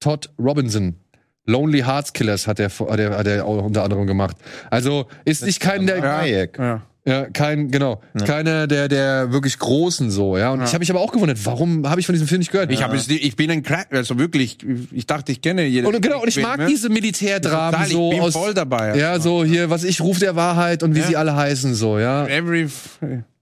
[0.00, 0.96] Todd Robinson.
[1.46, 4.36] Lonely Hearts Killers hat er, hat er, hat er auch unter anderem gemacht.
[4.70, 6.58] Also ist nicht kein der, Hayek.
[6.58, 6.82] ja.
[7.06, 8.00] Ja, kein, genau.
[8.18, 8.24] Ja.
[8.24, 10.52] Keiner der, der wirklich Großen so, ja.
[10.52, 10.64] Und ja.
[10.64, 12.72] ich habe mich aber auch gewundert, warum habe ich von diesem Film nicht gehört?
[12.72, 14.56] Ich, hab, ich bin ein Crack, also wirklich,
[14.90, 15.86] ich dachte, ich kenne jeden.
[15.86, 18.10] Und genau, und ich mag diese Militärdramen so.
[18.10, 18.96] Ich bin aus, voll dabei.
[18.96, 21.06] Ja, so hier, was ich, Ruf der Wahrheit und wie ja.
[21.06, 22.26] sie alle heißen, so, ja.
[22.26, 22.70] Every,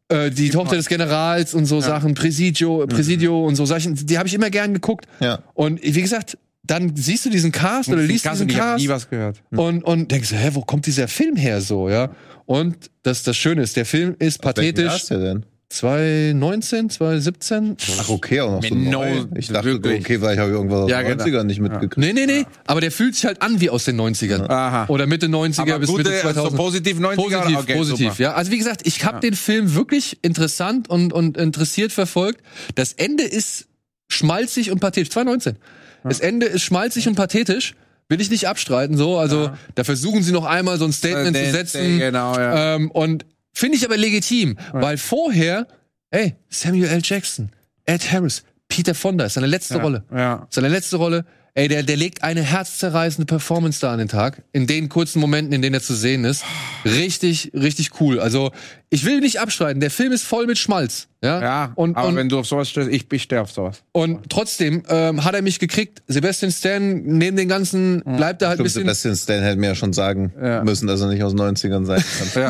[0.09, 3.47] äh, die Tochter des Generals und so Sachen, Presidio, Presidio mhm.
[3.47, 5.07] und so Sachen, die habe ich immer gern geguckt.
[5.21, 5.39] Ja.
[5.55, 8.57] Und wie gesagt, dann siehst du diesen Cast oder liest diesen Cast.
[8.57, 9.43] Ich hab nie was gehört.
[9.51, 12.11] Und, und denkst du, hä, wo kommt dieser Film her so, ja?
[12.47, 14.87] Und das, das Schöne ist, der Film ist pathetisch.
[14.87, 15.47] Was ist der denn?
[15.73, 17.77] 2019, 2017.
[17.99, 19.25] Ach, okay, auch noch so neu.
[19.35, 20.01] Ich dachte, wirklich.
[20.01, 21.45] okay, weil ich habe irgendwas aus ja, den 90ern genau.
[21.45, 21.97] nicht mitgekriegt.
[21.97, 22.45] Nee, nee, nee.
[22.67, 24.49] Aber der fühlt sich halt an wie aus den 90ern.
[24.51, 24.85] Aha.
[24.89, 26.45] Oder Mitte 90er Aber bis gute, Mitte 2000.
[26.45, 27.15] Also positiv 90er?
[27.17, 28.23] Positiv, okay, positiv, super.
[28.23, 28.35] ja.
[28.35, 29.21] Also wie gesagt, ich habe ja.
[29.21, 32.43] den Film wirklich interessant und, und interessiert verfolgt.
[32.75, 33.67] Das Ende ist
[34.09, 35.11] schmalzig und pathetisch.
[35.11, 35.57] 2019.
[36.03, 36.09] Ja.
[36.09, 37.75] Das Ende ist schmalzig und pathetisch.
[38.09, 39.17] Will ich nicht abstreiten, so.
[39.17, 39.59] Also, ja.
[39.75, 41.99] da versuchen sie noch einmal so ein Statement äh, zu setzen.
[41.99, 42.75] Genau, ja.
[42.75, 43.25] Ähm, und
[43.55, 44.83] finde ich aber legitim, ja.
[44.83, 45.67] weil vorher,
[46.11, 47.01] ey, Samuel L.
[47.03, 47.51] Jackson,
[47.87, 50.05] Ed Harris, Peter Fonda, ist seine letzte Rolle.
[50.15, 50.47] Ja.
[50.51, 51.25] Seine letzte Rolle.
[51.55, 54.43] Ey, der, der legt eine herzzerreißende Performance da an den Tag.
[54.53, 56.45] In den kurzen Momenten, in denen er zu sehen ist.
[56.85, 58.21] Richtig, richtig cool.
[58.21, 58.53] Also,
[58.93, 59.81] ich will nicht abstreiten.
[59.81, 61.09] Der Film ist voll mit Schmalz.
[61.25, 63.83] Ja, ja und, aber und, wenn du auf sowas stehst, ich, ich stehe auf sowas.
[63.93, 66.03] Und trotzdem ähm, hat er mich gekriegt.
[66.09, 68.17] Sebastian Stan, neben den ganzen, hm.
[68.19, 68.83] bleibt er halt ein bisschen...
[68.83, 70.63] Sebastian Stan hätte mir ja schon sagen ja.
[70.63, 72.05] müssen, dass er nicht aus den 90ern sein
[72.35, 72.43] kann.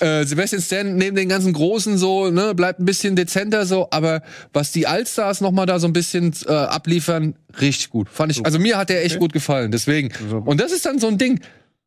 [0.00, 0.10] ja.
[0.20, 4.22] äh, Sebastian Stan, neben den ganzen Großen so, ne, bleibt ein bisschen dezenter so, aber
[4.54, 8.08] was die Allstars nochmal da so ein bisschen äh, abliefern, richtig gut.
[8.08, 9.20] Fand ich, also mir hat der echt okay.
[9.20, 10.12] gut gefallen, deswegen.
[10.46, 11.40] Und das ist dann so ein Ding,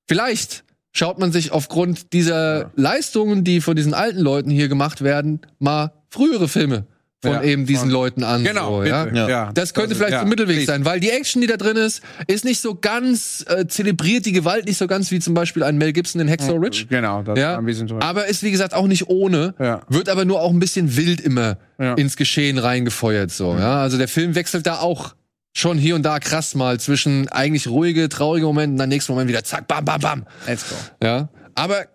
[0.07, 2.72] vielleicht schaut man sich aufgrund dieser ja.
[2.76, 6.85] Leistungen, die von diesen alten Leuten hier gemacht werden, mal frühere Filme
[7.22, 8.43] von ja, eben diesen von, Leuten an.
[8.43, 8.81] Genau.
[8.81, 9.07] So, ja?
[9.07, 9.51] ja?
[9.53, 10.65] Das könnte also, vielleicht ja, ein Mittelweg please.
[10.65, 14.31] sein, weil die Action, die da drin ist, ist nicht so ganz äh, zelebriert, die
[14.31, 16.88] Gewalt nicht so ganz wie zum Beispiel ein Mel Gibson in Hacksaw Ridge.
[16.89, 17.22] Genau.
[17.22, 17.57] Das ja?
[17.57, 17.99] ein bisschen so.
[17.99, 19.81] Aber ist wie gesagt auch nicht ohne, ja.
[19.88, 21.57] wird aber nur auch ein bisschen wild immer
[21.97, 23.55] ins Geschehen reingefeuert so.
[23.57, 25.15] Ja, also der Film wechselt da auch
[25.53, 29.44] schon hier und da krass mal zwischen eigentlich ruhige, traurige Momenten, dann nächsten Moment wieder
[29.44, 30.26] zack, bam, bam, bam.
[30.48, 30.76] Let's go.
[31.03, 31.86] Ja, aber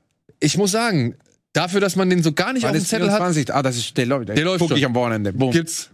[0.41, 1.17] ich muss sagen,
[1.53, 3.49] dafür, dass man den so gar nicht War auf dem Zettel 24?
[3.49, 3.57] hat.
[3.57, 4.29] Ah, das ist der läuft.
[4.29, 5.33] Der läuft ich am Wochenende.
[5.33, 5.51] Boom.
[5.51, 5.91] Gibt's.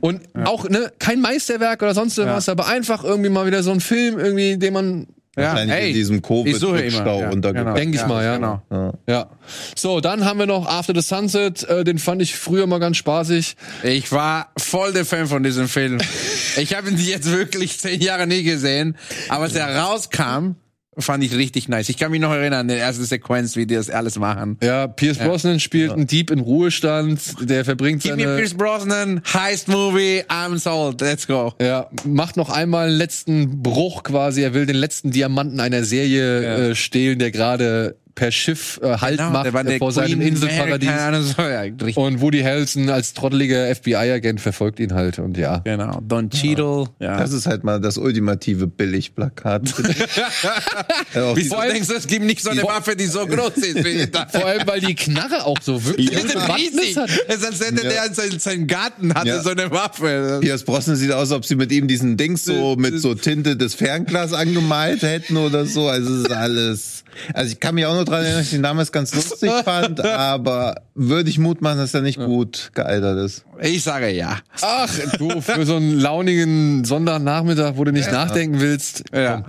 [0.00, 0.46] Und ja.
[0.46, 2.52] auch ne, kein Meisterwerk oder sonst was, ja.
[2.52, 5.06] aber einfach irgendwie mal wieder so ein Film, irgendwie, den man
[5.36, 7.72] ja, ey, in diesem Covid-Stau ja, genau.
[7.72, 8.34] Denke ich mal, ja.
[8.36, 8.62] Genau.
[8.70, 8.92] Ja.
[9.06, 9.30] ja.
[9.74, 11.62] So, dann haben wir noch After the Sunset.
[11.64, 13.56] Äh, den fand ich früher mal ganz spaßig.
[13.82, 15.98] Ich war voll der Fan von diesem Film.
[16.58, 18.96] ich habe ihn jetzt wirklich zehn Jahre nie gesehen.
[19.30, 20.56] Aber als er rauskam,
[20.98, 21.88] Fand ich richtig nice.
[21.88, 24.58] Ich kann mich noch erinnern an die erste Sequenz, wie die das alles machen.
[24.62, 25.26] Ja, Pierce ja.
[25.26, 25.94] Brosnan spielt ja.
[25.94, 28.26] einen Dieb in Ruhestand, der verbringt Gib seine...
[28.26, 31.54] mir Pierce Brosnan, Heist Movie, I'm sold, let's go.
[31.62, 34.42] Ja, macht noch einmal einen letzten Bruch quasi.
[34.42, 36.56] Er will den letzten Diamanten einer Serie ja.
[36.58, 40.90] äh, stehlen, der gerade per Schiff äh, Halt genau, macht äh, vor seinem Inselparadies.
[41.36, 41.62] So, ja,
[41.96, 45.58] und Woody Harrelson als trotteliger FBI-Agent verfolgt ihn halt und ja.
[45.58, 46.00] Genau.
[46.06, 46.86] Don Cheadle.
[46.98, 47.18] Ja.
[47.18, 49.68] Das ist halt mal das ultimative Billigplakat.
[51.14, 54.02] ja, Wieso denkst du, es gibt nicht so eine Waffe, die so groß ist wie
[54.32, 56.96] Vor allem, weil die Knarre auch so wirklich ist riesig.
[56.96, 59.42] ist, als hätte der in seinem, Garten hatte ja.
[59.42, 60.38] so eine Waffe.
[60.40, 63.56] Piers Brosnan sieht aus, als ob sie mit ihm diesen Dings so mit so Tinte
[63.56, 65.88] des Fernglas angemalt hätten oder so.
[65.88, 68.62] Also es ist alles also ich kann mich auch noch dran erinnern, dass ich ihn
[68.62, 73.44] damals ganz lustig fand, aber würde ich Mut machen, dass er nicht gut gealtert ist.
[73.60, 74.38] Ich sage ja.
[74.60, 78.12] Ach, du, für so einen launigen Sonntagnachmittag, wo du nicht ja.
[78.12, 79.04] nachdenken willst.
[79.14, 79.44] Ja.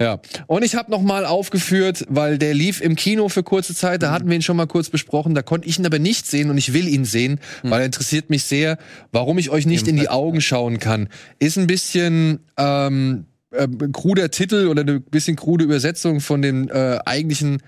[0.00, 0.20] Ja.
[0.46, 4.10] Und ich habe noch mal aufgeführt, weil der lief im Kino für kurze Zeit, da
[4.10, 6.58] hatten wir ihn schon mal kurz besprochen, da konnte ich ihn aber nicht sehen und
[6.58, 7.70] ich will ihn sehen, hm.
[7.70, 8.78] weil er interessiert mich sehr,
[9.12, 11.08] warum ich euch nicht in die Augen schauen kann.
[11.38, 16.98] Ist ein bisschen ähm, äh, kruder Titel oder eine bisschen krude Übersetzung von dem äh,
[17.04, 17.62] eigentlichen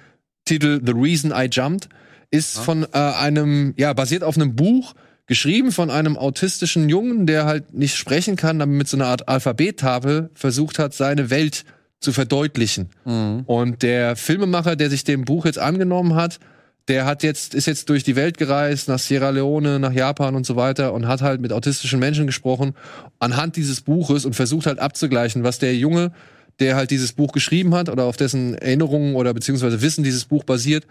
[0.45, 1.89] Titel The Reason I Jumped
[2.31, 2.63] ist ja.
[2.63, 4.95] von äh, einem, ja, basiert auf einem Buch,
[5.27, 9.29] geschrieben von einem autistischen Jungen, der halt nicht sprechen kann, aber mit so einer Art
[9.29, 11.65] Alphabettafel versucht hat, seine Welt
[12.01, 12.89] zu verdeutlichen.
[13.05, 13.43] Mhm.
[13.47, 16.41] Und der Filmemacher, der sich dem Buch jetzt angenommen hat,
[16.89, 20.47] der hat jetzt, ist jetzt durch die Welt gereist, nach Sierra Leone, nach Japan und
[20.47, 22.75] so weiter und hat halt mit autistischen Menschen gesprochen
[23.19, 26.13] anhand dieses Buches und versucht halt abzugleichen, was der Junge,
[26.59, 30.45] der halt dieses Buch geschrieben hat oder auf dessen Erinnerungen oder beziehungsweise Wissen dieses Buch
[30.45, 30.87] basiert,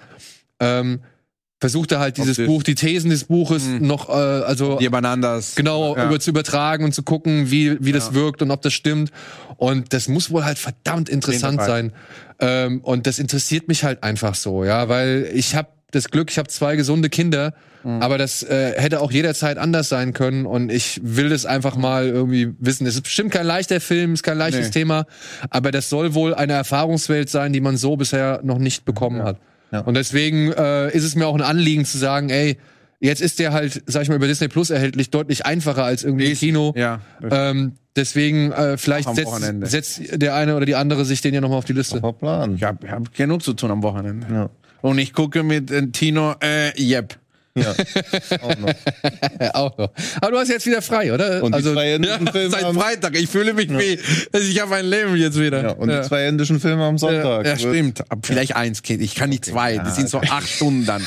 [0.59, 1.01] ähm,
[1.59, 3.79] versucht er halt dieses Buch, die Thesen des Buches mh.
[3.85, 6.05] noch, äh, also nebeneinander genau ja.
[6.05, 8.13] über zu übertragen und zu gucken, wie wie das ja.
[8.13, 9.11] wirkt und ob das stimmt.
[9.57, 11.91] Und das muss wohl halt verdammt interessant sein.
[12.39, 16.37] Ähm, und das interessiert mich halt einfach so, ja, weil ich habe das Glück, ich
[16.37, 17.53] habe zwei gesunde Kinder,
[17.83, 18.01] mhm.
[18.01, 22.07] aber das äh, hätte auch jederzeit anders sein können und ich will das einfach mal
[22.07, 22.85] irgendwie wissen.
[22.85, 24.71] Es ist bestimmt kein leichter Film, ist kein leichtes nee.
[24.71, 25.05] Thema,
[25.49, 29.25] aber das soll wohl eine Erfahrungswelt sein, die man so bisher noch nicht bekommen ja.
[29.25, 29.37] hat.
[29.71, 29.81] Ja.
[29.81, 32.57] Und deswegen äh, ist es mir auch ein Anliegen zu sagen, ey,
[32.99, 36.31] jetzt ist der halt, sag ich mal, über Disney Plus erhältlich deutlich einfacher als irgendwie
[36.31, 36.73] im Kino.
[36.75, 37.01] Ja.
[37.29, 39.31] Ähm, deswegen äh, vielleicht setzt,
[39.69, 42.01] setzt der eine oder die andere sich den ja nochmal auf die Liste.
[42.01, 42.55] Plan.
[42.55, 44.27] Ich habe hab genug zu tun am Wochenende.
[44.31, 44.49] Ja.
[44.81, 47.17] Und ich gucke mit äh, Tino, äh, yep.
[47.55, 47.71] Ja,
[48.41, 48.73] auch noch.
[49.53, 49.91] auch noch.
[50.21, 51.43] Aber du hast jetzt wieder frei, oder?
[51.43, 51.97] Und also ja,
[52.49, 53.17] seit Freitag.
[53.17, 53.79] Ich fühle mich ja.
[53.79, 53.99] wie,
[54.37, 55.63] ich habe ein Leben jetzt wieder.
[55.63, 56.01] Ja, und ja.
[56.01, 57.45] die zwei indischen Filme am Sonntag.
[57.45, 58.03] Ja, stimmt.
[58.23, 59.01] Vielleicht eins, Kind.
[59.01, 59.77] Ich kann nicht zwei.
[59.77, 61.05] Das sind so acht Stunden dann.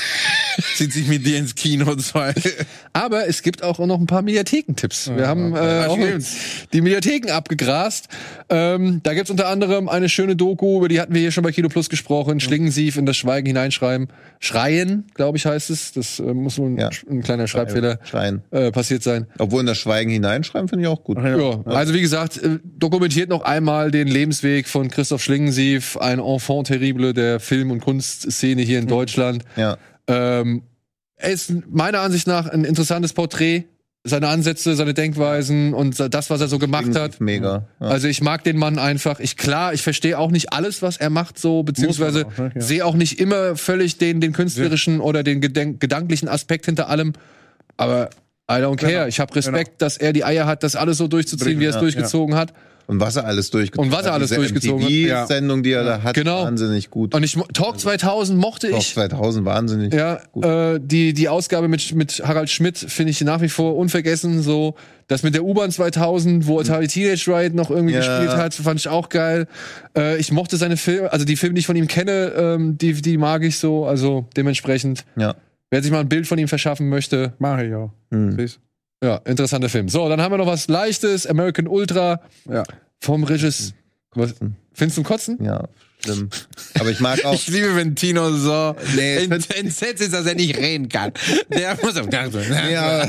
[0.75, 2.35] Sitze ich mit dir ins Kino zwei.
[2.93, 5.13] Aber es gibt auch noch ein paar Mediathekentipps.
[5.15, 5.99] Wir haben äh, auch
[6.73, 8.09] die Mediatheken abgegrast.
[8.49, 11.53] Ähm, da gibt's unter anderem eine schöne Doku, über die hatten wir hier schon bei
[11.53, 12.41] Kino Plus gesprochen.
[12.41, 14.09] Schlingensief in das Schweigen hineinschreiben.
[14.41, 15.93] Schreien, glaube ich, heißt es.
[15.93, 16.91] Das äh, muss nur ein, ja.
[17.11, 17.99] ein kleiner Schreibfehler
[18.51, 19.27] äh, passiert sein.
[19.39, 21.19] Obwohl in das Schweigen hineinschreiben finde ich auch gut.
[21.19, 21.37] Ja.
[21.37, 21.63] ja.
[21.67, 27.13] Also wie gesagt, äh, dokumentiert noch einmal den Lebensweg von Christoph Schlingensief, ein Enfant terrible
[27.15, 28.91] der Film- und Kunstszene hier in mhm.
[28.91, 29.45] Deutschland.
[29.57, 29.77] Ja.
[30.07, 30.63] Ähm,
[31.17, 33.65] er ist meiner Ansicht nach ein interessantes Porträt
[34.05, 37.21] seine Ansätze, seine Denkweisen und das, was er so gemacht hat.
[37.21, 37.69] Mega.
[37.81, 37.87] Ja.
[37.87, 39.21] Also ich mag den Mann einfach.
[39.21, 42.53] Ich klar, ich verstehe auch nicht alles, was er macht, so beziehungsweise auch, ne?
[42.55, 42.61] ja.
[42.61, 45.03] sehe auch nicht immer völlig den den künstlerischen ja.
[45.03, 47.13] oder den gedenk gedanklichen Aspekt hinter allem.
[47.77, 48.11] Aber
[48.51, 48.93] I don't care.
[48.93, 49.07] Genau.
[49.07, 49.79] Ich habe Respekt, genau.
[49.79, 52.53] dass er die Eier hat, das alles so durchzuziehen, wie er es durchgezogen hat.
[52.87, 53.99] Und was er alles durchgezogen hat.
[53.99, 55.29] Und was er alles Diese durchgezogen MTV hat.
[55.29, 56.45] Sendung, die er da hat, genau.
[56.45, 57.15] wahnsinnig gut.
[57.15, 58.95] Und ich Talk 2000 mochte Talk ich.
[58.95, 60.45] Talk 2000 wahnsinnig ja, gut.
[60.45, 64.75] Äh, die die Ausgabe mit mit Harald Schmidt finde ich nach wie vor unvergessen so
[65.09, 68.01] das mit der U-Bahn 2000, wo Atari Teenage Ride noch irgendwie ja.
[68.01, 69.47] gespielt hat, fand ich auch geil.
[69.97, 72.95] Äh, ich mochte seine Filme, also die Filme, die ich von ihm kenne, ähm, die
[72.95, 75.05] die mag ich so, also dementsprechend.
[75.17, 75.35] Ja.
[75.71, 77.93] Wer sich mal ein Bild von ihm verschaffen möchte, mache ich auch.
[79.03, 79.89] Ja, interessanter Film.
[79.89, 82.21] So, dann haben wir noch was Leichtes, American Ultra.
[82.49, 82.63] Ja.
[83.01, 83.75] Vom Regisseur.
[84.15, 84.35] Was?
[84.75, 85.43] Findest du Kotzen?
[85.43, 85.69] Ja,
[86.05, 86.31] schlimm.
[86.79, 87.35] Aber ich mag auch.
[87.35, 91.13] ich liebe, wenn Tino so nee, entsetzt ist, dass er nicht reden kann.
[91.49, 92.07] Der muss auch.
[92.71, 93.09] Ja.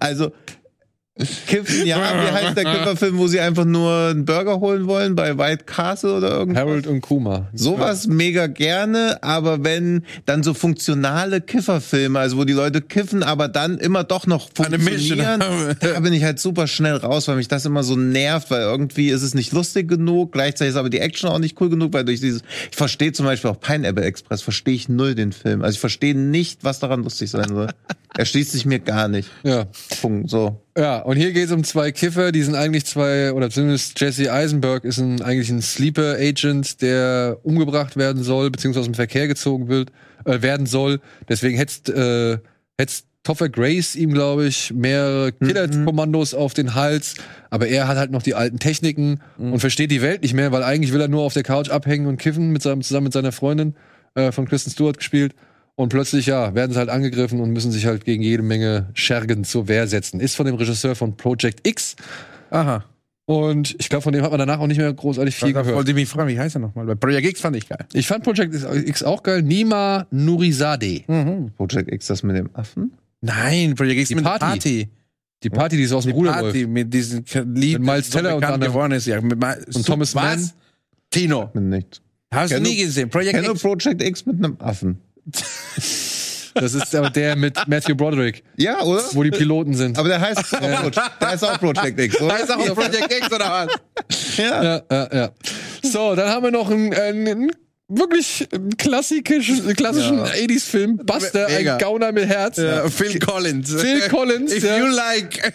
[0.00, 0.32] also,
[1.46, 5.36] Kiffen, ja, wie heißt der Kifferfilm, wo sie einfach nur einen Burger holen wollen bei
[5.36, 6.62] White Castle oder irgendwas?
[6.62, 7.48] Harold und Kuma.
[7.52, 8.12] Sowas ja.
[8.12, 13.78] mega gerne, aber wenn dann so funktionale Kifferfilme, also wo die Leute kiffen, aber dann
[13.78, 15.42] immer doch noch funktionieren,
[15.80, 19.08] da bin ich halt super schnell raus, weil mich das immer so nervt, weil irgendwie
[19.08, 22.04] ist es nicht lustig genug, gleichzeitig ist aber die Action auch nicht cool genug, weil
[22.04, 25.62] durch dieses, ich verstehe zum Beispiel auch Pineapple Express, verstehe ich null den Film.
[25.62, 27.68] Also ich verstehe nicht, was daran lustig sein soll.
[28.16, 29.30] er schließt sich mir gar nicht.
[29.42, 29.66] Ja.
[30.00, 30.60] Punkt, so.
[30.78, 34.32] Ja, und hier geht es um zwei Kiffer, die sind eigentlich zwei, oder zumindest Jesse
[34.32, 39.66] Eisenberg ist ein, eigentlich ein Sleeper-Agent, der umgebracht werden soll, beziehungsweise aus dem Verkehr gezogen
[39.66, 39.90] wird,
[40.24, 41.00] äh, werden soll.
[41.28, 42.38] Deswegen hetzt, äh,
[42.78, 45.46] hetzt Topher Grace ihm, glaube ich, mehrere mhm.
[45.48, 46.38] Killer-Kommandos mhm.
[46.38, 47.14] auf den Hals.
[47.50, 49.54] Aber er hat halt noch die alten Techniken mhm.
[49.54, 52.06] und versteht die Welt nicht mehr, weil eigentlich will er nur auf der Couch abhängen
[52.06, 53.74] und kiffen mit seinem, zusammen mit seiner Freundin,
[54.14, 55.34] äh, von Kristen Stewart gespielt.
[55.78, 59.44] Und plötzlich, ja, werden sie halt angegriffen und müssen sich halt gegen jede Menge Schergen
[59.44, 60.18] zur Wehr setzen.
[60.18, 61.94] Ist von dem Regisseur von Project X.
[62.50, 62.84] Aha.
[63.26, 65.76] Und ich glaube, von dem hat man danach auch nicht mehr großartig viel da gehört.
[65.76, 66.84] wollte ich mich fragen, wie heißt er nochmal?
[66.84, 67.86] Bei Project X fand ich geil.
[67.92, 68.56] Ich fand Project
[68.88, 69.42] X auch geil.
[69.42, 71.04] Nima Nurizade.
[71.06, 71.52] Mhm.
[71.56, 72.90] Project X, das mit dem Affen?
[73.20, 74.44] Nein, Project X die mit Party.
[74.44, 74.88] Party.
[75.44, 77.22] Die Party, die ist aus dem Ruder Party mit diesem
[77.54, 79.20] Lied, mit Miles Teller und, geworden ist, ja.
[79.20, 80.50] Mit und Thomas Mann.
[81.08, 81.52] Tino.
[81.54, 82.02] Nicht.
[82.32, 83.08] Hast du nie gesehen?
[83.08, 83.62] Project X.
[83.62, 84.98] Project X mit einem Affen.
[86.60, 88.42] Das ist aber der mit Matthew Broderick.
[88.56, 89.02] Ja, oder?
[89.12, 89.98] Wo die Piloten sind.
[89.98, 90.90] Aber der heißt auch,
[91.20, 92.34] der heißt auch Project X, oder?
[92.34, 93.68] Der heißt auch Project X, oder
[94.08, 94.36] was?
[94.36, 94.62] Ja.
[94.62, 95.30] ja, ja, ja.
[95.82, 97.50] So, dann haben wir noch einen, einen
[97.88, 98.46] wirklich
[98.76, 100.24] klassischen, klassischen ja.
[100.24, 100.98] 80s-Film.
[100.98, 101.74] Buster, Mega.
[101.74, 102.58] ein Gauner mit Herz.
[102.58, 103.74] Ja, Phil Collins.
[103.74, 104.52] Phil Collins.
[104.52, 104.78] If ja.
[104.78, 105.52] you like.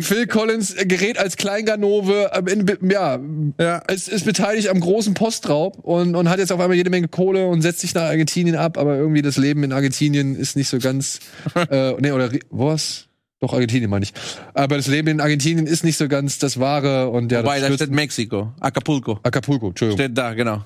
[0.04, 3.18] Phil Collins gerät als Kleinganove, in, ja,
[3.58, 3.78] ja.
[3.88, 7.46] Ist, ist beteiligt am großen Postraub und, und hat jetzt auf einmal jede Menge Kohle
[7.46, 10.78] und setzt sich nach Argentinien ab, aber irgendwie das Leben in Argentinien ist nicht so
[10.78, 11.20] ganz,
[11.70, 13.06] äh, nee, oder, was?
[13.40, 14.12] Doch, Argentinien meine ich.
[14.54, 17.42] Aber das Leben in Argentinien ist nicht so ganz das Wahre und ja.
[17.42, 18.52] Wobei, da steht Mexiko.
[18.60, 19.18] Acapulco.
[19.22, 19.98] Acapulco, Entschuldigung.
[19.98, 20.64] Steht da, genau.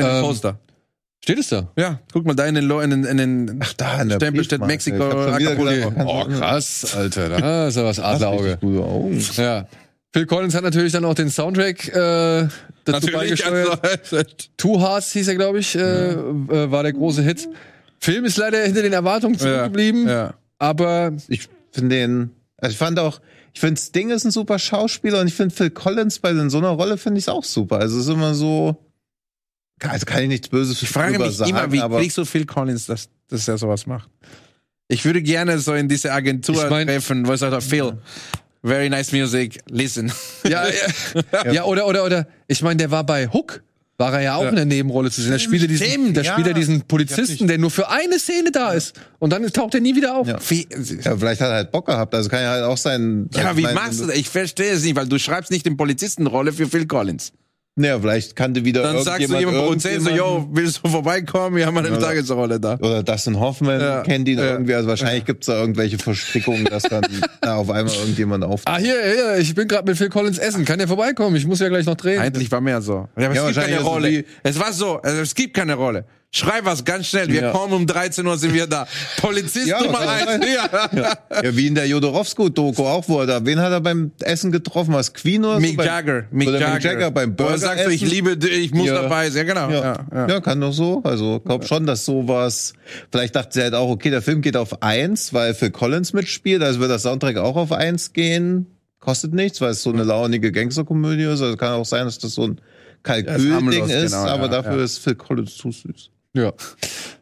[0.00, 0.58] In ähm, Poster.
[1.22, 1.70] Steht es da?
[1.76, 4.42] Ja, guck mal da in den, in den, in den Ach, da in der Stempel
[4.42, 5.04] steht Mexiko.
[5.04, 7.28] Oh, krass, Alter.
[7.28, 8.58] Da ist ja was Adlerauge.
[9.36, 9.66] Ja.
[10.12, 12.50] Phil Collins hat natürlich dann auch den Soundtrack äh, dazu
[12.86, 14.50] natürlich, beigesteuert.
[14.56, 17.48] Two Hearts hieß er, glaube ich, äh, äh, war der große Hit.
[18.00, 20.34] Film ist leider hinter den Erwartungen zurückgeblieben, ja, ja.
[20.58, 23.20] aber ich finde den, also ich fand auch,
[23.52, 26.70] ich finde Sting ist ein super Schauspieler und ich finde Phil Collins bei so einer
[26.70, 27.76] Rolle finde ich auch super.
[27.78, 28.76] Also es ist immer so,
[29.88, 32.86] also kann ich nichts Böses Ich frage mich sagen, immer, wie kriegst so Phil Collins,
[32.86, 34.08] dass, dass er sowas macht?
[34.88, 37.98] Ich würde gerne so in diese Agentur ich mein, treffen, wo ich sage, Phil,
[38.62, 40.12] very nice music, listen.
[40.44, 41.64] Ja, ja, ja.
[41.64, 43.62] oder, oder, oder, ich meine, der war bei Hook
[44.00, 44.48] war er ja auch Ja.
[44.48, 45.30] in der Nebenrolle zu sehen.
[45.30, 46.52] Da spielt er diesen, Stimmt, da spielt ja.
[46.52, 48.98] er diesen Polizisten, der nur für eine Szene da ist.
[49.18, 50.26] Und dann taucht er nie wieder auf.
[50.26, 50.38] Ja.
[50.40, 52.14] Ja, vielleicht hat er halt Bock gehabt.
[52.14, 53.28] Also kann ja halt auch sein.
[53.34, 54.16] ja, also wie machst du das?
[54.16, 57.32] Ich verstehe es nicht, weil du schreibst nicht den Polizistenrolle für Phil Collins.
[57.76, 61.56] Ja, vielleicht kannte wieder Dann sagst du jemandem Produzent so, yo, willst du vorbeikommen?
[61.56, 61.96] Wir haben eine Ja.
[61.98, 62.74] Tagesrolle da.
[62.74, 64.02] Oder Dustin Hoffman Ja.
[64.02, 64.50] kennt ihn Ja.
[64.52, 64.74] irgendwie.
[64.74, 67.02] Also wahrscheinlich gibt's da irgendwelche Verstrickungen, dass dann
[67.40, 68.62] da auf einmal irgendjemand auf.
[68.66, 70.64] Ah, hier, hier, ich bin gerade mit Phil Collins essen.
[70.64, 71.36] Kann der vorbeikommen?
[71.36, 72.20] Ich muss ja gleich noch drehen.
[72.20, 72.92] Eigentlich war mehr so.
[72.92, 74.24] Ja, aber Ja, es gibt wahrscheinlich keine Rolle.
[74.42, 76.04] Es war so, also es gibt keine Rolle.
[76.32, 77.26] Schreib was ganz schnell.
[77.28, 77.50] Wir Ja.
[77.50, 78.86] kommen um 13 Uhr sind wir da.
[79.20, 80.46] Polizist Ja, Nummer eins.
[80.46, 81.18] Ja.
[81.42, 84.94] Ja, wie in der Jodorowsky-Doku auch, wo er da, wen hat er beim Essen getroffen?
[84.94, 85.60] Was Queen oder so?
[85.60, 86.24] Mick Beim- Jagger.
[86.30, 86.74] Mick oder Jagger.
[86.74, 88.12] Mick Jagger beim er Burger sagt so, ich essen.
[88.14, 89.44] liebe ich muss dabei sein.
[89.48, 89.70] Ja, genau.
[89.70, 90.06] Ja.
[90.12, 90.40] Ja, ja.
[90.40, 91.00] Kann doch so.
[91.02, 92.74] Also glaub schon, dass sowas.
[93.10, 96.62] Vielleicht dachte sie halt auch, okay, der Film geht auf eins, weil Phil Collins mitspielt,
[96.62, 98.66] also wird das Soundtrack auch auf eins gehen.
[99.00, 101.40] Kostet nichts, weil es so eine launige Gangsterkomödie ist.
[101.42, 102.60] Also kann auch sein, dass das so ein
[103.02, 106.10] Kalkülding ist, genau, aber dafür ist Phil Collins zu süß.
[106.34, 106.52] Ja.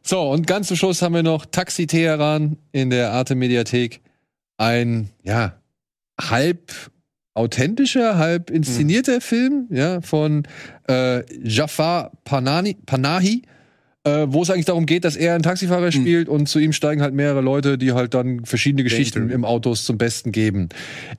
[0.03, 4.01] So, und ganz zum Schluss haben wir noch Taxi Teheran in der Arte Mediathek.
[4.57, 5.55] Ein, ja,
[6.21, 6.73] halb
[7.35, 10.47] authentischer, halb inszenierter Film, ja, von
[10.89, 13.43] äh, Jafar Panani, Panahi,
[14.05, 17.01] äh, wo es eigentlich darum geht, dass er einen Taxifahrer spielt und zu ihm steigen
[17.01, 19.37] halt mehrere Leute, die halt dann verschiedene Geschichten Interview.
[19.37, 20.69] im Autos zum Besten geben.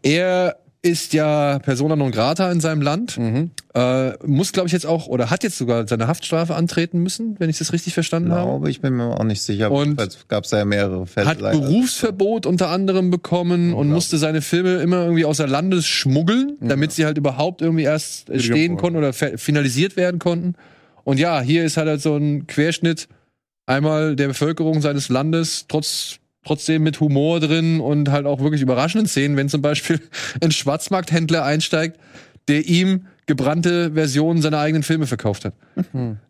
[0.02, 3.18] Er ist ja Persona non grata in seinem Land.
[3.18, 3.52] Mhm.
[3.74, 7.50] Äh, muss, glaube ich, jetzt auch, oder hat jetzt sogar seine Haftstrafe antreten müssen, wenn
[7.50, 8.46] ich das richtig verstanden habe.
[8.50, 9.72] Glaube ich, bin mir auch nicht sicher.
[9.72, 11.28] Und Es gab da ja mehrere Fälle.
[11.28, 11.60] Hat leider.
[11.60, 17.06] Berufsverbot unter anderem bekommen und musste seine Filme immer irgendwie außer Landes schmuggeln, damit sie
[17.06, 20.56] halt überhaupt irgendwie erst äh, stehen konnten oder finalisiert werden konnten.
[21.04, 23.10] Und ja, hier ist halt, halt so ein Querschnitt
[23.66, 29.08] einmal der Bevölkerung seines Landes, trotz trotzdem mit Humor drin und halt auch wirklich überraschenden
[29.08, 30.00] Szenen, wenn zum Beispiel
[30.42, 32.00] ein Schwarzmarkthändler einsteigt,
[32.48, 35.54] der ihm gebrannte Versionen seiner eigenen Filme verkauft hat.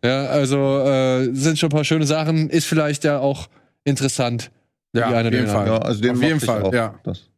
[0.04, 3.48] Ja, also äh, sind schon ein paar schöne Sachen, ist vielleicht ja auch
[3.86, 4.52] interessant.
[4.94, 5.68] Ja, auf jeden Fall.
[5.68, 6.74] Ja, also den Auf jeden Fall, auch.
[6.74, 6.96] ja.
[7.04, 7.30] Das.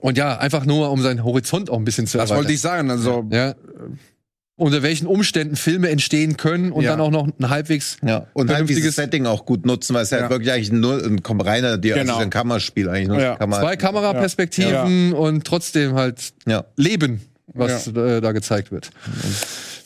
[0.00, 2.44] Und ja, einfach nur, um seinen Horizont auch ein bisschen zu Das erweitern.
[2.44, 2.90] wollte ich sagen.
[2.90, 3.54] Also, Ja.
[4.60, 6.90] Unter welchen Umständen Filme entstehen können und Ja.
[6.90, 7.96] dann auch noch ein halbwegs.
[8.02, 10.30] Ja, und halt Vernünftiges- dieses Setting auch gut nutzen, weil es halt Ja.
[10.30, 12.12] wirklich eigentlich nur ein reiner, die Genau.
[12.12, 13.36] also ein Kammerspiel eigentlich nur Ja.
[13.36, 13.58] Kammer.
[13.60, 16.34] Zwei Kameraperspektiven und trotzdem halt.
[16.76, 17.22] Leben,
[17.54, 18.90] was äh, da gezeigt wird.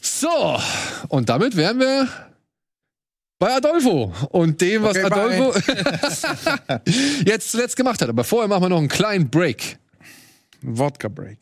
[0.00, 0.58] So,
[1.08, 2.08] und damit wären wir
[3.38, 5.04] bei Adolfo und dem, was Okay.
[5.06, 5.52] Adolfo
[7.26, 8.08] jetzt zuletzt gemacht hat.
[8.08, 9.78] Aber vorher machen wir noch einen kleinen Break.
[10.62, 11.38] Wodka Break.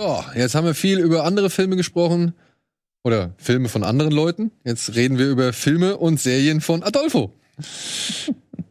[0.00, 2.32] So, jetzt haben wir viel über andere Filme gesprochen.
[3.04, 4.50] Oder Filme von anderen Leuten.
[4.64, 7.34] Jetzt reden wir über Filme und Serien von Adolfo.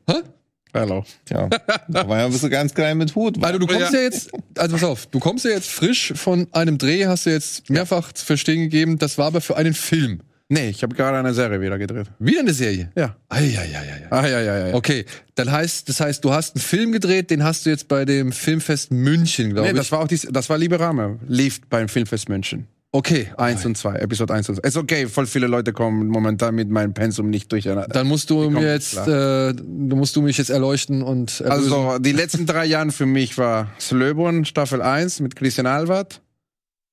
[0.73, 1.03] Hallo.
[1.29, 1.47] Ja,
[1.87, 3.39] da war ja ein bisschen ganz klein mit Hut.
[3.39, 3.99] Weil du, du kommst ja.
[3.99, 4.05] Ja.
[4.05, 7.69] jetzt, also pass auf, du kommst ja jetzt frisch von einem Dreh, hast du jetzt
[7.69, 10.21] mehrfach zu verstehen gegeben, das war aber für einen Film.
[10.51, 12.07] Nee, ich habe gerade eine Serie wieder gedreht.
[12.17, 12.91] Wieder eine Serie.
[12.95, 13.15] Ja.
[13.29, 14.07] Eieieiei.
[14.09, 14.73] Ah, ja, ja, ja.
[14.73, 15.05] Okay,
[15.35, 18.31] dann heißt, das heißt, du hast einen Film gedreht, den hast du jetzt bei dem
[18.31, 19.77] Filmfest München, glaube Nee, ich.
[19.77, 21.19] das war auch die, das war Liebe Rame.
[21.27, 22.67] Lief beim Filmfest München.
[22.91, 24.67] okay, Eins und zwei, Episode 1 und 2.
[24.67, 27.87] Ist okay, voll viele Leute kommen momentan mit meinem Pensum nicht durcheinander.
[27.93, 31.73] dann musst du mir jetzt jetzt, äh, du musst du mich jetzt erleuchten und erlösen.
[31.73, 36.23] Also, die letzten drei Jahre für mich war Slöborn Staffel 1 mit Christian Alward.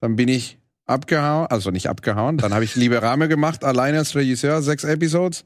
[0.03, 2.39] Dann bin ich abgehauen, also nicht abgehauen.
[2.39, 5.45] Dann habe ich Liebe Rame gemacht, alleine als Regisseur, sechs Episodes.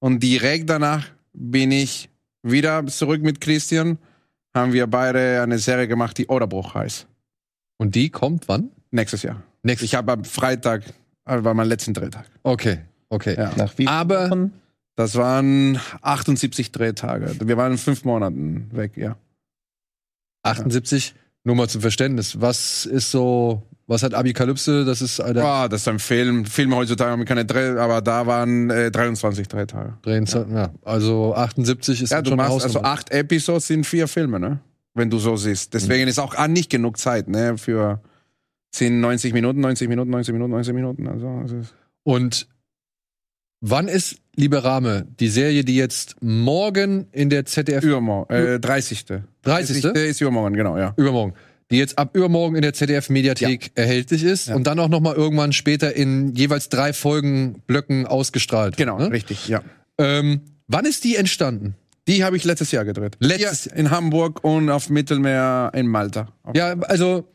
[0.00, 2.08] Und direkt danach bin ich
[2.42, 3.98] wieder zurück mit Christian.
[4.54, 7.06] Haben wir beide eine Serie gemacht, die Oderbruch heißt.
[7.80, 8.70] und die kommt wann?
[8.90, 9.42] Nächstes Jahr.
[9.62, 9.86] Nächstes.
[9.90, 10.82] Ich habe am Freitag,
[11.26, 12.24] äh, war mein letzten Drehtag.
[12.42, 12.78] okay,
[13.10, 13.34] okay.
[13.36, 13.52] Ja.
[13.56, 14.52] Nach wie Aber- Wochen?
[14.96, 17.36] Das waren 78 Drehtage.
[17.46, 19.16] Wir waren fünf Monaten weg, ja.
[20.42, 22.40] 78, nur mal zum Verständnis.
[22.40, 24.84] Was ist so, was hat Abikalypse?
[24.84, 26.44] Das ist Alter, Ah, das ist ein Film.
[26.44, 29.94] Filme heutzutage haben keine Dreh, aber da waren äh, 23 Drehtage.
[30.02, 30.70] drehen, ja.
[30.84, 34.60] also 78 ist Ja, du schon eine machst also acht Episodes sind vier Filme, ne?
[34.94, 35.74] Wenn du so siehst.
[35.74, 37.56] Deswegen ist auch ah, nicht genug Zeit, ne?
[37.56, 38.02] Für
[38.72, 41.08] 10, 90 Minuten, 90 Minuten, 90 Minuten, 90 Minuten.
[41.08, 41.62] Also,
[42.04, 42.46] Und
[43.60, 48.32] wann ist Liebe Rame, die Serie, die jetzt morgen in der ZDF übermorgen.
[48.32, 49.04] Äh, 30.
[49.42, 49.84] 30.
[49.84, 50.94] ist übermorgen, genau, ja.
[50.96, 51.34] übermorgen,
[51.70, 54.54] die jetzt ab übermorgen in der ZDF Mediathek erhältlich ist Ja.
[54.56, 58.78] und dann auch noch mal irgendwann später in jeweils drei Folgen Blöcken ausgestrahlt.
[58.78, 59.10] wird, Genau, Ne?
[59.12, 59.62] richtig, ja.
[59.98, 61.74] Ähm, wann ist die entstanden?
[62.06, 63.16] Die habe ich letztes Jahr gedreht.
[63.20, 66.28] Letztes- Hier in Hamburg und auf Mittelmeer in Malta.
[66.54, 67.28] Ja, also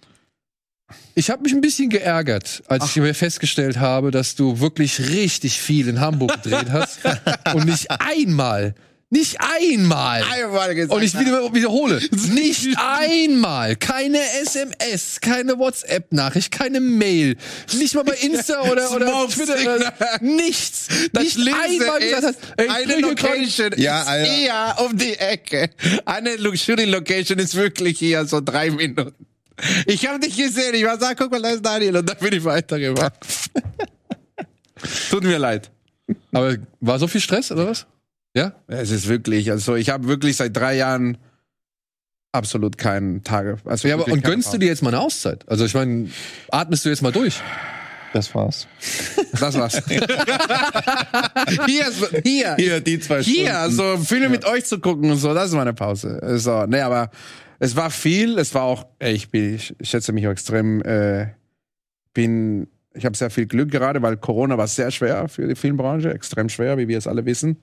[1.15, 5.59] ich habe mich ein bisschen geärgert, als ich mir festgestellt habe, dass du wirklich richtig
[5.59, 6.99] viel in Hamburg gedreht hast
[7.53, 8.73] und nicht einmal,
[9.13, 10.23] Nicht einmal.
[10.23, 10.91] Einmal gesagt.
[10.91, 12.01] Und ich wieder, wiederhole,
[12.33, 13.75] nicht einmal.
[13.75, 17.37] Keine SMS, keine WhatsApp-Nachricht, keine Mail.
[17.77, 19.53] Nicht mal bei Insta oder, oder Twitter.
[19.53, 20.87] Oder, nichts.
[21.11, 25.69] Das nicht einmal gesagt ey, ich eine Location Ja, ist eher um die Ecke.
[26.05, 29.13] Eine Lo- Shooting Location ist wirklich hier so drei Minuten.
[29.85, 32.33] Ich habe dich gesehen, ich war sagen, guck mal, da ist Daniel und dann bin
[32.33, 33.13] ich weitergemacht.
[35.11, 35.69] Tut mir leid.
[36.31, 37.85] Aber war so viel Stress, oder was?
[38.35, 38.53] Ja?
[38.67, 41.17] Es ist wirklich, also ich habe wirklich seit drei Jahren
[42.31, 43.57] absolut keinen Tage.
[43.65, 44.59] Also Ja, aber und gönnst du Pause.
[44.59, 45.47] dir jetzt mal eine Auszeit?
[45.47, 46.09] Also ich meine,
[46.49, 47.39] atmest du jetzt mal durch?
[48.11, 48.67] Das war's.
[49.39, 49.81] Das war's.
[51.67, 53.75] hier, ist- hier, Hier, die zwei hier, Stunden.
[53.75, 56.19] so Filme mit euch zu gucken und so, das ist meine Pause.
[56.39, 57.09] So, nee, aber
[57.59, 61.27] es war viel, es war auch, ey, ich bin, ich schätze mich auch extrem, äh,
[62.13, 66.13] bin, ich habe sehr viel Glück gerade, weil Corona war sehr schwer für die Filmbranche,
[66.13, 67.57] extrem schwer, wie wir es alle wissen.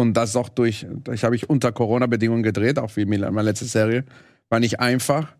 [0.00, 4.06] Und das auch durch, ich habe ich unter Corona-Bedingungen gedreht, auch wie meine letzte Serie.
[4.48, 5.36] War nicht einfach.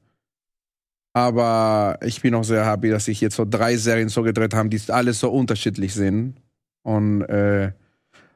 [1.15, 4.69] Aber ich bin auch sehr happy, dass ich jetzt so drei Serien so gedreht habe,
[4.69, 6.35] die alle so unterschiedlich sind.
[6.83, 7.73] Und äh,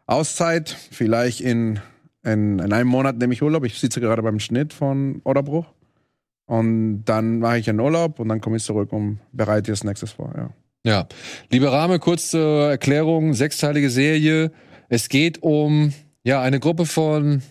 [0.06, 1.80] Auszeit, vielleicht in,
[2.22, 3.66] in, in einem Monat nehme ich Urlaub.
[3.66, 5.66] Ich sitze gerade beim Schnitt von Oderbruch.
[6.46, 10.12] Und dann mache ich einen Urlaub und dann komme ich zurück und bereite das nächstes
[10.12, 10.32] vor.
[10.34, 10.51] Ja.
[10.86, 11.06] Ja.
[11.51, 14.52] Lieber Rahme, kurz zur Erklärung, sechsteilige Serie.
[14.88, 15.92] Es geht um
[16.24, 17.42] ja eine Gruppe von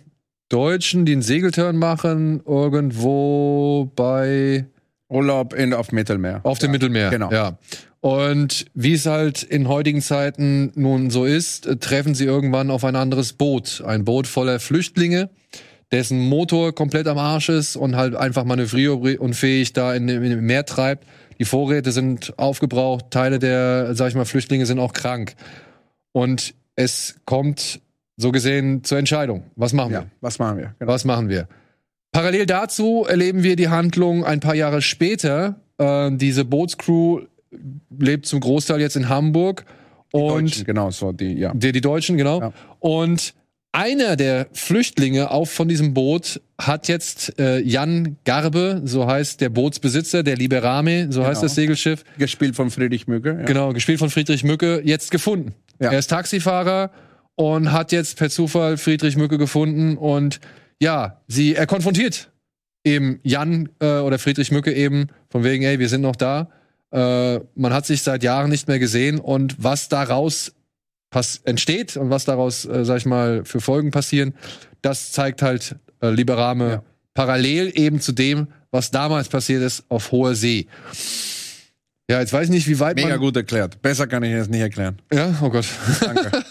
[0.50, 4.66] Deutschen, die einen Segeltörn machen, irgendwo bei
[5.10, 6.42] Urlaub in, auf Mittelmeer.
[6.44, 7.10] auf dem Mittelmeer.
[7.10, 7.32] genau.
[7.32, 7.58] Ja.
[8.02, 12.98] Und wie es halt in heutigen Zeiten nun so ist, treffen sie irgendwann auf ein
[12.98, 13.82] anderes Boot.
[13.86, 15.30] Ein Boot voller Flüchtlinge,
[15.92, 20.66] dessen Motor komplett am Arsch ist und halt einfach manövrierunfähig da in, in, im Meer
[20.66, 21.08] treibt.
[21.40, 25.36] Die Vorräte sind aufgebraucht, Teile der, sag ich mal, Flüchtlinge sind auch krank.
[26.12, 27.80] Und es kommt
[28.18, 29.44] so gesehen zur Entscheidung.
[29.56, 30.00] Was machen wir?
[30.00, 30.76] Ja, was machen wir?
[30.80, 30.92] Genau.
[30.92, 31.48] Was machen wir?
[32.12, 35.56] Parallel dazu erleben wir die Handlung ein paar Jahre später.
[35.80, 37.22] Äh, diese Bootscrew
[37.98, 39.66] lebt zum Großteil jetzt in Hamburg
[40.12, 41.54] und Deutschen, genau, so die, ja.
[41.56, 42.40] die, die Deutschen, genau.
[42.40, 42.54] Ja.
[42.80, 43.34] Und
[43.72, 49.50] einer der Flüchtlinge auf von diesem Boot hat jetzt äh, Jan Garbe, so heißt der
[49.50, 51.42] Bootsbesitzer, der Liberame, so heißt Genau.
[51.42, 53.30] das Segelschiff, Gespielt von Friedrich Mügge.
[53.40, 53.46] Ja.
[53.46, 55.56] genau, gespielt von Friedrich Mücke, jetzt gefunden.
[55.80, 55.92] Ja.
[55.92, 56.92] Er ist Taxifahrer
[57.36, 60.40] und hat jetzt per Zufall Friedrich Mücke gefunden und
[60.80, 62.30] ja, sie, er konfrontiert
[62.84, 66.50] eben Jan äh, oder Friedrich Mücke eben von wegen, ey, wir sind noch da.
[66.92, 70.54] Äh, man hat sich seit Jahren nicht mehr gesehen und was daraus
[71.46, 74.34] entsteht und was daraus, äh, sag ich mal, für Folgen passieren,
[74.82, 76.84] das zeigt halt äh, Liberame Ja.
[77.14, 80.68] parallel eben zu dem, was damals passiert ist auf hoher See.
[82.10, 83.20] Ja, jetzt weiß ich nicht, wie weit Mega man.
[83.20, 83.82] gut erklärt.
[83.82, 84.98] Besser kann ich es nicht erklären.
[85.12, 85.66] Ja, oh Gott.
[86.02, 86.32] Danke.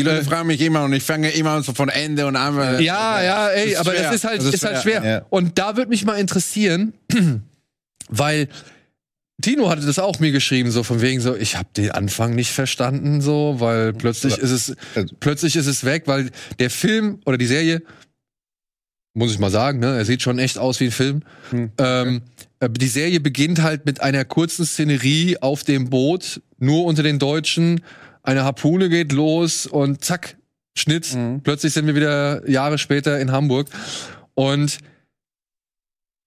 [0.00, 2.58] Die Leute fragen mich immer und ich fange immer so von Ende und an.
[2.58, 4.02] Äh, Ja, ja, ey, ist aber schwer.
[4.04, 5.10] das ist halt, Das ist ist halt schwer, schwer.
[5.10, 5.26] ja.
[5.30, 6.92] Und da würde mich mal interessieren,
[8.08, 8.48] weil
[9.42, 12.50] Tino hatte das auch mir geschrieben, so von wegen so, ich habe den Anfang nicht
[12.52, 17.38] verstanden, so, weil plötzlich ist es, Also- plötzlich ist es weg, weil der Film oder
[17.38, 17.82] die Serie,
[19.14, 21.22] muss ich mal sagen, ne, er sieht schon echt aus wie ein Film.
[21.50, 21.72] Hm.
[21.78, 22.22] Ähm,
[22.60, 27.18] äh, die Serie beginnt halt mit einer kurzen Szenerie auf dem Boot, nur unter den
[27.18, 27.80] Deutschen.
[28.22, 30.36] Eine Harpune geht los und zack,
[30.76, 31.14] Schnitt.
[31.14, 31.40] Mhm.
[31.42, 33.68] Plötzlich sind wir wieder Jahre später in Hamburg.
[34.34, 34.78] Und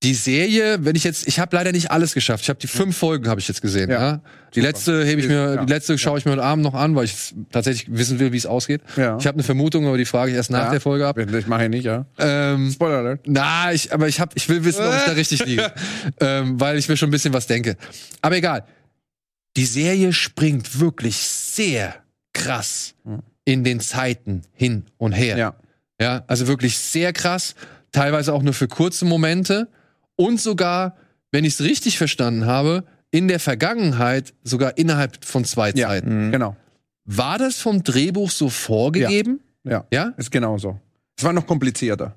[0.03, 2.43] die Serie, wenn ich jetzt, ich habe leider nicht alles geschafft.
[2.43, 3.89] Ich habe die fünf Folgen habe ich jetzt gesehen.
[3.89, 4.01] Ja.
[4.01, 4.21] Ja.
[4.53, 5.63] Die letzte hebe ich mir, Ja.
[5.65, 8.37] die letzte schaue ich mir heute Abend noch an, weil ich tatsächlich wissen will, wie
[8.37, 8.81] es ausgeht.
[8.97, 9.15] Ja.
[9.17, 11.17] Ich habe eine Vermutung, aber die frage ich erst nach der Folge ab.
[11.17, 12.05] Ich mache ich nicht, ja.
[12.17, 13.21] Ähm, Spoiler alert.
[13.27, 15.71] na, ich, aber ich hab, ich will wissen, ob ich da richtig liege,
[16.19, 17.77] ähm, weil ich mir schon ein bisschen was denke.
[18.21, 18.65] Aber egal.
[19.57, 21.95] Die Serie springt wirklich sehr
[22.33, 22.95] krass
[23.45, 25.37] in den Zeiten hin und her.
[25.37, 25.55] Ja.
[26.01, 27.55] Ja, also wirklich sehr krass,
[27.91, 29.69] teilweise auch nur für kurze Momente
[30.15, 30.97] und sogar,
[31.31, 35.89] wenn ich es richtig verstanden habe, in der Vergangenheit sogar innerhalb von zwei Ja.
[35.89, 36.31] Zeiten.
[36.31, 36.57] Genau.
[37.05, 39.39] War das vom Drehbuch so vorgegeben?
[39.63, 39.85] Ja.
[39.93, 40.13] Ja?
[40.17, 40.79] Ist genauso.
[41.17, 42.15] Es war noch komplizierter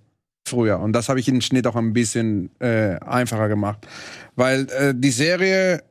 [0.49, 3.87] früher und das habe ich im Schnitt auch ein bisschen äh, einfacher gemacht,
[4.37, 5.83] weil äh, die Serie,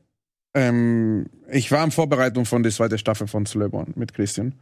[0.55, 4.55] ähm, ich war in Vorbereitung von der zweiten Staffel von Slöborn mit Christian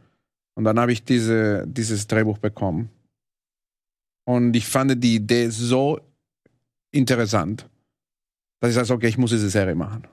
[0.54, 2.90] und dann habe ich diese, dieses Drehbuch bekommen
[4.24, 6.00] und ich fand die Idee so
[6.90, 7.68] interessant,
[8.60, 10.06] dass ich sage, okay, ich muss diese Serie machen.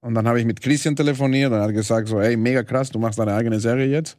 [0.00, 2.90] Und dann habe ich mit Christian telefoniert und er hat gesagt so, ey, mega krass,
[2.90, 4.16] du machst deine eigene Serie jetzt.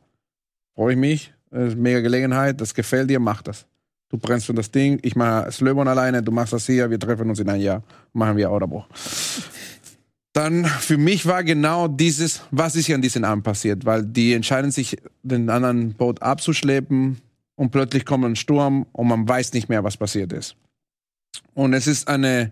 [0.75, 1.33] Freue ich mich.
[1.51, 2.61] Mega Gelegenheit.
[2.61, 3.65] Das gefällt dir, mach das.
[4.09, 4.99] Du brennst für das Ding.
[5.01, 6.89] Ich mache Slöbon alleine, du machst das hier.
[6.89, 7.83] Wir treffen uns in ein Jahr.
[8.13, 8.87] Machen wir Auerbruch.
[10.33, 14.33] Dann für mich war genau dieses, was ist hier an diesem Abend passiert, weil die
[14.33, 17.19] entscheiden sich, den anderen Boot abzuschleppen
[17.55, 20.55] und plötzlich kommt ein Sturm und man weiß nicht mehr, was passiert ist.
[21.53, 22.51] Und es ist eine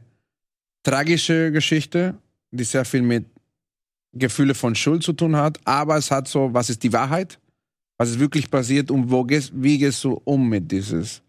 [0.83, 2.15] tragische Geschichte,
[2.51, 3.25] die sehr viel mit
[4.13, 7.39] Gefühle von Schuld zu tun hat, aber es hat so, was ist die Wahrheit?
[7.97, 11.21] Was ist wirklich passiert und wo gehst, wie gehst du um mit dieses,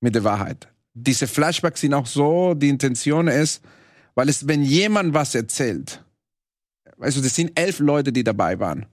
[0.00, 0.68] mit der Wahrheit?
[0.94, 3.62] Diese Flashbacks sind auch so, die Intention ist,
[4.14, 6.04] weil es, wenn jemand was erzählt,
[6.98, 8.86] also das sind elf Leute, die dabei waren.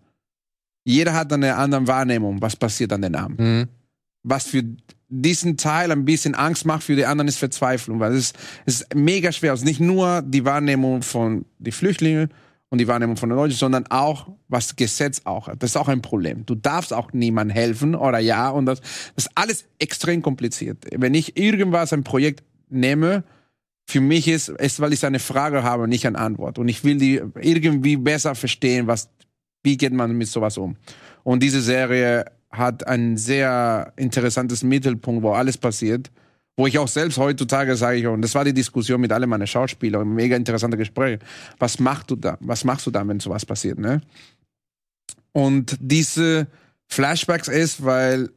[0.83, 3.39] Jeder hat eine andere Wahrnehmung, was passiert an den Abend.
[3.39, 3.67] Mhm.
[4.23, 4.63] Was für
[5.09, 8.81] diesen Teil ein bisschen Angst macht, für die anderen ist Verzweiflung, weil es ist, es
[8.81, 9.53] ist mega schwer.
[9.53, 12.29] Es ist nicht nur die Wahrnehmung von den Flüchtlingen
[12.69, 15.61] und die Wahrnehmung von den Leuten, sondern auch, was Gesetz auch hat.
[15.63, 16.45] Das ist auch ein Problem.
[16.45, 18.81] Du darfst auch niemandem helfen oder ja, und das,
[19.15, 20.85] das ist alles extrem kompliziert.
[20.95, 23.23] Wenn ich irgendwas, ein Projekt nehme,
[23.89, 26.59] für mich ist es, weil ich eine Frage habe, nicht eine Antwort.
[26.59, 29.09] Und ich will die irgendwie besser verstehen, was,
[29.63, 30.75] wie geht man mit sowas um.
[31.23, 36.11] Und diese Serie hat ein sehr interessantes Mittelpunkt, wo alles passiert,
[36.55, 40.07] wo ich auch selbst heutzutage sage, und das war die Diskussion mit allen meinen Schauspielern,
[40.07, 41.17] ein mega interessante Gespräch.
[41.57, 42.37] Was machst du da?
[42.41, 44.01] Was machst du da, wenn sowas passiert, ne?
[45.31, 46.45] Und diese
[46.85, 48.29] Flashbacks ist, weil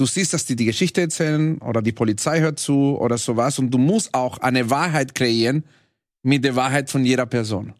[0.00, 3.70] du siehst, dass die die Geschichte erzählen oder die Polizei hört zu oder sowas und
[3.70, 5.64] du musst auch eine Wahrheit kreieren
[6.22, 7.74] mit der Wahrheit von jeder Person.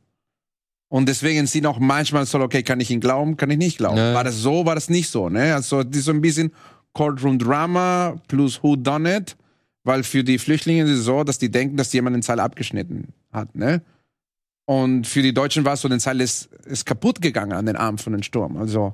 [0.89, 3.97] Und deswegen sind auch manchmal so, okay, kann ich ihn glauben, kann ich nicht glauben.
[3.97, 4.13] Ja.
[4.13, 5.55] War das so, war das nicht so, ne?
[5.55, 6.53] Also, das ist so ein bisschen
[6.93, 9.37] Courtroom Drama plus Who Done It,
[9.85, 13.15] weil für die Flüchtlinge ist es so, dass die denken, dass jemand den Seil abgeschnitten
[13.33, 13.83] hat, ne?
[14.67, 17.77] Und für die Deutschen war es so, den Seil ist, ist kaputt gegangen an den
[17.77, 18.57] Arm von dem Sturm.
[18.57, 18.93] Also,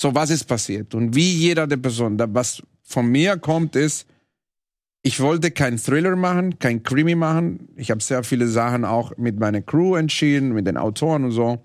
[0.00, 0.94] so, was ist passiert?
[0.94, 4.06] Und wie jeder der Person, was von mir kommt, ist,
[5.02, 7.68] ich wollte keinen Thriller machen, kein Creamy machen.
[7.76, 11.62] Ich habe sehr viele Sachen auch mit meiner Crew entschieden, mit den Autoren und so.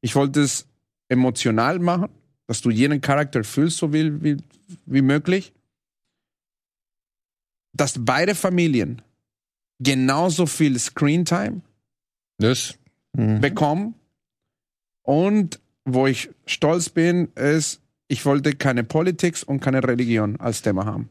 [0.00, 0.66] Ich wollte es
[1.08, 2.10] emotional machen,
[2.46, 4.36] dass du jeden Charakter fühlst, so wie, wie,
[4.86, 5.52] wie möglich.
[7.72, 9.02] Dass beide Familien
[9.78, 11.62] genauso viel Screentime
[12.38, 12.74] das.
[13.14, 13.40] Mhm.
[13.40, 13.94] bekommen.
[15.02, 20.84] Und wo ich stolz bin, ist, ich wollte keine Politik und keine Religion als Thema
[20.84, 21.08] haben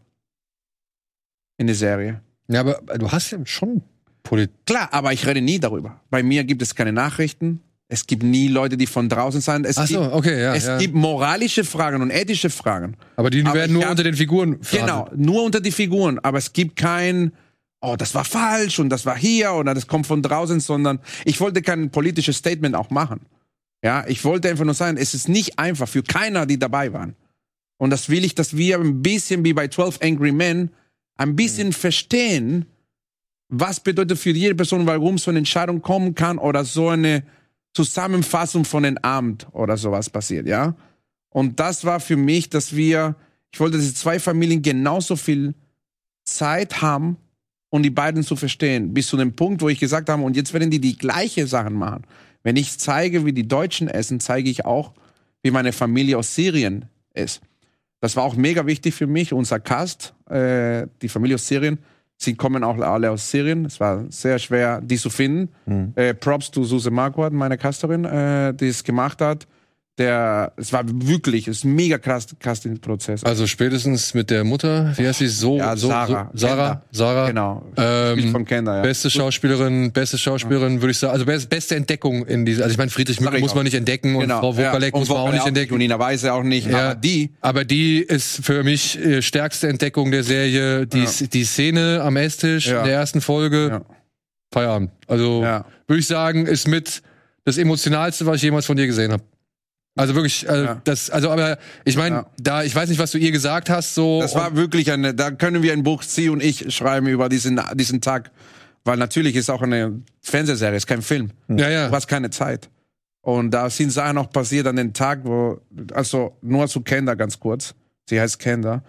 [1.59, 2.21] in der Serie.
[2.47, 3.83] Ja, aber du hast ja schon
[4.23, 4.55] Politik.
[4.65, 6.01] Klar, aber ich rede nie darüber.
[6.09, 7.61] Bei mir gibt es keine Nachrichten.
[7.89, 9.65] Es gibt nie Leute, die von draußen sind.
[9.65, 10.55] Es Ach so, gibt, okay, ja.
[10.55, 10.77] Es ja.
[10.77, 12.95] gibt moralische Fragen und ethische Fragen.
[13.15, 15.09] Aber die, aber werden nur hab, unter den Figuren verhandelt.
[15.11, 16.19] Genau, nur unter die Figuren.
[16.19, 17.33] Aber es gibt kein,
[17.81, 21.39] oh, das war falsch und das war hier oder das kommt von draußen, sondern ich
[21.39, 23.21] wollte kein politisches Statement auch machen.
[23.83, 27.15] Ja, ich wollte einfach nur sagen, es ist nicht einfach für keiner, die dabei waren.
[27.77, 30.71] Und das will ich, dass wir ein bisschen wie bei 12 Angry Men
[31.15, 31.73] ein bisschen mhm.
[31.73, 32.65] verstehen,
[33.49, 37.23] was bedeutet für jede Person, warum so eine Entscheidung kommen kann oder so eine
[37.73, 40.75] Zusammenfassung von einem Abend oder sowas passiert, ja.
[41.29, 43.15] Und das war für mich, dass wir,
[43.51, 45.53] ich wollte, dass die zwei Familien genauso viel
[46.25, 47.17] Zeit haben,
[47.69, 50.53] um die beiden zu verstehen, bis zu dem Punkt, wo ich gesagt habe, und jetzt
[50.53, 52.03] werden die die gleiche Sachen machen.
[52.43, 54.93] Wenn ich zeige, wie die Deutschen essen, zeige ich auch,
[55.41, 57.41] wie meine Familie aus Syrien ist.
[58.01, 59.33] Das war auch mega wichtig für mich.
[59.33, 61.79] Unser Cast, äh, die Familie aus Syrien,
[62.17, 63.65] sie kommen auch alle aus Syrien.
[63.65, 65.49] Es war sehr schwer, die zu finden.
[65.65, 65.93] Mhm.
[65.95, 69.47] Äh, Props to Suse Marquardt, meine Casterin, äh, die es gemacht hat
[69.99, 73.23] der, es war wirklich, es ist ein mega krass Casting-Prozess.
[73.23, 75.27] Also spätestens mit der Mutter, wie heißt sie?
[75.27, 76.31] So, ja, so, Sarah.
[76.33, 77.27] So, Sarah, Sarah.
[77.27, 77.63] Genau.
[77.77, 78.81] Ähm, von Kender, ja.
[78.81, 80.81] Beste Schauspielerin, beste Schauspielerin, ja.
[80.81, 81.13] würde ich sagen.
[81.13, 84.21] Also beste Entdeckung in dieser, also ich meine, Friedrich Mücke muss man nicht entdecken und
[84.21, 84.39] genau.
[84.39, 84.99] Frau Wokalek ja.
[84.99, 85.73] muss man auch nicht entdecken.
[85.73, 87.31] Und Nina Weise auch nicht, aber die.
[87.41, 90.87] Aber die ist für mich äh, stärkste Entdeckung der Serie.
[90.87, 93.81] Die, die Szene am Esstisch der ersten Folge.
[94.51, 94.91] Feierabend.
[95.07, 97.01] Also, würde ich sagen, ist mit
[97.45, 99.23] das emotionalste, was ich jemals von dir gesehen habe.
[99.99, 100.81] Also wirklich, äh, ja.
[100.85, 102.25] das, also aber ich meine, ja.
[102.37, 104.21] da, ich weiß nicht, was du ihr gesagt hast, so.
[104.21, 107.59] Das war wirklich eine, da können wir ein Buch, sie und ich schreiben über diesen,
[107.73, 108.31] diesen Tag.
[108.85, 111.31] Weil natürlich ist auch eine Fernsehserie, ist kein Film.
[111.49, 111.89] Ja, ja.
[111.89, 112.69] Du hast keine Zeit.
[113.19, 115.59] Und da sind Sachen auch passiert an den Tag, wo,
[115.91, 117.75] also nur zu Kenda ganz kurz.
[118.07, 118.85] Sie heißt Kenda.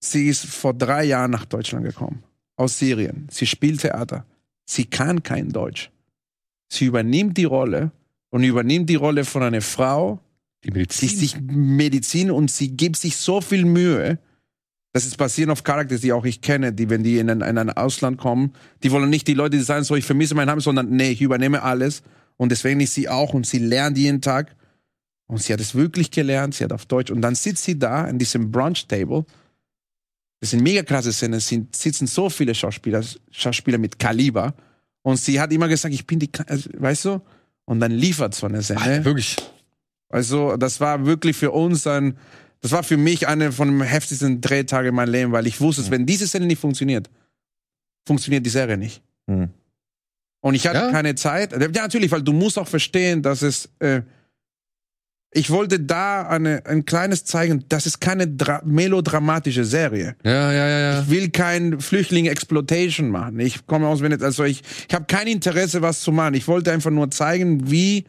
[0.00, 2.24] Sie ist vor drei Jahren nach Deutschland gekommen.
[2.56, 3.28] Aus Syrien.
[3.30, 4.26] Sie spielt Theater.
[4.64, 5.92] Sie kann kein Deutsch.
[6.68, 7.92] Sie übernimmt die Rolle
[8.30, 10.20] und übernimmt die Rolle von einer Frau,
[10.64, 11.08] die Medizin.
[11.08, 14.18] die sich Medizin und sie gibt sich so viel Mühe.
[14.92, 17.58] Das ist basierend auf Charakter, die auch ich kenne, die, wenn die in ein, in
[17.58, 18.52] ein Ausland kommen,
[18.82, 21.20] die wollen nicht die Leute, die sagen so, ich vermisse meinen Heim, sondern nee, ich
[21.20, 22.02] übernehme alles.
[22.36, 24.56] Und deswegen ist sie auch und sie lernt jeden Tag.
[25.26, 27.10] Und sie hat es wirklich gelernt, sie hat auf Deutsch.
[27.10, 29.26] Und dann sitzt sie da in diesem Brunch-Table.
[30.40, 34.54] Das sind mega krasse Szenen, es sind, sitzen so viele Schauspieler, Schauspieler mit Kaliber.
[35.02, 37.20] Und sie hat immer gesagt, ich bin die, also, weißt du,
[37.68, 38.98] und dann liefert so eine Sende.
[39.00, 39.36] Ach, wirklich.
[40.08, 42.16] Also, das war wirklich für uns ein,
[42.60, 45.82] Das war für mich eine von den heftigsten Drehtagen in meinem Leben, weil ich wusste,
[45.82, 45.90] mhm.
[45.90, 47.10] wenn diese Szene nicht funktioniert,
[48.06, 49.02] funktioniert die Serie nicht.
[49.26, 49.50] Mhm.
[50.40, 50.90] Und ich hatte ja?
[50.90, 51.52] keine Zeit.
[51.52, 53.68] Ja, natürlich, weil du musst auch verstehen, dass es.
[53.80, 54.02] Äh,
[55.30, 58.26] ich wollte da eine, ein kleines zeigen, das ist keine
[58.64, 60.16] melodramatische Serie.
[60.24, 61.02] Ja, ja, ja, ja.
[61.02, 63.38] Ich will kein Flüchtling-Exploitation machen.
[63.40, 66.34] Ich komme aus Venezuela, also ich, ich habe kein Interesse, was zu machen.
[66.34, 68.04] Ich wollte einfach nur zeigen, wie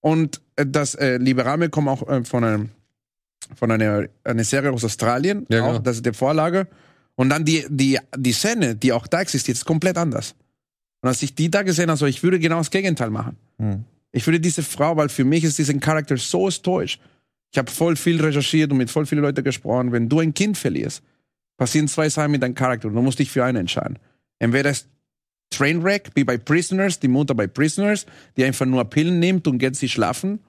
[0.00, 2.70] und äh, das äh, Liberame kommt auch äh, von einem
[3.56, 5.78] von einer, einer Serie aus Australien, ja, auch, genau.
[5.80, 6.66] das ist die Vorlage.
[7.14, 10.34] Und dann die, die, die Szene, die auch da existiert, ist komplett anders.
[11.02, 13.36] Und als ich die da gesehen habe, so, ich würde genau das Gegenteil machen.
[13.58, 13.84] Mhm.
[14.14, 16.98] Ich würde diese Frau, weil für mich ist diesen Charakter so stoisch.
[17.52, 19.92] Ich habe voll viel recherchiert und mit voll vielen Leuten gesprochen.
[19.92, 21.02] Wenn du ein Kind verlierst,
[21.56, 23.98] passieren zwei Sachen mit deinem Charakter und du musst dich für einen entscheiden.
[24.38, 24.88] Entweder ist
[25.50, 29.76] Trainwreck, wie bei Prisoners, die Mutter bei Prisoners, die einfach nur Pillen nimmt und geht
[29.76, 30.40] sie schlafen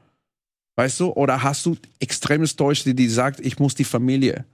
[0.75, 1.11] Weißt du?
[1.13, 4.45] Oder hast du extremes Deutsch, die, die sagt, ich muss die Familie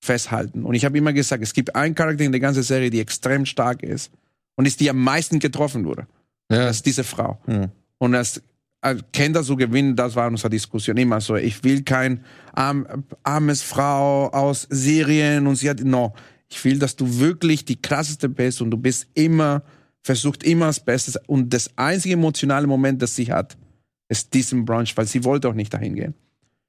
[0.00, 0.64] festhalten?
[0.64, 3.46] Und ich habe immer gesagt, es gibt einen Charakter in der ganzen Serie, die extrem
[3.46, 4.12] stark ist
[4.54, 6.06] und ist die am meisten getroffen wurde.
[6.50, 6.66] Ja.
[6.66, 7.38] Das ist diese Frau.
[7.46, 7.70] Mhm.
[7.98, 8.40] Und das
[9.12, 11.36] Kinder so gewinnen, das war unsere Diskussion immer so.
[11.36, 12.86] Ich will kein arm,
[13.22, 16.14] armes Frau aus Syrien und sie hat, no.
[16.48, 19.64] Ich will, dass du wirklich die krasseste bist und du bist immer,
[20.02, 21.20] versucht immer das Beste.
[21.26, 23.56] Und das einzige emotionale Moment, das sie hat,
[24.08, 26.14] ist diesem Brunch, weil sie wollte auch nicht dahin gehen.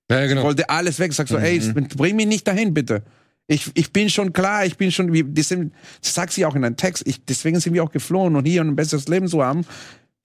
[0.10, 0.42] Ja, genau.
[0.42, 1.14] Sie wollte alles weg.
[1.14, 1.44] Sag so, mhm.
[1.44, 1.60] ey,
[1.96, 3.04] bring mich nicht dahin, bitte.
[3.50, 6.56] Ich, ich bin schon klar, ich bin schon, wie, das, sind, das sagt sie auch
[6.56, 9.42] in einem Text, ich, deswegen sind wir auch geflohen und hier ein besseres Leben zu
[9.42, 9.66] haben.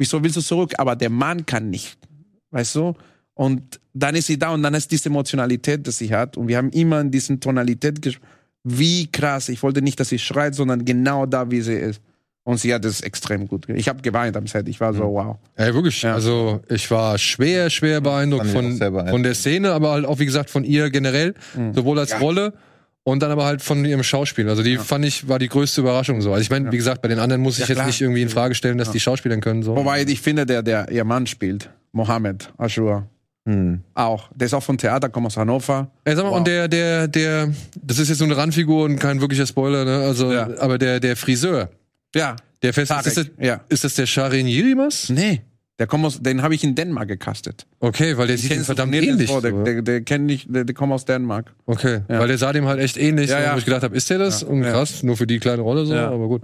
[0.03, 0.73] Wieso willst du zurück?
[0.79, 1.97] Aber der Mann kann nicht.
[2.51, 2.95] Weißt du?
[3.35, 6.37] Und dann ist sie da und dann ist diese Emotionalität, die sie hat.
[6.37, 8.27] Und wir haben immer in diesen Tonalität gesprochen.
[8.65, 9.49] Wie krass.
[9.49, 12.01] Ich wollte nicht, dass sie schreit, sondern genau da, wie sie ist.
[12.43, 13.69] Und sie hat es extrem gut.
[13.69, 14.67] Ich habe geweint am Set.
[14.67, 15.15] Ich war so, mhm.
[15.15, 15.37] wow.
[15.57, 16.03] Ja, wirklich.
[16.03, 16.15] Ja.
[16.15, 20.51] Also ich war schwer, schwer beeindruckt von, von der Szene, aber halt auch, wie gesagt,
[20.51, 21.35] von ihr generell.
[21.55, 21.75] Mhm.
[21.75, 22.19] Sowohl als ja.
[22.19, 22.55] Rolle
[23.05, 24.49] und dann aber halt von ihrem Schauspiel.
[24.49, 24.81] Also die ja.
[24.81, 26.33] fand ich, war die größte Überraschung so.
[26.33, 28.55] Also ich meine, wie gesagt, bei den anderen muss ich jetzt nicht irgendwie in Frage
[28.55, 29.63] stellen, dass die Schauspielern können.
[29.63, 29.77] So.
[29.77, 33.09] Wobei ich finde, der, der ihr Mann spielt, Mohammed Ashur,
[33.45, 33.81] hm.
[33.95, 34.31] Auch.
[34.35, 35.91] Der ist auch von Theater, kommt aus Hannover.
[36.05, 36.39] Ey, sag mal, wow.
[36.39, 39.99] und der, der, der, das ist jetzt so eine Randfigur und kein wirklicher Spoiler, ne?
[39.99, 40.49] Also, ja.
[40.61, 41.69] aber der, der Friseur,
[42.15, 42.37] ja.
[42.63, 43.61] Der Fest, ist, das, ja.
[43.69, 45.09] ist das der Sharin Yilmaz?
[45.09, 45.43] Nee.
[45.83, 47.67] Der kommt aus, den habe ich in Dänemark gecastet.
[47.81, 49.29] Okay, weil der sieht ihm verdammt ähnlich.
[49.29, 51.53] Vor, der, der, der kennt nicht, der, der kommt aus Dänemark.
[51.67, 52.21] Okay, ja.
[52.21, 53.55] weil der sah dem halt echt ähnlich, ja, ja.
[53.55, 54.43] wo ich gedacht habe, ist der das?
[54.43, 54.47] Ja.
[54.47, 56.43] Und krass, nur für die kleine Rolle so, aber gut.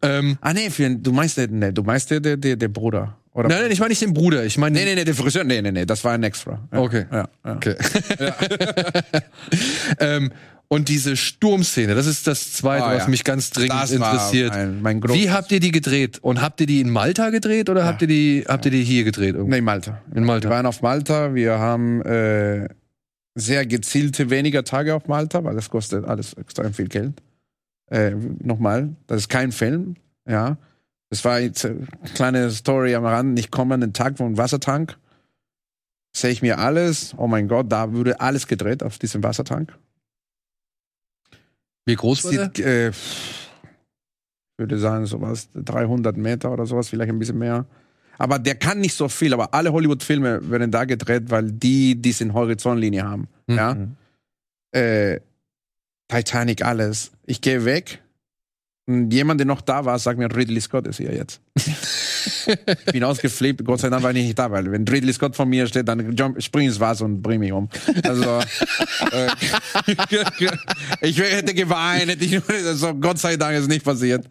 [0.00, 3.18] Ähm, ah nee, für, du meinst der, nee, du meinst der, der, der Bruder.
[3.34, 4.46] Oder nein, nein, ich meine nicht den Bruder.
[4.46, 4.78] Ich meine.
[4.78, 5.44] Nee, nee, nee, der Friseur.
[5.44, 6.58] Nee, nee, nee, das war ein Extra.
[6.72, 6.78] Ja.
[6.80, 7.04] Okay.
[7.12, 7.54] Ja, ja.
[7.54, 7.74] Okay.
[10.00, 10.30] ähm,
[10.68, 14.52] und diese Sturmszene, das ist das Zweite, oh, was mich ganz dringend das interessiert.
[14.52, 16.18] Mein, mein Wie habt ihr die gedreht?
[16.20, 19.04] Und habt ihr die in Malta gedreht oder habt ihr die, habt ihr die hier
[19.04, 19.34] gedreht?
[19.34, 19.50] Irgendwo?
[19.50, 20.02] Nee, in Malta.
[20.14, 20.48] In Malta.
[20.48, 21.34] Wir waren auf Malta.
[21.34, 22.68] Wir haben äh,
[23.34, 27.22] sehr gezielte weniger Tage auf Malta, weil das kostet alles extrem viel Geld.
[27.90, 28.10] Äh,
[28.42, 29.96] nochmal, das ist kein Film,
[30.28, 30.58] ja.
[31.10, 33.38] Das war jetzt eine kleine Story am Rand.
[33.38, 34.98] Ich komme an den Tag vom Wassertank,
[36.14, 37.14] sehe ich mir alles.
[37.16, 39.72] Oh mein Gott, da wurde alles gedreht auf diesem Wassertank.
[41.88, 42.94] Wie groß war Sieht, äh, ich
[44.58, 47.64] würde sagen, sowas 300 Meter oder sowas, vielleicht ein bisschen mehr.
[48.18, 52.30] Aber der kann nicht so viel, aber alle Hollywood-Filme werden da gedreht, weil die diese
[52.32, 53.28] Horizontlinie haben.
[53.46, 53.56] Mhm.
[53.56, 53.76] Ja?
[54.72, 55.20] Äh,
[56.08, 57.12] Titanic, alles.
[57.24, 58.02] Ich gehe weg,
[58.86, 61.40] jemand, der noch da war, sagt mir, Ridley Scott ist hier jetzt.
[62.46, 65.46] ich bin ausgeflippt, Gott sei Dank war ich nicht da, weil wenn Ridley Scott vor
[65.46, 67.68] mir steht, dann spring ins Wasser und bring mich um.
[68.04, 68.40] Also,
[69.12, 69.28] äh,
[71.06, 74.26] ich hätte geweint, hätte ich, also, Gott sei Dank ist nicht passiert.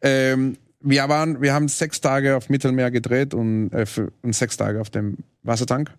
[0.00, 4.56] Ähm, wir waren, wir haben sechs Tage auf Mittelmeer gedreht und, äh, für, und sechs
[4.56, 5.90] Tage auf dem Wassertank.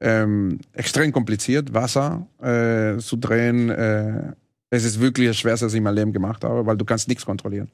[0.00, 4.32] Ähm, extrem kompliziert, Wasser äh, zu drehen, äh,
[4.74, 7.06] es ist wirklich das Schwerste, was ich in meinem Leben gemacht habe, weil du kannst
[7.08, 7.70] nichts kontrollieren.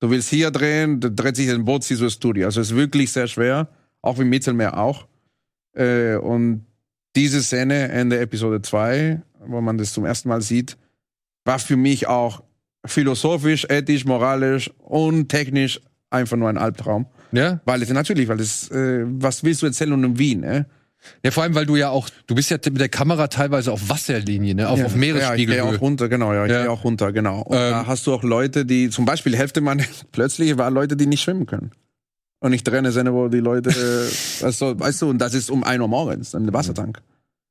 [0.00, 2.46] Du willst hier drehen, dreht sich ein Boot, siehst du das Studio.
[2.46, 3.68] Also es ist wirklich sehr schwer,
[4.00, 5.06] auch wie Mittelmeer auch.
[5.74, 6.66] Äh, und
[7.16, 10.76] diese Szene, Ende Episode 2, wo man das zum ersten Mal sieht,
[11.44, 12.42] war für mich auch
[12.84, 15.80] philosophisch, ethisch, moralisch und technisch
[16.10, 17.06] einfach nur ein Albtraum.
[17.32, 17.60] Ja.
[17.64, 20.64] Weil es natürlich, weil es, äh, was willst du erzählen in Wien, äh?
[21.24, 23.88] Ja, vor allem, weil du ja auch, du bist ja mit der Kamera teilweise auf
[23.88, 24.68] Wasserlinie, ne?
[24.68, 25.56] Auf, ja, auf Meeresspiegel.
[25.56, 26.62] Ja, ich gehe auch runter, genau, ja, ich ja.
[26.62, 27.42] gehe auch runter, genau.
[27.42, 30.96] Und ähm, da hast du auch Leute, die, zum Beispiel Hälfte man plötzlich waren Leute,
[30.96, 31.72] die nicht schwimmen können.
[32.40, 33.70] Und ich drehe eine Szene, wo die Leute,
[34.42, 37.00] also, weißt du, und das ist um 1 Uhr morgens, im Wassertank.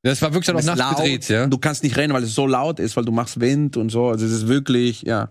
[0.03, 1.48] Das war wirklich dann auch nachts ja?
[1.48, 4.07] Du kannst nicht rennen, weil es so laut ist, weil du machst Wind und so.
[4.07, 5.30] Also es ist wirklich, ja,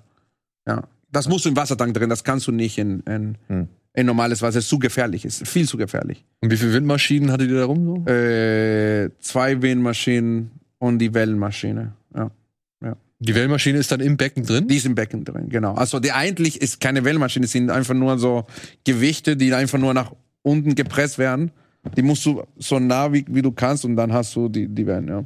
[0.67, 0.83] ja.
[1.11, 4.43] Das musst du im Wassertank drin, das kannst du nicht in, in, hm ein normales
[4.43, 5.47] Wasser ist zu gefährlich ist.
[5.49, 6.25] Viel zu gefährlich.
[6.41, 8.05] Und wie viele Windmaschinen hattet ihr da rum?
[8.07, 8.13] So?
[8.13, 11.93] Äh, zwei Windmaschinen, und die Wellenmaschine.
[12.15, 12.31] Ja.
[13.19, 14.69] Die Wellmaschine ist dann im Becken drin?
[14.69, 15.75] Die ist im Becken drin, genau.
[15.75, 18.45] Also die eigentlich ist keine Wellmaschine, es sind einfach nur so
[18.85, 20.13] Gewichte, die einfach nur nach
[20.43, 21.51] unten gepresst werden.
[21.97, 24.87] Die musst du so nah wie, wie du kannst und dann hast du die, die
[24.87, 25.25] Wellen, ja.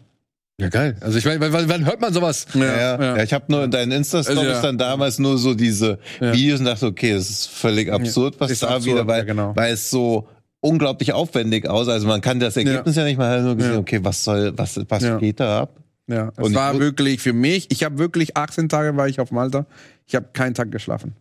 [0.61, 0.95] Ja, geil.
[1.01, 2.47] Also ich meine, wann hört man sowas?
[2.53, 3.17] Ja, ja.
[3.17, 3.23] ja.
[3.23, 4.61] ich habe nur in deinen Insta-Stories also, ja.
[4.61, 8.63] dann damals nur so diese Videos und dachte, okay, das ist völlig absurd, was ist
[8.63, 9.57] da absurd, wieder, weil, genau.
[9.57, 10.29] weil es so
[10.61, 11.89] unglaublich aufwendig aus.
[11.89, 15.19] Also man kann das Ergebnis ja, nicht mal nur gesehen, okay, was soll, was, was
[15.19, 15.77] geht da ab?
[16.07, 19.31] Ja, es und war wirklich für mich, ich habe wirklich 18 Tage war ich auf
[19.31, 19.65] Malta.
[20.07, 21.15] Ich habe keinen Tag geschlafen.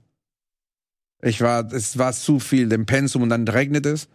[1.21, 4.09] Ich war, es war zu viel, dem Pensum und dann regnet es.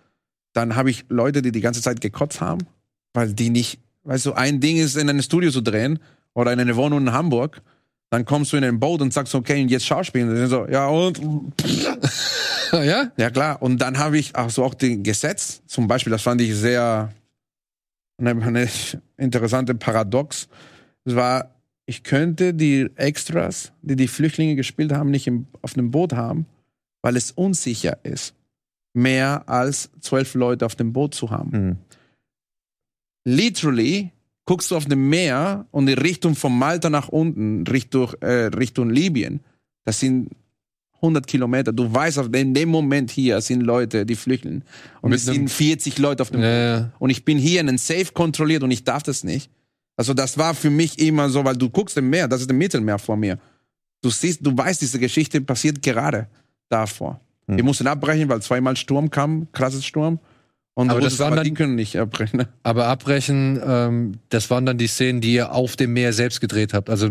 [0.52, 2.66] Dann habe ich Leute, die die ganze Zeit gekotzt haben,
[3.14, 5.98] weil die nicht, weißt du, ein Ding ist in ein Studio zu drehen
[6.34, 7.62] oder in eine Wohnung in Hamburg.
[8.10, 10.28] Dann kommst du in ein Boot und sagst, okay, jetzt schauspielen.
[10.30, 11.20] Und so, ja, und.
[12.72, 13.10] ja?
[13.16, 13.60] Ja, klar.
[13.60, 17.12] Und dann habe ich auch so auch den Gesetz, zum Beispiel, das fand ich sehr,
[18.18, 18.68] eine, eine
[19.16, 20.48] interessante Paradox.
[21.04, 21.50] Es war,
[21.86, 26.46] ich könnte die Extras, die die Flüchtlinge gespielt haben, nicht im, auf dem Boot haben,
[27.02, 28.34] weil es unsicher ist,
[28.92, 31.50] mehr als zwölf Leute auf dem Boot zu haben.
[31.50, 31.76] Mhm.
[33.24, 34.10] Literally
[34.44, 38.90] guckst du auf dem Meer und die Richtung von Malta nach unten, Richtung, äh, Richtung
[38.90, 39.40] Libyen,
[39.84, 40.30] das sind
[40.96, 41.72] 100 Kilometer.
[41.72, 44.64] Du weißt, in dem Moment hier sind Leute, die flüchten.
[45.02, 46.92] Und es sind 40 Leute auf dem ja, ja.
[46.98, 49.50] Und ich bin hier in einem Safe kontrolliert und ich darf das nicht.
[49.96, 52.58] Also das war für mich immer so, weil du guckst im Meer, das ist im
[52.58, 53.38] Mittelmeer vor mir.
[54.02, 56.26] Du siehst, du weißt, diese Geschichte passiert gerade
[56.68, 57.20] davor.
[57.46, 57.56] Hm.
[57.56, 60.18] Wir mussten abbrechen, weil zweimal Sturm kam, krasses Sturm.
[60.76, 62.38] Und aber das waren dann, die können nicht abbrechen.
[62.38, 62.48] Ne?
[62.64, 66.74] Aber abbrechen, ähm, das waren dann die Szenen, die ihr auf dem Meer selbst gedreht
[66.74, 66.90] habt.
[66.90, 67.10] Also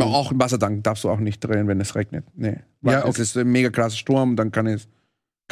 [0.00, 2.24] auch im Wassertank darfst du auch nicht drehen, wenn es regnet.
[2.34, 3.10] Nee, weil ja, okay.
[3.10, 4.88] es ist ein mega krasser Sturm, dann kann es.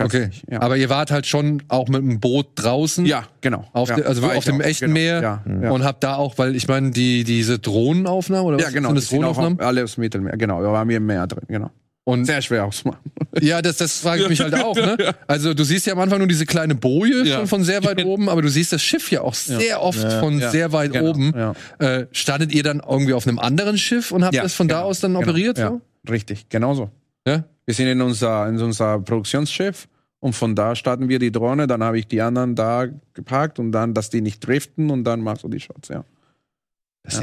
[0.01, 0.60] Okay, nicht, ja.
[0.60, 3.05] aber ihr wart halt schon auch mit dem Boot draußen.
[3.05, 3.68] Ja, genau.
[3.74, 4.94] Auf ja, de, also auf dem auch, echten genau.
[4.94, 5.43] Meer.
[5.62, 5.70] Ja.
[5.70, 8.64] Und habt da auch, weil ich meine, die diese Drohnenaufnahmen oder was?
[8.64, 8.89] Ja, genau.
[8.89, 9.60] Sind das Drohnenaufnahmen?
[9.60, 10.62] Alles Mittelmeer, genau.
[10.62, 11.70] Da waren wir im Meer drin, genau.
[12.05, 13.12] Und Sehr schwer auszumachen.
[13.41, 14.74] Ja, das, das frage ich mich halt auch.
[14.74, 14.97] Ne?
[15.29, 17.37] Also du siehst ja am Anfang nur diese kleine Boje ja.
[17.37, 19.79] schon von sehr weit oben, aber du siehst das Schiff ja auch sehr ja.
[19.79, 20.20] oft ja.
[20.20, 21.11] von sehr weit genau.
[21.11, 21.55] oben.
[21.79, 24.81] Äh, standet ihr dann irgendwie auf einem anderen Schiff und habt das von genau.
[24.81, 25.23] da aus dann genau.
[25.23, 25.59] operiert?
[25.59, 25.81] Ja, so?
[26.11, 26.91] richtig, genauso.
[27.27, 27.45] Ja?
[27.65, 29.89] Wir sind in unser, in unser Produktionsschiff
[30.19, 33.70] und von da starten wir die Drohne, dann habe ich die anderen da geparkt und
[33.70, 36.05] dann, dass die nicht driften und dann machst du die Shots, ja.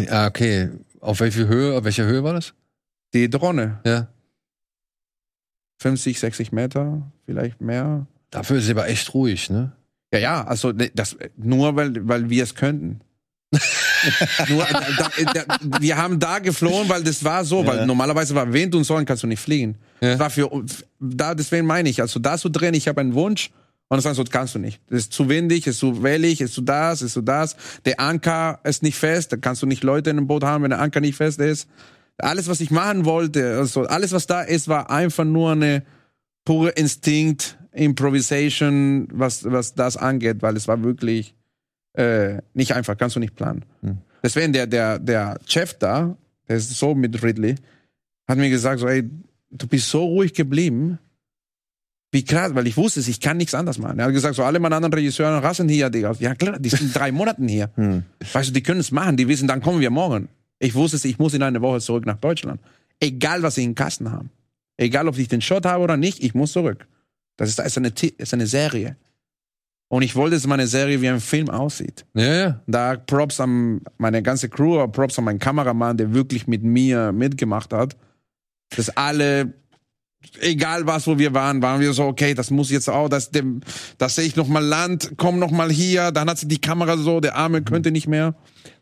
[0.09, 0.69] Ah, okay.
[0.99, 2.53] Auf welche Höhe, auf welcher Höhe war das?
[3.13, 3.79] Die Drohne.
[3.85, 4.07] Ja.
[5.79, 8.05] 50, 60 Meter, vielleicht mehr.
[8.31, 9.71] Dafür ist sie aber echt ruhig, ne?
[10.13, 13.01] Ja, ja, also ne, das nur weil, weil wir es könnten.
[14.49, 17.67] nur, da, da, wir haben da geflohen, weil das war so, ja.
[17.67, 19.75] weil normalerweise war Wind und Sonne kannst du nicht fliegen.
[20.01, 20.11] Ja.
[20.11, 20.65] Das war für
[20.99, 23.49] da deswegen meine ich, also da zu drehen, ich habe einen Wunsch
[23.87, 24.79] und dann sagst du, kannst du nicht.
[24.89, 27.55] Das ist zu windig, ist zu wellig, ist zu das, ist zu das.
[27.85, 30.69] Der Anker ist nicht fest, da kannst du nicht Leute in einem Boot haben, wenn
[30.69, 31.67] der Anker nicht fest ist
[32.23, 35.83] alles, was ich machen wollte, also alles, was da ist, war einfach nur eine
[36.45, 41.35] pure Instinkt, Improvisation, was, was das angeht, weil es war wirklich
[41.93, 43.65] äh, nicht einfach, kannst du nicht planen.
[43.81, 43.97] Hm.
[44.23, 46.17] Deswegen der, der, der Chef da,
[46.47, 47.55] der ist so mit Ridley,
[48.27, 49.09] hat mir gesagt, so, ey,
[49.51, 50.99] du bist so ruhig geblieben,
[52.11, 53.99] wie krass, weil ich wusste es, ich kann nichts anderes machen.
[53.99, 56.15] Er hat gesagt, so alle meine anderen Regisseure rassen hier, Digga.
[56.19, 57.69] Ja klar, die sind drei Monaten hier.
[57.75, 58.03] Hm.
[58.33, 60.27] Weißt du, die können es machen, die wissen, dann kommen wir morgen.
[60.59, 62.61] Ich wusste es, ich muss in einer Woche zurück nach Deutschland.
[62.99, 64.29] Egal, was sie in Kasten haben.
[64.77, 66.87] Egal, ob ich den Shot habe oder nicht, ich muss zurück.
[67.37, 68.97] Das ist, ist, eine, ist eine Serie.
[69.89, 72.05] Und ich wollte, dass meine Serie wie ein Film aussieht.
[72.13, 72.61] Ja, ja.
[72.67, 77.73] Da Props an meine ganze Crew, Props an meinen Kameramann, der wirklich mit mir mitgemacht
[77.73, 77.97] hat.
[78.75, 79.53] Dass alle,
[80.41, 83.61] egal was, wo wir waren, waren wir so, okay, das muss jetzt auch, das, dem,
[83.97, 86.11] das sehe ich noch mal Land, komm noch mal hier.
[86.11, 88.35] Dann hat sie die Kamera so, der Arme könnte nicht mehr.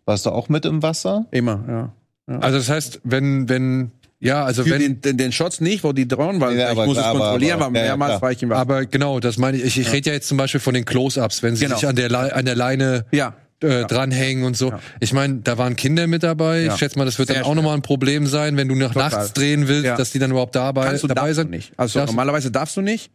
[0.07, 1.25] Warst du auch mit im Wasser?
[1.31, 1.93] Immer, ja.
[2.33, 2.39] ja.
[2.39, 5.91] Also das heißt, wenn, wenn, ja, also Für wenn den, den, den Shots nicht, wo
[5.91, 8.41] die drohen, weil ja, ich muss klar, es kontrollieren, aber, aber mehrmals ja, war ich
[8.41, 8.61] im Wasser.
[8.61, 9.65] Aber genau, das meine ich.
[9.65, 11.75] Ich, ich rede ja jetzt zum Beispiel von den Close-ups, wenn sie genau.
[11.75, 13.35] sich an der, an der Leine ja.
[13.59, 14.71] Äh, dranhängen und so.
[15.01, 16.67] Ich meine, da waren Kinder mit dabei.
[16.67, 18.93] Ich schätze mal, das wird Sehr dann auch nochmal ein Problem sein, wenn du noch
[18.93, 19.09] Total.
[19.09, 21.49] nachts drehen willst, dass die dann überhaupt dabei, Kannst du, dabei sind.
[21.49, 21.73] Nicht.
[21.75, 23.11] Also darfst normalerweise darfst du nicht.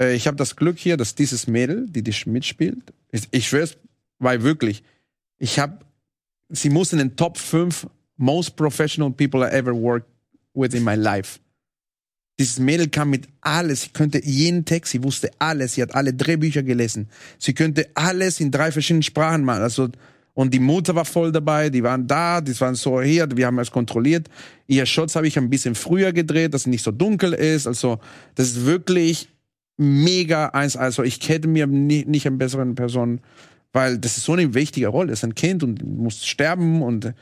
[0.00, 3.76] Äh, ich habe das Glück hier, dass dieses Mädel, die dich mitspielt, ich, ich schwör's,
[4.18, 4.84] weil wirklich,
[5.38, 5.78] ich habe
[6.48, 10.08] sie muss in den Top 5 most professional people I ever worked
[10.54, 11.40] with in my life.
[12.38, 13.82] Dieses Mädel kam mit alles.
[13.82, 15.74] Sie könnte jeden Text, sie wusste alles.
[15.74, 17.08] Sie hat alle Drehbücher gelesen.
[17.38, 19.62] Sie könnte alles in drei verschiedenen Sprachen machen.
[19.62, 19.88] Also,
[20.34, 21.70] und die Mutter war voll dabei.
[21.70, 23.28] Die waren da, die waren so hier.
[23.36, 24.28] Wir haben es kontrolliert.
[24.66, 27.68] Ihr Shots habe ich ein bisschen früher gedreht, dass es nicht so dunkel ist.
[27.68, 28.00] Also,
[28.34, 29.28] das ist wirklich
[29.76, 30.76] mega eins.
[30.76, 33.20] Also, ich hätte mir nie, nicht eine bessere Person
[33.74, 35.08] Weil das ist so eine wichtige Rolle.
[35.08, 37.12] Das ist ein Kind und muss sterben und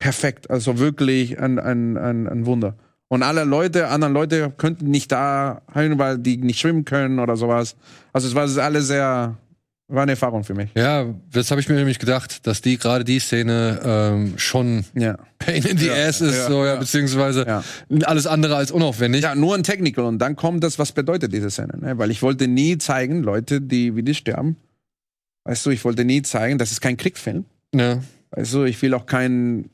[0.00, 0.50] perfekt.
[0.50, 2.76] Also wirklich ein, ein, ein, ein Wunder.
[3.06, 7.36] Und alle Leute, anderen Leute könnten nicht da hin, weil die nicht schwimmen können oder
[7.36, 7.76] sowas.
[8.12, 9.38] Also es war alles sehr,
[9.86, 10.70] war eine Erfahrung für mich.
[10.74, 15.18] Ja, das habe ich mir nämlich gedacht, dass die gerade die Szene ähm, schon ja.
[15.38, 17.62] Pain in the ja, ass ist, ja, so ja, beziehungsweise
[18.02, 19.22] alles andere als unaufwendig.
[19.22, 21.96] Ja, nur ein Technical und dann kommt das, was bedeutet diese Szene, ne?
[21.96, 24.56] Weil ich wollte nie zeigen, Leute, die wie die sterben.
[25.44, 27.44] Weißt du, ich wollte nie zeigen, das ist kein Kriegfilm.
[27.74, 28.02] Ja.
[28.34, 29.70] Du, ich will auch kein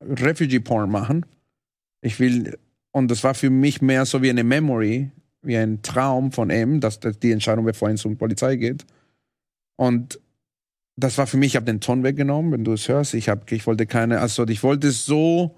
[0.00, 1.26] Refugee Porn machen.
[2.00, 2.58] Ich will,
[2.92, 5.10] und das war für mich mehr so wie eine Memory,
[5.42, 8.84] wie ein Traum von ihm, dass, die Entscheidung, bevor es zur Polizei geht.
[9.76, 10.18] Und
[10.96, 13.14] das war für mich, ich habe den Ton weggenommen, wenn du es hörst.
[13.14, 15.54] Ich, hab, ich wollte keine, also ich wollte es so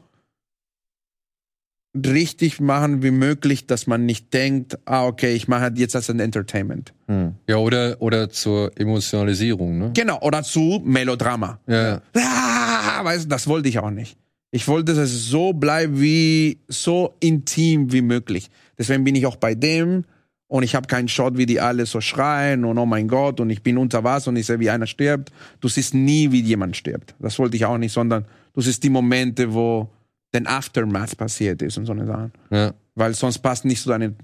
[2.07, 6.21] richtig machen wie möglich, dass man nicht denkt, ah, okay, ich mache jetzt als ein
[6.21, 6.93] Entertainment.
[7.07, 7.35] Hm.
[7.47, 9.91] Ja, oder, oder zur Emotionalisierung, ne?
[9.95, 11.61] Genau, oder zu Melodrama.
[11.67, 12.01] Ja.
[12.15, 14.17] Ah, weißt du, das wollte ich auch nicht.
[14.51, 18.51] Ich wollte, dass es so bleibt wie, so intim wie möglich.
[18.79, 20.05] Deswegen bin ich auch bei dem
[20.47, 23.51] und ich habe keinen Shot, wie die alle so schreien und oh mein Gott und
[23.51, 25.31] ich bin unter Wasser und ich sehe, wie einer stirbt.
[25.61, 27.15] Du siehst nie, wie jemand stirbt.
[27.19, 29.91] Das wollte ich auch nicht, sondern du siehst die Momente, wo
[30.35, 32.33] den Aftermath passiert ist und so eine Sachen.
[32.51, 32.75] Ja.
[32.95, 34.15] Weil sonst passt nicht so eine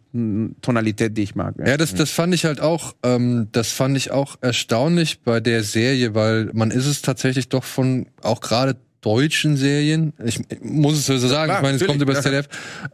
[0.60, 1.54] Tonalität, die ich mag.
[1.64, 5.62] Ja, das, das fand ich halt auch, ähm, das fand ich auch erstaunlich bei der
[5.62, 10.96] Serie, weil man ist es tatsächlich doch von auch gerade deutschen Serien, ich, ich muss
[10.96, 12.48] es so sagen, ja, ich meine, es kommt über das ZDF,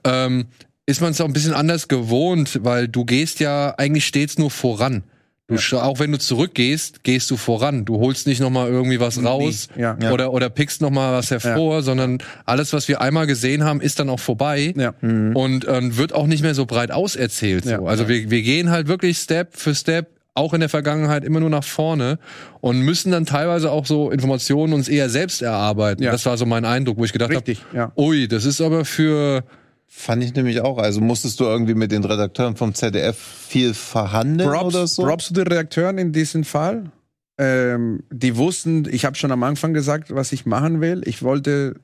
[0.04, 0.46] ähm,
[0.86, 4.50] ist man es auch ein bisschen anders gewohnt, weil du gehst ja eigentlich stets nur
[4.50, 5.04] voran.
[5.50, 5.82] Du, ja.
[5.82, 7.84] Auch wenn du zurückgehst, gehst du voran.
[7.84, 9.96] Du holst nicht noch mal irgendwie was raus ja.
[10.10, 11.82] oder oder pickst noch mal was hervor, ja.
[11.82, 15.34] sondern alles, was wir einmal gesehen haben, ist dann auch vorbei mhm.
[15.34, 17.64] und ähm, wird auch nicht mehr so breit auserzählt.
[17.64, 17.86] So.
[17.86, 21.50] Also wir, wir gehen halt wirklich Step für Step auch in der Vergangenheit immer nur
[21.50, 22.18] nach vorne
[22.60, 26.02] und müssen dann teilweise auch so Informationen uns eher selbst erarbeiten.
[26.02, 26.12] Ja.
[26.12, 27.92] Das war so mein Eindruck, wo ich gedacht habe, ja.
[27.96, 29.44] ui, das ist aber für
[29.92, 30.78] Fand ich nämlich auch.
[30.78, 35.02] Also musstest du irgendwie mit den Redakteuren vom ZDF viel verhandeln Props, oder so?
[35.02, 36.92] Props zu den Redakteuren in diesem Fall.
[37.38, 41.02] Ähm, die wussten, ich habe schon am Anfang gesagt, was ich machen will.
[41.06, 41.74] Ich wollte,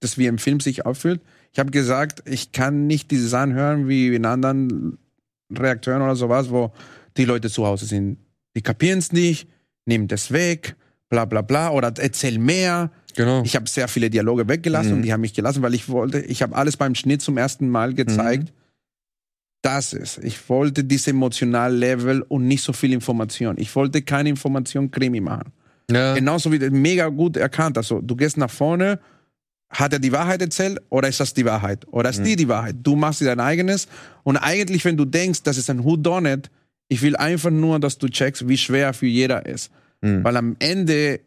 [0.00, 1.22] dass wie im Film sich auffühlt.
[1.52, 4.98] Ich habe gesagt, ich kann nicht diese Sachen hören wie in anderen
[5.50, 6.70] Redakteuren oder sowas, wo
[7.16, 8.18] die Leute zu Hause sind.
[8.54, 9.48] Die kapieren es nicht,
[9.86, 10.76] nehmen das weg,
[11.08, 12.90] bla bla bla, oder erzähl mehr.
[13.16, 13.42] Genau.
[13.44, 14.96] Ich habe sehr viele Dialoge weggelassen mhm.
[14.96, 17.68] und die haben mich gelassen, weil ich wollte, ich habe alles beim Schnitt zum ersten
[17.68, 18.44] Mal gezeigt.
[18.44, 18.64] Mhm.
[19.62, 23.56] Das ist, ich wollte dieses emotionale Level und nicht so viel Information.
[23.58, 25.52] Ich wollte keine Information Krimi machen.
[25.90, 26.14] Ja.
[26.14, 27.78] Genauso wie mega gut erkannt.
[27.78, 28.98] Also du gehst nach vorne,
[29.70, 31.86] hat er die Wahrheit erzählt oder ist das die Wahrheit?
[31.90, 32.24] Oder ist mhm.
[32.24, 32.76] die die Wahrheit?
[32.82, 33.88] Du machst dir dein eigenes
[34.22, 36.50] und eigentlich, wenn du denkst, das ist ein Who Done It,
[36.88, 39.70] ich will einfach nur, dass du checkst, wie schwer für jeder ist.
[40.00, 40.22] Mhm.
[40.22, 41.20] Weil am Ende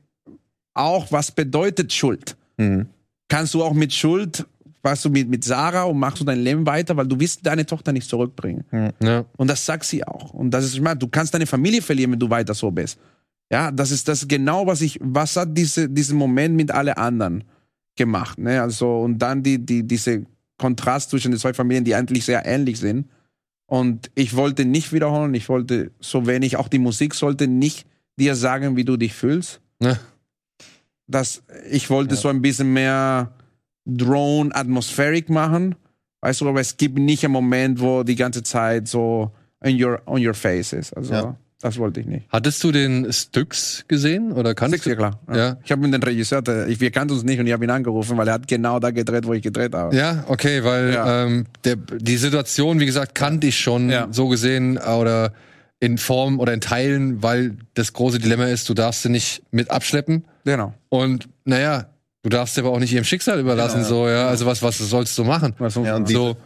[0.77, 2.35] auch, was bedeutet Schuld?
[2.57, 2.87] Mhm.
[3.29, 4.45] Kannst du auch mit Schuld,
[4.81, 7.65] warst du mit, mit Sarah und machst du dein Leben weiter, weil du willst deine
[7.65, 8.63] Tochter nicht zurückbringen.
[8.71, 8.91] Mhm.
[9.01, 9.25] Ja.
[9.37, 10.33] Und das sagt sie auch.
[10.33, 12.99] Und das ist, ich meine, du kannst deine Familie verlieren, wenn du weiter so bist.
[13.51, 17.43] Ja, das ist das genau, was ich, was hat diese, diesen Moment mit alle anderen
[17.95, 18.61] gemacht, ne?
[18.61, 20.25] Also, und dann die, die, diese
[20.57, 23.07] Kontrast zwischen den zwei Familien, die eigentlich sehr ähnlich sind.
[23.65, 27.85] Und ich wollte nicht wiederholen, ich wollte so wenig, auch die Musik sollte nicht
[28.17, 29.61] dir sagen, wie du dich fühlst.
[29.81, 29.97] Ja.
[31.07, 32.21] Das, ich wollte ja.
[32.21, 33.31] so ein bisschen mehr
[33.85, 35.75] Drone atmospheric machen.
[36.21, 39.31] Weißt du, aber es gibt nicht einen Moment, wo die ganze Zeit so
[39.63, 40.93] in your, on your face ist.
[40.93, 41.13] Also.
[41.13, 41.37] Ja.
[41.61, 42.27] Das wollte ich nicht.
[42.29, 45.19] Hattest du den Styx gesehen oder kannst Styx, ja klar.
[45.27, 45.35] Ja.
[45.35, 45.57] ja.
[45.63, 48.15] Ich habe mit dem Regisseur, ich, wir kannten uns nicht und ich habe ihn angerufen,
[48.15, 49.95] weil er hat genau da gedreht, wo ich gedreht habe.
[49.95, 51.23] Ja, okay, weil ja.
[51.23, 55.33] Ähm, der, die Situation, wie gesagt, kannte ich schon so gesehen oder
[55.79, 59.71] in Form oder in Teilen, weil das große Dilemma ist, du darfst sie nicht mit
[59.71, 60.25] abschleppen.
[60.47, 60.73] Genau.
[60.87, 61.87] Und naja,
[62.23, 64.29] du darfst sie aber auch nicht ihrem Schicksal überlassen, genau, so ja.
[64.29, 65.53] Also was was sollst du machen?
[65.59, 66.37] Was ja, und so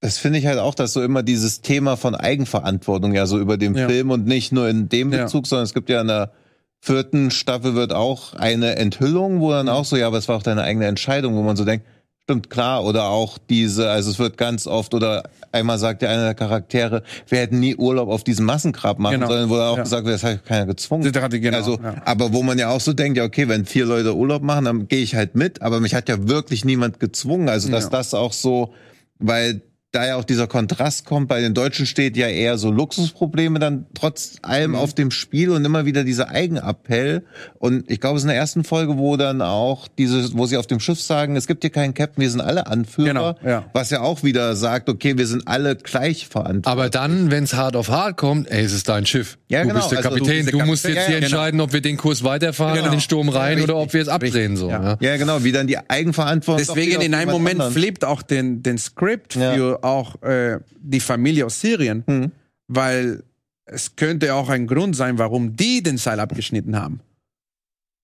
[0.00, 3.58] das finde ich halt auch, dass so immer dieses Thema von Eigenverantwortung ja so über
[3.58, 3.88] dem ja.
[3.88, 5.48] Film und nicht nur in dem Bezug, ja.
[5.48, 6.32] sondern es gibt ja in der
[6.80, 10.42] vierten Staffel wird auch eine Enthüllung, wo dann auch so, ja, aber es war auch
[10.42, 11.86] deine eigene Entscheidung, wo man so denkt,
[12.26, 16.24] stimmt klar, oder auch diese, also es wird ganz oft, oder einmal sagt ja einer
[16.24, 19.28] der Charaktere, wir hätten nie Urlaub auf diesem Massengrab machen genau.
[19.28, 19.84] sollen, wo er auch ja.
[19.84, 21.04] gesagt wird, das hat keiner gezwungen.
[21.12, 22.02] Genau, also, ja.
[22.04, 24.88] aber wo man ja auch so denkt, ja, okay, wenn vier Leute Urlaub machen, dann
[24.88, 27.90] gehe ich halt mit, aber mich hat ja wirklich niemand gezwungen, also dass ja.
[27.90, 28.74] das auch so,
[29.20, 29.62] weil
[29.96, 33.86] da ja auch dieser Kontrast kommt, bei den Deutschen steht ja eher so Luxusprobleme dann
[33.94, 34.76] trotz allem mhm.
[34.76, 37.24] auf dem Spiel und immer wieder dieser Eigenappell.
[37.58, 40.58] Und ich glaube, es ist in der ersten Folge, wo dann auch diese, wo sie
[40.58, 43.06] auf dem Schiff sagen, es gibt hier keinen Captain, wir sind alle Anführer.
[43.06, 43.64] Genau, ja.
[43.72, 46.66] Was ja auch wieder sagt, okay, wir sind alle gleich verantwortlich.
[46.66, 49.38] Aber dann, wenn es hart auf hart kommt, ey, es ist dein Schiff.
[49.48, 49.80] Ja, du genau.
[49.80, 51.26] bist der also Kapitän, du, du musst jetzt ja, hier genau.
[51.26, 52.86] entscheiden, ob wir den Kurs weiterfahren genau.
[52.86, 54.56] in den Sturm rein ja, oder ob wir es abdrehen.
[54.56, 54.98] So, ja.
[55.00, 55.16] ja.
[55.16, 56.66] genau, wie dann die Eigenverantwortung.
[56.66, 57.72] Deswegen in einem Moment anderen.
[57.72, 62.32] flippt auch den, den Skript für auch äh, die Familie aus Syrien, mhm.
[62.68, 63.22] weil
[63.64, 67.00] es könnte auch ein Grund sein, warum die den Seil abgeschnitten haben.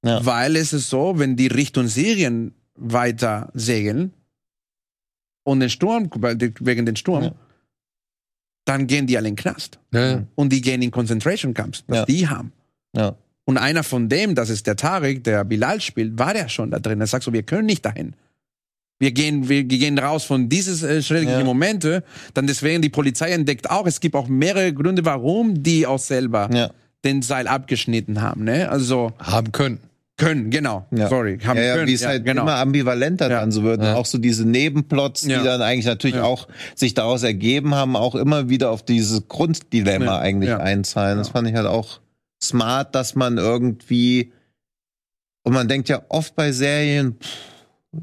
[0.04, 0.24] Ja.
[0.24, 4.12] Weil es ist so, wenn die Richtung Syrien weiter segeln
[5.44, 6.10] und den Sturm,
[6.60, 7.34] wegen den Sturm, ja.
[8.64, 9.78] dann gehen die alle in den Knast.
[9.92, 10.24] Ja.
[10.34, 12.52] Und die gehen in Concentration Camps, was die haben.
[13.44, 16.78] Und einer von dem, das ist der Tarek, der Bilal spielt, war der schon da
[16.78, 17.00] drin.
[17.00, 18.14] Er sagt so, wir können nicht dahin
[19.02, 21.44] wir gehen, wir gehen raus von dieses äh, schrecklichen ja.
[21.44, 22.04] Momente.
[22.34, 26.48] Dann deswegen die Polizei entdeckt auch, es gibt auch mehrere Gründe, warum die auch selber
[26.54, 26.70] ja.
[27.04, 28.44] den Seil abgeschnitten haben.
[28.44, 28.70] Ne?
[28.70, 29.80] Also haben können.
[30.18, 30.86] Können, genau.
[30.92, 31.08] Ja.
[31.08, 31.88] Sorry, haben ja, ja, können.
[31.88, 32.42] Wie es halt genau.
[32.42, 33.82] immer ambivalenter dann so wird.
[33.82, 36.46] Auch so diese Nebenplots, die dann eigentlich natürlich auch
[36.76, 41.18] sich daraus ergeben haben, auch immer wieder auf dieses Grunddilemma eigentlich einzahlen.
[41.18, 41.98] Das fand ich halt auch
[42.40, 44.30] smart, dass man irgendwie
[45.42, 47.51] und man denkt ja oft bei Serien, pff,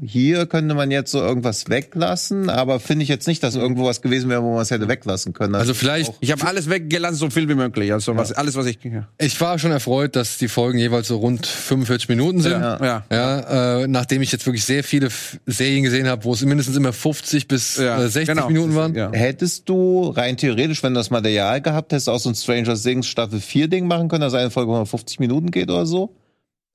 [0.00, 4.02] hier könnte man jetzt so irgendwas weglassen, aber finde ich jetzt nicht, dass irgendwo was
[4.02, 5.56] gewesen wäre, wo man es hätte weglassen können.
[5.56, 6.14] Also, also vielleicht.
[6.20, 7.92] Ich habe alles weggelassen, so viel wie möglich.
[7.92, 8.78] Also was, alles, was ich.
[8.84, 9.08] Ja.
[9.18, 12.52] Ich war schon erfreut, dass die Folgen jeweils so rund 45 Minuten sind.
[12.52, 12.78] Ja.
[12.80, 13.04] ja.
[13.10, 15.08] ja äh, nachdem ich jetzt wirklich sehr viele
[15.46, 18.00] Serien gesehen habe, wo es mindestens immer 50 bis ja.
[18.00, 18.46] äh, 60 genau.
[18.46, 18.94] Minuten waren.
[18.94, 19.10] Ja.
[19.12, 23.08] Hättest du rein theoretisch, wenn du das Material gehabt hättest, auch so ein Stranger Things
[23.08, 26.14] Staffel 4 Ding machen können, dass eine Folge 50 Minuten geht oder so?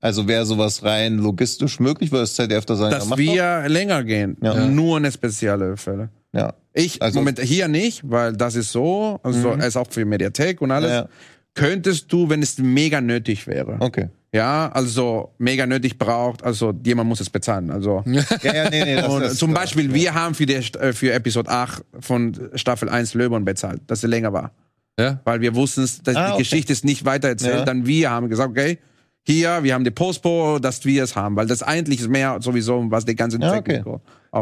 [0.01, 3.69] Also wäre sowas rein logistisch möglich, würde das ZDF da sagen, dass wir doch.
[3.69, 4.67] länger gehen, ja.
[4.67, 6.09] nur eine spezielle Fälle.
[6.33, 6.53] Ja.
[6.73, 9.61] Ich also, Moment hier nicht, weil das ist so, also mhm.
[9.61, 10.91] ist auch für Mediathek und alles.
[10.91, 11.09] Ja.
[11.53, 13.77] Könntest du, wenn es mega nötig wäre.
[13.79, 14.09] Okay.
[14.33, 17.71] Ja, also mega nötig braucht, also jemand muss es bezahlen.
[17.71, 19.93] Also ja, ja, nee, nee, das, und das, zum Beispiel, ja.
[19.93, 24.07] wir haben für, die, äh, für Episode 8 von Staffel 1 Löwen bezahlt, dass sie
[24.07, 24.51] länger war.
[24.99, 25.21] Ja.
[25.23, 26.37] Weil wir wussten, dass ah, die okay.
[26.39, 27.59] Geschichte ist nicht weiter erzählt.
[27.59, 27.65] Ja.
[27.65, 28.79] Dann wir haben gesagt, okay,
[29.27, 32.85] hier, wir haben die Postpo, dass wir es haben, weil das eigentlich ist mehr sowieso,
[32.89, 33.83] was die ganze ja, okay.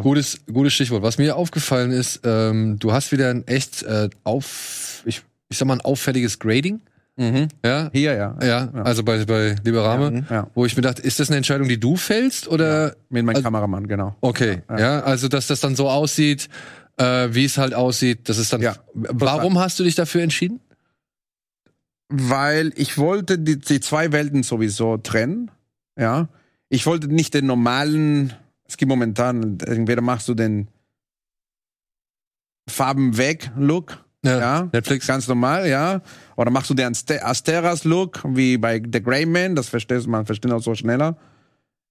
[0.02, 1.04] Gutes, gutes Stichwort.
[1.04, 5.68] Was mir aufgefallen ist, ähm, du hast wieder ein echt äh, auf, ich, ich sag
[5.68, 6.82] mal, ein auffälliges Grading.
[7.16, 7.48] Mhm.
[7.64, 7.92] Ja.
[7.94, 8.36] Hier, ja.
[8.42, 8.48] ja.
[8.74, 10.48] Ja, also bei, bei Liberame, ja, ja.
[10.56, 12.96] wo ich mir dachte, ist das eine Entscheidung, die du fällst oder?
[13.10, 14.16] Mit meinem also, Kameramann, genau.
[14.20, 15.02] Okay, ja.
[15.02, 16.50] also dass das dann so aussieht,
[16.98, 18.62] äh, wie es halt aussieht, das ist dann.
[18.62, 20.60] Ja, warum hast du dich dafür entschieden?
[22.16, 25.50] Weil ich wollte die, die zwei Welten sowieso trennen.
[25.98, 26.30] Ja,
[26.70, 28.34] ich wollte nicht den normalen.
[28.66, 30.68] Es gibt momentan entweder machst du den
[32.70, 34.06] Farben weg Look.
[34.24, 36.02] Ja, ja, Netflix ganz normal, ja.
[36.38, 40.52] Oder machst du den Asteras Look wie bei The Grey Man, das versteht man versteht
[40.52, 41.18] auch so schneller.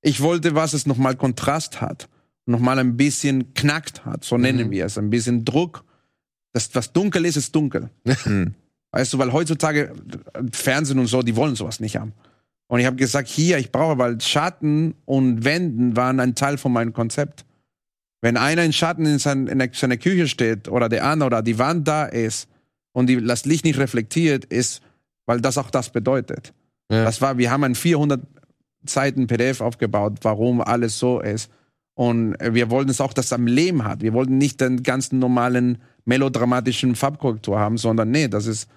[0.02, 2.08] Ich wollte, was es nochmal Kontrast hat,
[2.46, 4.70] nochmal ein bisschen knackt hat, so nennen mhm.
[4.70, 5.84] wir es, ein bisschen Druck.
[6.52, 7.90] Das, was dunkel ist, ist dunkel.
[8.04, 8.54] Mhm.
[8.92, 9.92] Weißt du, weil heutzutage
[10.52, 12.12] Fernsehen und so, die wollen sowas nicht haben.
[12.68, 16.72] Und ich habe gesagt, hier, ich brauche, weil Schatten und Wänden waren ein Teil von
[16.72, 17.44] meinem Konzept.
[18.20, 21.58] Wenn einer in Schatten in, sein, in seiner Küche steht oder der andere oder die
[21.58, 22.48] Wand da ist
[22.92, 24.82] und die, das Licht nicht reflektiert ist,
[25.26, 26.52] weil das auch das bedeutet.
[26.90, 27.04] Ja.
[27.04, 28.20] Das war, wir haben ein 400
[28.88, 31.50] Seiten PDF aufgebaut, warum alles so ist.
[31.94, 34.02] Und wir wollten es auch, dass es am Leben hat.
[34.02, 38.68] Wir wollten nicht den ganzen normalen melodramatischen Farbkorrektur haben, sondern nee, das ist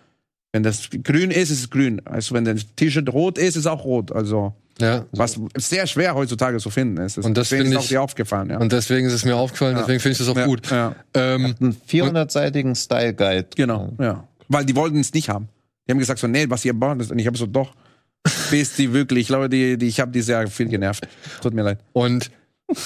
[0.56, 2.02] wenn das grün ist, ist es grün.
[2.06, 4.14] Also wenn das T-Shirt rot ist, ist es auch rot.
[4.14, 5.06] Also ja.
[5.12, 7.18] was sehr schwer heutzutage zu finden ist.
[7.18, 8.52] und deswegen ist auch dir aufgefallen.
[8.52, 8.60] Ja.
[8.60, 9.76] Und deswegen ist es mir aufgefallen.
[9.76, 9.82] Ja.
[9.82, 10.46] Deswegen finde ich das auch ja.
[10.46, 10.72] gut.
[10.72, 10.96] Ja.
[11.14, 13.48] Ähm, einen 400-seitigen Style Guide.
[13.54, 13.92] Genau.
[14.00, 14.26] Ja.
[14.48, 15.50] Weil die wollten es nicht haben.
[15.86, 17.76] Die haben gesagt so, nee, was ihr baut, und ich habe so doch.
[18.50, 21.06] Bis die wirklich, ich glaube, die, die, ich habe die sehr viel genervt.
[21.42, 21.80] Tut mir leid.
[21.92, 22.32] Und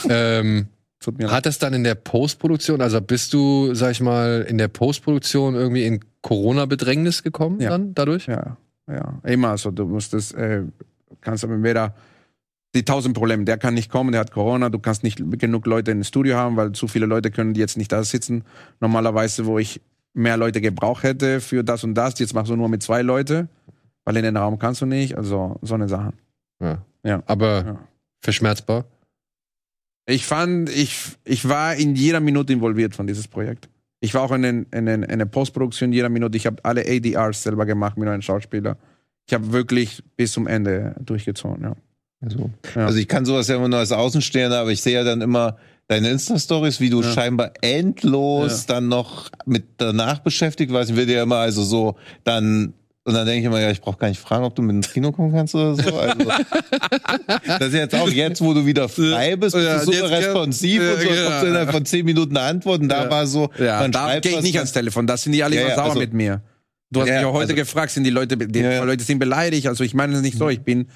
[0.10, 0.70] ähm,
[1.28, 5.54] hat das dann in der Postproduktion, also bist du, sag ich mal, in der Postproduktion
[5.54, 7.70] irgendwie in Corona-Bedrängnis gekommen ja.
[7.70, 8.28] dann dadurch?
[8.28, 9.20] Ja, ja.
[9.24, 9.72] Immer so.
[9.72, 10.64] Du musstest, äh,
[11.22, 11.96] kannst aber weder
[12.76, 13.46] die tausend Probleme.
[13.46, 14.70] Der kann nicht kommen, der hat Corona.
[14.70, 17.92] Du kannst nicht genug Leute im Studio haben, weil zu viele Leute können jetzt nicht
[17.92, 18.44] da sitzen.
[18.80, 19.82] Normalerweise, wo ich
[20.14, 23.48] mehr Leute gebraucht hätte für das und das, jetzt machst du nur mit zwei Leute,
[24.06, 25.18] weil in den Raum kannst du nicht.
[25.18, 26.14] Also so eine Sache.
[26.60, 26.84] Ja.
[27.04, 27.24] ja.
[27.26, 27.80] Aber ja.
[28.22, 28.86] verschmerzbar.
[30.06, 33.70] Ich fand, ich, ich war in jeder Minute involviert von dieses Projekt.
[34.02, 36.38] Ich war auch in, den, in, den, in der Postproduktion jeder Minute.
[36.38, 38.78] Ich habe alle ADRs selber gemacht mit einem Schauspieler.
[39.28, 41.76] Ich habe wirklich bis zum Ende durchgezogen, ja.
[42.22, 42.86] Also, ja.
[42.86, 45.58] also ich kann sowas ja immer nur als Außenstehender, aber ich sehe ja dann immer
[45.88, 47.12] deine Insta-Stories, wie du ja.
[47.12, 48.76] scheinbar endlos ja.
[48.76, 50.92] dann noch mit danach beschäftigt warst.
[50.92, 52.74] Ich will dir ja immer also so dann
[53.10, 54.94] und dann denke ich immer, ja, ich brauche gar nicht fragen, ob du mit ins
[54.94, 55.98] Kino kommen kannst oder so.
[55.98, 56.30] Also,
[57.44, 60.80] das ist jetzt auch jetzt, wo du wieder frei bist, bist ja, du super responsiv
[60.80, 62.88] ja, und so, ja, du innerhalb von zehn Minuten antworten.
[62.88, 63.10] Da ja.
[63.10, 65.08] war so, ja, man da gehe ich nicht ans Telefon.
[65.08, 66.44] Da sind die alle immer sauer also, mit mir.
[66.92, 69.66] Du hast mich auch heute also, gefragt, sind die Leute, die Leute sind beleidigt.
[69.66, 70.48] Also ich meine es nicht so.
[70.50, 70.88] Ich bin,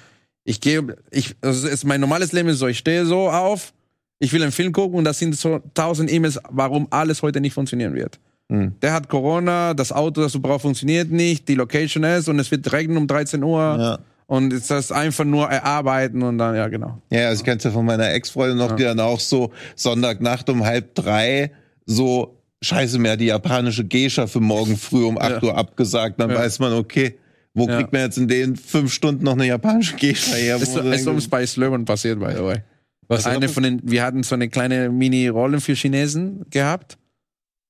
[0.44, 2.68] ich gehe, ich, also ist mein normales Leben ist so.
[2.68, 3.72] Ich stehe so auf,
[4.20, 7.54] ich will einen Film gucken und das sind so tausend E-Mails, warum alles heute nicht
[7.54, 8.20] funktionieren wird.
[8.54, 8.72] Mhm.
[8.82, 12.50] Der hat Corona, das Auto, das du brauchst, funktioniert nicht, die Location ist und es
[12.50, 13.60] wird regnen um 13 Uhr.
[13.60, 13.98] Ja.
[14.26, 16.98] Und ist das einfach nur erarbeiten und dann, ja, genau.
[17.10, 18.76] Ja, also ich kenne es ja von meiner Ex-Freundin noch, ja.
[18.76, 21.50] die dann auch so Sonntagnacht um halb drei
[21.84, 25.42] so, scheiße, mehr die japanische Geisha für morgen früh um 8 ja.
[25.42, 26.18] Uhr abgesagt.
[26.18, 27.18] Dann weiß man, okay,
[27.52, 30.56] wo kriegt man jetzt in den fünf Stunden noch eine japanische Geisha her?
[30.56, 32.62] Ist, ist uns bei Slurman passiert, by the way.
[33.06, 36.96] Was eine von den, wir hatten so eine kleine Mini-Rollen für Chinesen gehabt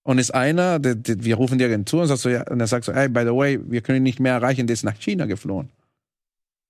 [0.05, 2.67] und ist einer, der, der, wir rufen die Agentur und, sagt so, ja, und er
[2.67, 4.99] sagt so, hey, by the way, wir können ihn nicht mehr erreichen, der ist nach
[4.99, 5.71] China geflohen.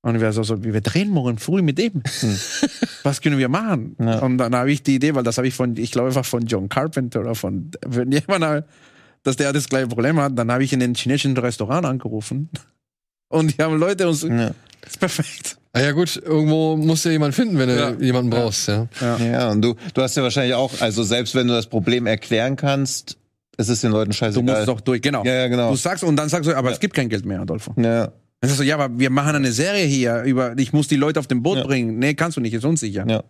[0.02, 2.02] Und wir so, so wir drehen morgen früh mit dem.
[2.20, 2.38] Hm.
[3.02, 3.96] Was können wir machen?
[3.98, 4.18] Ja.
[4.20, 6.46] Und dann habe ich die Idee, weil das habe ich von, ich glaube einfach von
[6.46, 8.66] John Carpenter oder von jemand,
[9.22, 10.38] dass der das gleiche Problem hat.
[10.38, 12.50] Dann habe ich in den chinesischen Restaurant angerufen
[13.28, 14.22] und die haben Leute uns.
[14.22, 14.54] Ja.
[14.82, 15.58] Das ist perfekt.
[15.72, 17.90] Ah ja gut, irgendwo musst du ja jemanden finden, wenn du ja.
[17.92, 18.86] jemanden brauchst, ja.
[19.00, 19.18] ja.
[19.18, 22.54] Ja, und du, du hast ja wahrscheinlich auch, also selbst wenn du das Problem erklären
[22.56, 23.16] kannst,
[23.56, 24.44] es ist den Leuten scheißegal.
[24.44, 25.24] Du musst es doch durch, genau.
[25.24, 25.70] Ja, ja, genau.
[25.70, 26.74] Du sagst und dann sagst du, aber ja.
[26.74, 27.72] es gibt kein Geld mehr, Adolfo.
[27.76, 28.06] Ja.
[28.06, 31.20] Dann sagst du, ja, aber wir machen eine Serie hier über, ich muss die Leute
[31.20, 31.64] auf dem Boot ja.
[31.64, 31.98] bringen.
[31.98, 33.04] Nee, kannst du nicht, ist unsicher.
[33.08, 33.22] Ja.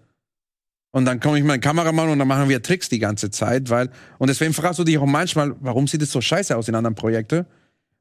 [0.93, 3.69] Und dann komme ich mit meinem Kameramann und dann machen wir Tricks die ganze Zeit,
[3.69, 6.75] weil, und deswegen fragst du dich auch manchmal, warum sieht es so scheiße aus in
[6.75, 7.47] anderen Projekten?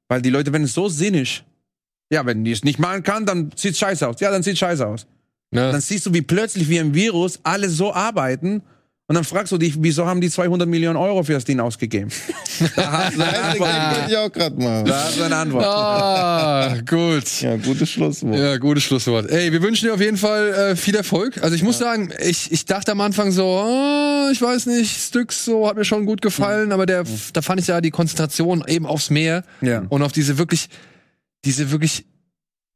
[0.08, 1.44] Weil die Leute werden so sinnisch.
[2.12, 4.20] Ja, wenn die es nicht machen kann, dann sieht scheiße aus.
[4.20, 5.08] Ja, dann sieht scheiße aus.
[5.52, 5.72] Ja.
[5.72, 8.62] Dann siehst du, wie plötzlich wie ein Virus alle so arbeiten
[9.14, 12.10] und dann fragst du dich, wieso haben die 200 Millionen Euro für das Ding ausgegeben?
[12.76, 13.70] da hast du eine Antwort.
[14.10, 14.84] ich auch gerade mal.
[14.84, 15.66] Da hast du eine Antwort.
[15.68, 17.42] Ah, gut.
[17.42, 18.36] Ja, gutes Schlusswort.
[18.36, 19.30] Ja, gutes Schlusswort.
[19.30, 21.44] Ey, wir wünschen dir auf jeden Fall äh, viel Erfolg.
[21.44, 21.86] Also ich muss ja.
[21.86, 25.86] sagen, ich, ich dachte am Anfang so, oh, ich weiß nicht, Stücks so hat mir
[25.86, 26.72] schon gut gefallen, mhm.
[26.72, 27.04] aber der,
[27.34, 29.84] da fand ich ja die Konzentration eben aufs Meer ja.
[29.90, 30.70] und auf diese wirklich,
[31.46, 32.08] diese wirklich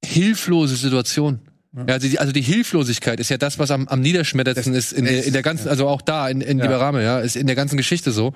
[0.05, 1.39] hilflose Situation.
[1.85, 5.05] Ja, also, die, also die Hilflosigkeit ist ja das, was am, am niederschmetterndsten ist in
[5.05, 6.65] der, in der ganzen, also auch da in, in ja.
[6.65, 8.33] Liberame, ja, ist in der ganzen Geschichte so.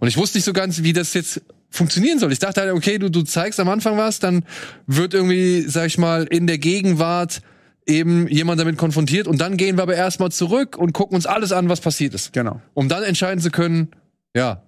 [0.00, 1.40] Und ich wusste nicht so ganz, wie das jetzt
[1.70, 2.32] funktionieren soll.
[2.32, 4.44] Ich dachte halt, okay, du, du zeigst am Anfang was, dann
[4.86, 7.40] wird irgendwie, sag ich mal, in der Gegenwart
[7.86, 11.50] eben jemand damit konfrontiert und dann gehen wir aber erstmal zurück und gucken uns alles
[11.50, 12.32] an, was passiert ist.
[12.32, 12.60] Genau.
[12.74, 13.88] Um dann entscheiden zu können,
[14.36, 14.62] ja,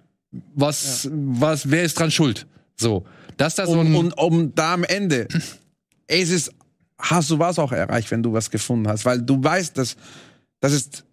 [0.53, 1.11] was, ja.
[1.13, 2.47] was, wer ist dran schuld?
[2.75, 3.05] So.
[3.37, 5.27] Dass da so ein und, und um da am Ende,
[6.07, 6.51] es ist
[6.99, 9.95] hast du was auch erreicht, wenn du was gefunden hast, weil du weißt, dass
[10.59, 11.03] das ist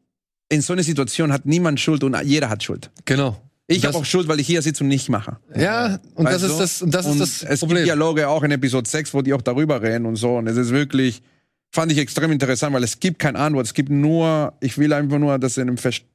[0.49, 2.91] in so einer Situation hat niemand Schuld und jeder hat Schuld.
[3.05, 3.41] Genau.
[3.67, 5.39] Ich habe auch Schuld, weil ich hier sitze und nicht mache.
[5.57, 7.79] Ja, und weißt das ist das, und das und ist das es Problem.
[7.79, 10.37] gibt Dialoge auch in Episode 6, wo die auch darüber reden und so.
[10.37, 11.23] Und es ist wirklich,
[11.71, 13.67] fand ich extrem interessant, weil es gibt keine Antwort.
[13.67, 16.12] Es gibt nur, ich will einfach nur, dass in einem Verständnis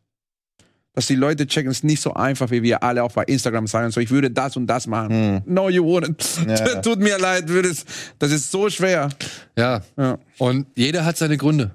[0.98, 3.68] dass die Leute checken, es ist nicht so einfach, wie wir alle auch bei Instagram
[3.68, 5.12] sagen, so ich würde das und das machen.
[5.12, 5.42] Hm.
[5.46, 6.50] No, you wouldn't.
[6.50, 6.82] Ja.
[6.82, 7.88] Tut mir leid, würdest,
[8.18, 9.10] das ist so schwer.
[9.56, 9.82] Ja.
[9.96, 10.18] ja.
[10.40, 11.70] Und jeder hat seine Gründe.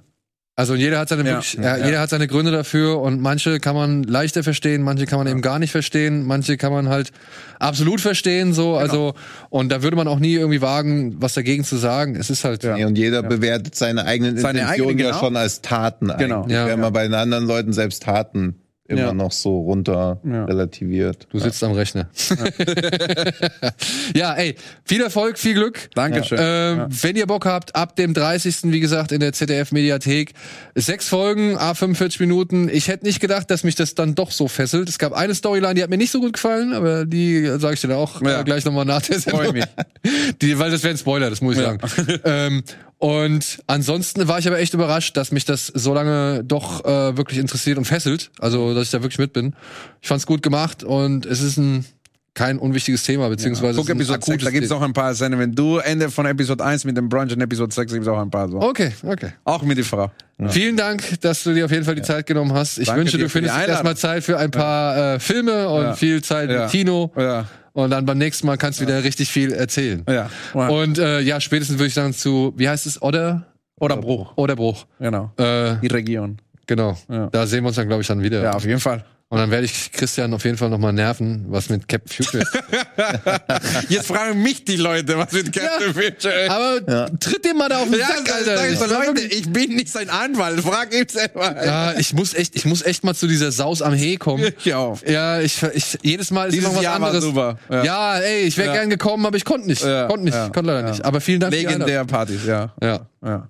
[0.56, 1.34] Also jeder hat seine, ja.
[1.36, 5.20] wirklich, ja, jeder hat seine Gründe dafür und manche kann man leichter verstehen, manche kann
[5.20, 7.12] man eben gar nicht verstehen, manche kann man halt
[7.60, 8.78] absolut verstehen, so, genau.
[8.78, 9.14] also,
[9.50, 12.16] und da würde man auch nie irgendwie wagen, was dagegen zu sagen.
[12.16, 12.64] Es ist halt.
[12.64, 12.74] Ja.
[12.74, 15.14] und jeder bewertet seine eigenen seine Intentionen eigene, genau.
[15.14, 16.44] ja schon als Taten genau.
[16.48, 18.56] Ja, Wenn man bei den anderen Leuten selbst Taten
[18.88, 19.12] immer ja.
[19.12, 20.44] noch so runter ja.
[20.44, 21.28] relativiert.
[21.30, 22.08] Du sitzt am Rechner.
[24.14, 25.88] ja, ey, viel Erfolg, viel Glück.
[25.94, 26.38] Dankeschön.
[26.40, 28.64] Ähm, wenn ihr Bock habt, ab dem 30.
[28.64, 30.32] wie gesagt in der ZDF Mediathek
[30.74, 32.68] sechs Folgen, a 45 Minuten.
[32.68, 34.88] Ich hätte nicht gedacht, dass mich das dann doch so fesselt.
[34.88, 37.80] Es gab eine Storyline, die hat mir nicht so gut gefallen, aber die sage ich
[37.80, 39.52] dir auch äh, gleich nochmal nach der Sendung.
[39.52, 39.64] Mich.
[40.42, 41.78] Die, weil das wäre ein Spoiler, das muss ich sagen.
[42.24, 42.62] ähm,
[43.02, 47.40] und ansonsten war ich aber echt überrascht, dass mich das so lange doch äh, wirklich
[47.40, 48.30] interessiert und fesselt.
[48.38, 49.56] Also, dass ich da wirklich mit bin.
[50.00, 51.84] Ich fand's gut gemacht und es ist ein
[52.34, 53.72] kein unwichtiges Thema, beziehungsweise.
[53.72, 53.82] Ja.
[53.82, 55.40] Guck Episode 6, da gibt's auch ein paar Szenen.
[55.40, 58.30] Wenn du Ende von Episode 1 mit dem Brunch in Episode 6 gibt's auch ein
[58.30, 58.60] paar so.
[58.60, 59.32] Okay, okay.
[59.42, 60.12] Auch mit die Frau.
[60.38, 60.48] Ja.
[60.50, 62.06] Vielen Dank, dass du dir auf jeden Fall die ja.
[62.06, 62.78] Zeit genommen hast.
[62.78, 66.48] Ich Danke wünsche, du findest erstmal Zeit für ein paar äh, Filme und viel Zeit
[66.48, 67.10] mit Kino.
[67.16, 67.46] Ja.
[67.74, 70.04] Und dann beim nächsten Mal kannst du wieder richtig viel erzählen.
[70.08, 70.28] Ja.
[70.68, 73.46] Und äh, ja, spätestens würde ich sagen zu, wie heißt es, Oder?
[73.80, 74.32] Oder Bruch.
[74.36, 74.86] Oder Bruch.
[75.00, 75.32] Genau.
[75.38, 76.38] Äh, Die Region.
[76.66, 76.96] Genau.
[77.08, 77.26] Ja.
[77.32, 78.42] Da sehen wir uns dann, glaube ich, dann wieder.
[78.42, 79.04] Ja, auf jeden Fall.
[79.32, 82.52] Und dann werde ich Christian auf jeden Fall nochmal nerven, was mit Captain Future ist.
[83.88, 86.50] Jetzt fragen mich die Leute, was mit Captain ja, Future ist.
[86.50, 87.06] Aber ja.
[87.18, 88.68] tritt dem mal da auf den ja, Sack, Alter.
[88.68, 90.60] Ich, so, Leute, ich bin nicht sein Anwalt.
[90.60, 91.64] Frag ihn selber.
[91.64, 94.52] Ja, ich muss echt, ich muss echt mal zu dieser Saus am He kommen.
[94.62, 95.00] Ich auch.
[95.06, 97.14] Ja, ich, ich jedes Mal ist Dieses noch was Jahr anderes.
[97.34, 97.58] War super.
[97.70, 97.84] Ja.
[97.84, 98.74] ja, ey, ich wäre ja.
[98.74, 99.80] gern gekommen, aber ich konnte nicht.
[99.80, 101.06] Konnte nicht, konnte leider nicht.
[101.06, 101.54] Aber vielen Dank.
[101.54, 102.74] Legendär Partys, ja.
[102.82, 103.06] Ja.
[103.24, 103.48] ja.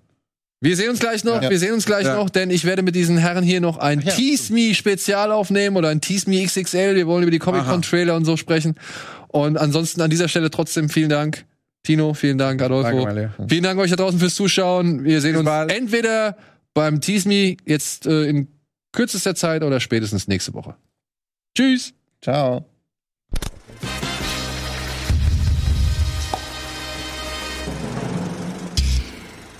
[0.62, 1.51] Wir sehen uns gleich noch, ja.
[1.51, 2.14] wir sehen uns gleich ja.
[2.14, 4.12] noch, denn ich werde mit diesen Herren hier noch ein ja.
[4.12, 6.94] Tease Me Spezial aufnehmen oder ein Tease Me XXL.
[6.94, 8.76] Wir wollen über die Comic Con Trailer und so sprechen.
[9.26, 11.44] Und ansonsten an dieser Stelle trotzdem vielen Dank.
[11.82, 13.05] Tino, vielen Dank, Adolfo.
[13.05, 15.02] Danke, vielen Dank euch da draußen fürs Zuschauen.
[15.02, 15.72] Wir sehen Bis uns bald.
[15.72, 16.36] entweder
[16.74, 18.47] beim Tease Me jetzt äh, in
[18.93, 20.76] kürzester Zeit oder spätestens nächste Woche.
[21.56, 21.93] Tschüss.
[22.22, 22.72] Ciao.